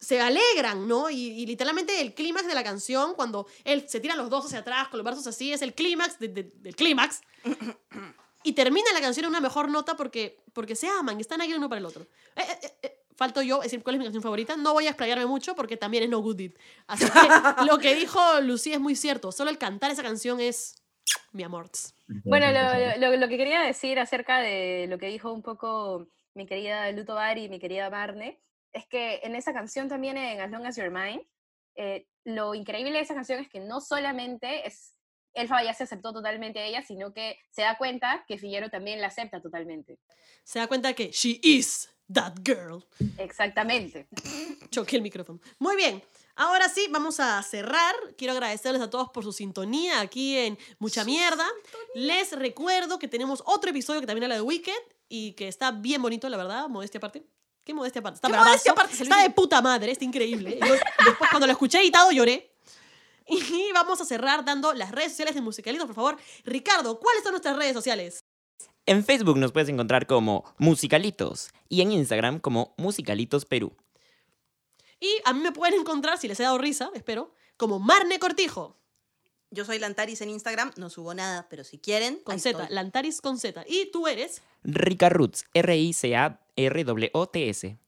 se 0.00 0.20
alegran, 0.20 0.86
¿no? 0.86 1.10
Y, 1.10 1.16
y 1.16 1.46
literalmente 1.46 2.00
el 2.00 2.14
clímax 2.14 2.46
de 2.46 2.54
la 2.54 2.62
canción, 2.62 3.14
cuando 3.14 3.46
él 3.64 3.88
se 3.88 4.00
tiran 4.00 4.16
los 4.18 4.30
dos 4.30 4.46
hacia 4.46 4.60
atrás 4.60 4.88
con 4.88 4.98
los 4.98 5.04
brazos 5.04 5.26
así, 5.26 5.52
es 5.52 5.60
el 5.62 5.74
clímax 5.74 6.18
de- 6.18 6.28
de- 6.28 6.52
del 6.54 6.76
clímax. 6.76 7.20
y 8.44 8.52
termina 8.52 8.92
la 8.94 9.00
canción 9.00 9.24
en 9.24 9.30
una 9.30 9.40
mejor 9.40 9.68
nota 9.68 9.96
porque, 9.96 10.38
porque 10.52 10.76
se 10.76 10.88
aman 10.88 11.18
y 11.18 11.22
están 11.22 11.40
ahí 11.40 11.52
uno 11.52 11.68
para 11.68 11.80
el 11.80 11.86
otro. 11.86 12.02
Eh, 12.36 12.42
eh, 12.62 12.72
eh, 12.82 12.98
falto 13.16 13.42
yo, 13.42 13.56
es 13.58 13.64
decir, 13.64 13.82
¿cuál 13.82 13.96
es 13.96 13.98
mi 13.98 14.04
canción 14.04 14.22
favorita? 14.22 14.56
No 14.56 14.72
voy 14.72 14.86
a 14.86 14.90
explayarme 14.90 15.26
mucho 15.26 15.54
porque 15.56 15.76
también 15.76 16.04
es 16.04 16.08
No 16.10 16.20
Good 16.20 16.36
Deed. 16.36 16.52
Así 16.86 17.04
que 17.04 17.10
lo 17.66 17.78
que 17.78 17.94
dijo 17.96 18.20
Lucía 18.40 18.74
es 18.74 18.80
muy 18.80 18.94
cierto. 18.94 19.32
Solo 19.32 19.50
el 19.50 19.58
cantar 19.58 19.90
esa 19.90 20.02
canción 20.04 20.38
es 20.40 20.76
mi 21.32 21.42
amor. 21.42 21.68
Bueno, 22.24 22.46
lo, 22.52 22.98
lo- 23.10 23.16
lo 23.16 23.28
que 23.28 23.36
quería 23.36 23.60
decir 23.62 23.98
acerca 23.98 24.38
de 24.38 24.86
lo 24.88 24.98
que 24.98 25.06
dijo 25.08 25.32
un 25.32 25.42
poco 25.42 26.06
mi 26.34 26.46
querida 26.46 26.90
Luto 26.92 27.14
Bari 27.16 27.44
y 27.44 27.48
mi 27.48 27.58
querida 27.58 27.90
Marne, 27.90 28.38
es 28.78 28.86
que 28.86 29.20
en 29.22 29.34
esa 29.34 29.52
canción 29.52 29.88
también, 29.88 30.16
en 30.16 30.40
As 30.40 30.50
Long 30.50 30.66
As 30.66 30.76
You're 30.76 30.90
Mine, 30.90 31.26
eh, 31.74 32.06
lo 32.24 32.54
increíble 32.54 32.92
de 32.92 33.00
esa 33.00 33.14
canción 33.14 33.40
es 33.40 33.48
que 33.48 33.60
no 33.60 33.80
solamente 33.80 34.66
es 34.66 34.94
Elfa 35.34 35.62
ya 35.62 35.74
se 35.74 35.84
aceptó 35.84 36.12
totalmente 36.12 36.58
a 36.58 36.64
ella, 36.64 36.82
sino 36.82 37.12
que 37.12 37.38
se 37.50 37.62
da 37.62 37.76
cuenta 37.78 38.24
que 38.26 38.38
Figuero 38.38 38.70
también 38.70 39.00
la 39.00 39.08
acepta 39.08 39.40
totalmente. 39.40 39.98
Se 40.42 40.58
da 40.58 40.66
cuenta 40.66 40.94
que 40.94 41.10
she 41.10 41.38
is 41.42 41.88
that 42.12 42.34
girl. 42.42 42.84
Exactamente. 43.18 44.08
Choqué 44.70 44.96
el 44.96 45.02
micrófono. 45.02 45.40
Muy 45.58 45.76
bien. 45.76 46.02
Ahora 46.34 46.68
sí, 46.68 46.86
vamos 46.90 47.20
a 47.20 47.42
cerrar. 47.42 47.94
Quiero 48.16 48.32
agradecerles 48.32 48.80
a 48.80 48.90
todos 48.90 49.10
por 49.10 49.24
su 49.24 49.32
sintonía 49.32 50.00
aquí 50.00 50.36
en 50.36 50.58
Mucha 50.78 51.04
Mierda. 51.04 51.46
Les 51.94 52.32
recuerdo 52.32 52.98
que 52.98 53.08
tenemos 53.08 53.42
otro 53.46 53.70
episodio 53.70 54.00
que 54.00 54.06
también 54.06 54.24
habla 54.24 54.36
de 54.36 54.42
Wicked 54.42 54.72
y 55.08 55.32
que 55.32 55.48
está 55.48 55.72
bien 55.72 56.00
bonito, 56.00 56.28
la 56.28 56.36
verdad, 56.36 56.68
modestia 56.68 56.98
aparte. 56.98 57.24
¿Qué 57.68 57.74
modestia 57.74 58.00
aparte? 58.00 58.16
Está 58.16 58.28
¿Qué 58.28 58.32
bravazo. 58.32 58.48
modestia 58.48 58.72
aparte, 58.72 58.92
Está 58.94 59.04
Selvi? 59.04 59.22
de 59.24 59.30
puta 59.30 59.60
madre, 59.60 59.92
está 59.92 60.02
increíble. 60.02 60.58
Yo 60.58 60.72
después, 60.72 61.28
cuando 61.30 61.46
lo 61.46 61.52
escuché 61.52 61.78
editado, 61.82 62.10
lloré. 62.10 62.50
Y 63.26 63.70
vamos 63.74 64.00
a 64.00 64.06
cerrar 64.06 64.42
dando 64.42 64.72
las 64.72 64.90
redes 64.90 65.10
sociales 65.12 65.34
de 65.34 65.42
Musicalitos, 65.42 65.84
por 65.86 65.94
favor. 65.94 66.16
Ricardo, 66.46 66.98
¿cuáles 66.98 67.22
son 67.22 67.32
nuestras 67.32 67.56
redes 67.58 67.74
sociales? 67.74 68.24
En 68.86 69.04
Facebook 69.04 69.36
nos 69.36 69.52
puedes 69.52 69.68
encontrar 69.68 70.06
como 70.06 70.50
Musicalitos 70.56 71.50
y 71.68 71.82
en 71.82 71.92
Instagram 71.92 72.40
como 72.40 72.72
Musicalitos 72.78 73.44
Perú. 73.44 73.76
Y 74.98 75.10
a 75.26 75.34
mí 75.34 75.40
me 75.40 75.52
pueden 75.52 75.78
encontrar, 75.78 76.16
si 76.16 76.26
les 76.26 76.40
he 76.40 76.44
dado 76.44 76.56
risa, 76.56 76.90
espero, 76.94 77.34
como 77.58 77.78
Marne 77.78 78.18
Cortijo, 78.18 78.78
Yo 79.50 79.66
soy 79.66 79.78
Lantaris 79.78 80.22
en 80.22 80.30
Instagram, 80.30 80.72
no 80.76 80.88
subo 80.88 81.12
nada, 81.12 81.48
pero 81.50 81.64
si 81.64 81.78
quieren, 81.78 82.16
con 82.24 82.40
Z. 82.40 82.68
Lantaris 82.70 83.20
con 83.20 83.38
Z. 83.38 83.62
Y 83.68 83.90
tú 83.92 84.06
eres... 84.08 84.40
Rica 84.62 85.10
Roots, 85.10 85.44
R-I-C-A-R-O-T-S. 86.66 87.78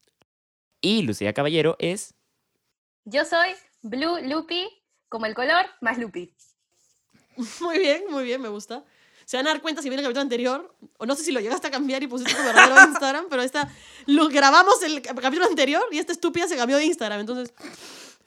Y 0.81 1.03
Lucía 1.03 1.33
Caballero 1.35 1.77
es 1.79 2.15
Yo 3.05 3.25
soy 3.25 3.51
Blue 3.83 4.19
Lupi, 4.23 4.69
como 5.09 5.27
el 5.27 5.35
color, 5.35 5.67
más 5.81 5.99
Lupi. 5.99 6.33
Muy 7.61 7.79
bien, 7.79 8.05
muy 8.11 8.25
bien, 8.25 8.41
me 8.41 8.49
gusta. 8.49 8.85
Se 9.25 9.37
van 9.37 9.47
a 9.47 9.51
dar 9.51 9.63
cuenta 9.63 9.81
si 9.81 9.89
viene 9.89 10.01
el 10.03 10.07
capítulo 10.07 10.23
anterior, 10.23 10.75
o 10.99 11.07
no 11.07 11.15
sé 11.15 11.23
si 11.25 11.31
lo 11.33 11.41
llegaste 11.41 11.69
a 11.69 11.71
cambiar 11.71 12.03
y 12.03 12.07
pusiste 12.09 12.35
tu 12.35 12.43
verdadero 12.43 12.75
Instagram, 12.91 13.27
pero 13.31 13.43
esta, 13.43 13.71
lo 14.07 14.29
grabamos 14.29 14.83
el 14.83 15.01
cap- 15.03 15.19
capítulo 15.21 15.47
anterior 15.47 15.83
y 15.93 15.99
esta 15.99 16.13
estúpida 16.13 16.49
se 16.49 16.57
cambió 16.57 16.77
de 16.77 16.85
Instagram, 16.87 17.21
entonces, 17.21 17.55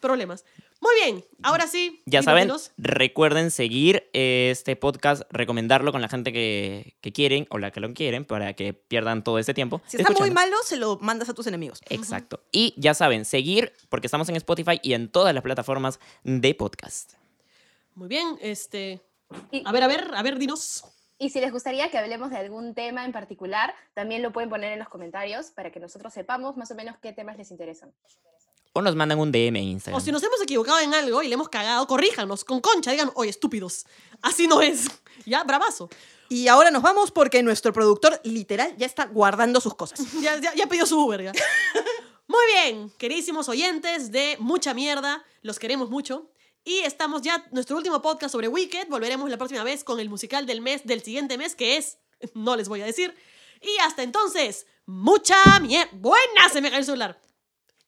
problemas. 0.03 0.45
Muy 0.81 0.91
bien, 1.01 1.25
ahora 1.41 1.65
sí. 1.65 2.03
Ya 2.05 2.21
saben, 2.21 2.51
recuerden 2.77 3.51
seguir 3.51 4.09
este 4.13 4.75
podcast, 4.75 5.23
recomendarlo 5.31 5.93
con 5.93 6.01
la 6.01 6.09
gente 6.09 6.33
que, 6.33 6.97
que 7.01 7.13
quieren 7.13 7.47
o 7.49 7.57
la 7.57 7.71
que 7.71 7.79
lo 7.79 7.93
quieren 7.93 8.25
para 8.25 8.53
que 8.53 8.73
pierdan 8.73 9.23
todo 9.23 9.39
este 9.39 9.53
tiempo. 9.53 9.81
Si 9.87 9.97
está 9.97 10.11
muy 10.11 10.29
malo, 10.29 10.57
se 10.65 10.75
lo 10.75 10.99
mandas 10.99 11.29
a 11.29 11.33
tus 11.33 11.47
enemigos. 11.47 11.81
Exacto. 11.89 12.43
Y 12.51 12.73
ya 12.77 12.93
saben, 12.93 13.23
seguir 13.23 13.73
porque 13.89 14.07
estamos 14.07 14.27
en 14.27 14.35
Spotify 14.35 14.79
y 14.83 14.93
en 14.93 15.09
todas 15.09 15.33
las 15.33 15.41
plataformas 15.41 15.99
de 16.23 16.53
podcast. 16.53 17.13
Muy 17.95 18.09
bien, 18.09 18.37
este... 18.41 19.01
A 19.65 19.71
ver, 19.71 19.83
a 19.83 19.87
ver, 19.87 20.11
a 20.13 20.21
ver, 20.21 20.37
dinos. 20.37 20.83
y 21.17 21.29
si 21.29 21.39
les 21.39 21.51
gustaría 21.51 21.89
que 21.89 21.97
hablemos 21.97 22.29
de 22.29 22.37
algún 22.37 22.75
tema 22.75 23.05
en 23.05 23.11
particular, 23.11 23.73
también 23.93 24.21
lo 24.21 24.31
pueden 24.31 24.49
poner 24.49 24.73
en 24.73 24.79
los 24.79 24.89
comentarios 24.89 25.51
para 25.51 25.71
que 25.71 25.79
nosotros 25.79 26.13
sepamos 26.13 26.57
más 26.57 26.69
o 26.71 26.75
menos 26.75 26.97
qué 27.01 27.13
temas 27.13 27.37
les 27.37 27.49
interesan. 27.49 27.91
O 28.73 28.81
nos 28.81 28.95
mandan 28.95 29.19
un 29.19 29.31
DM 29.31 29.55
en 29.55 29.55
O 29.55 29.69
Instagram. 29.71 30.01
si 30.01 30.11
nos 30.11 30.23
hemos 30.23 30.41
equivocado 30.41 30.79
en 30.79 30.93
algo 30.93 31.21
y 31.21 31.27
le 31.27 31.35
hemos 31.35 31.49
cagado, 31.49 31.85
corríjanos 31.87 32.43
con 32.43 32.59
concha, 32.59 32.91
digan, 32.91 33.11
oye, 33.15 33.29
estúpidos, 33.29 33.85
así 34.21 34.47
no 34.47 34.61
es. 34.61 34.87
Ya, 35.25 35.43
bravazo. 35.43 35.89
Y 36.27 36.47
ahora 36.47 36.71
nos 36.71 36.81
vamos 36.81 37.11
porque 37.11 37.43
nuestro 37.43 37.71
productor 37.71 38.19
literal 38.23 38.75
ya 38.77 38.87
está 38.87 39.05
guardando 39.05 39.61
sus 39.61 39.75
cosas. 39.75 39.99
Ya, 40.21 40.39
ya, 40.39 40.53
ya 40.55 40.67
pidió 40.67 40.85
su 40.87 40.99
Uber, 40.99 41.21
ya. 41.21 41.31
Muy 42.27 42.41
bien, 42.53 42.89
queridísimos 42.97 43.47
oyentes 43.47 44.11
de 44.11 44.37
Mucha 44.39 44.73
Mierda, 44.73 45.23
los 45.43 45.59
queremos 45.59 45.89
mucho. 45.91 46.31
Y 46.65 46.79
estamos 46.79 47.21
ya, 47.21 47.45
nuestro 47.51 47.77
último 47.77 48.01
podcast 48.01 48.31
sobre 48.31 48.47
Wicked. 48.47 48.87
Volveremos 48.89 49.29
la 49.29 49.37
próxima 49.37 49.63
vez 49.63 49.83
con 49.83 49.99
el 49.99 50.09
musical 50.09 50.45
del 50.45 50.61
mes, 50.61 50.83
del 50.85 51.03
siguiente 51.03 51.37
mes, 51.37 51.55
que 51.55 51.77
es, 51.77 51.97
no 52.33 52.55
les 52.55 52.69
voy 52.69 52.81
a 52.81 52.85
decir. 52.85 53.13
Y 53.61 53.77
hasta 53.81 54.01
entonces, 54.01 54.65
mucha 54.85 55.35
mierda. 55.61 55.91
Buena, 55.93 56.49
se 56.51 56.61
me 56.61 56.69
cayó 56.69 56.79
el 56.79 56.85
celular. 56.85 57.21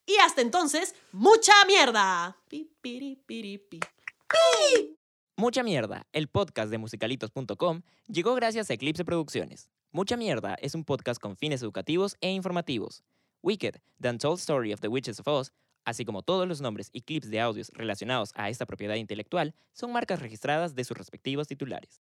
Y 0.05 0.17
hasta 0.17 0.41
entonces, 0.41 0.95
mucha 1.11 1.53
mierda. 1.65 2.37
Mucha 5.37 5.63
Mierda, 5.63 6.07
el 6.13 6.29
podcast 6.29 6.71
de 6.71 6.77
musicalitos.com, 6.77 7.81
llegó 8.07 8.35
gracias 8.35 8.69
a 8.69 8.73
Eclipse 8.75 9.03
Producciones. 9.03 9.69
Mucha 9.91 10.15
Mierda 10.15 10.55
es 10.61 10.75
un 10.75 10.85
podcast 10.85 11.19
con 11.19 11.35
fines 11.35 11.61
educativos 11.61 12.15
e 12.21 12.31
informativos. 12.31 13.03
Wicked, 13.43 13.81
The 13.99 14.09
Untold 14.11 14.39
Story 14.39 14.71
of 14.71 14.79
the 14.79 14.87
Witches 14.87 15.19
of 15.19 15.27
Oz, 15.27 15.51
así 15.83 16.05
como 16.05 16.21
todos 16.21 16.47
los 16.47 16.61
nombres 16.61 16.89
y 16.93 17.01
clips 17.01 17.29
de 17.29 17.41
audios 17.41 17.69
relacionados 17.73 18.31
a 18.35 18.49
esta 18.49 18.65
propiedad 18.65 18.95
intelectual, 18.95 19.55
son 19.73 19.91
marcas 19.91 20.21
registradas 20.21 20.73
de 20.73 20.83
sus 20.83 20.97
respectivos 20.97 21.47
titulares. 21.47 22.01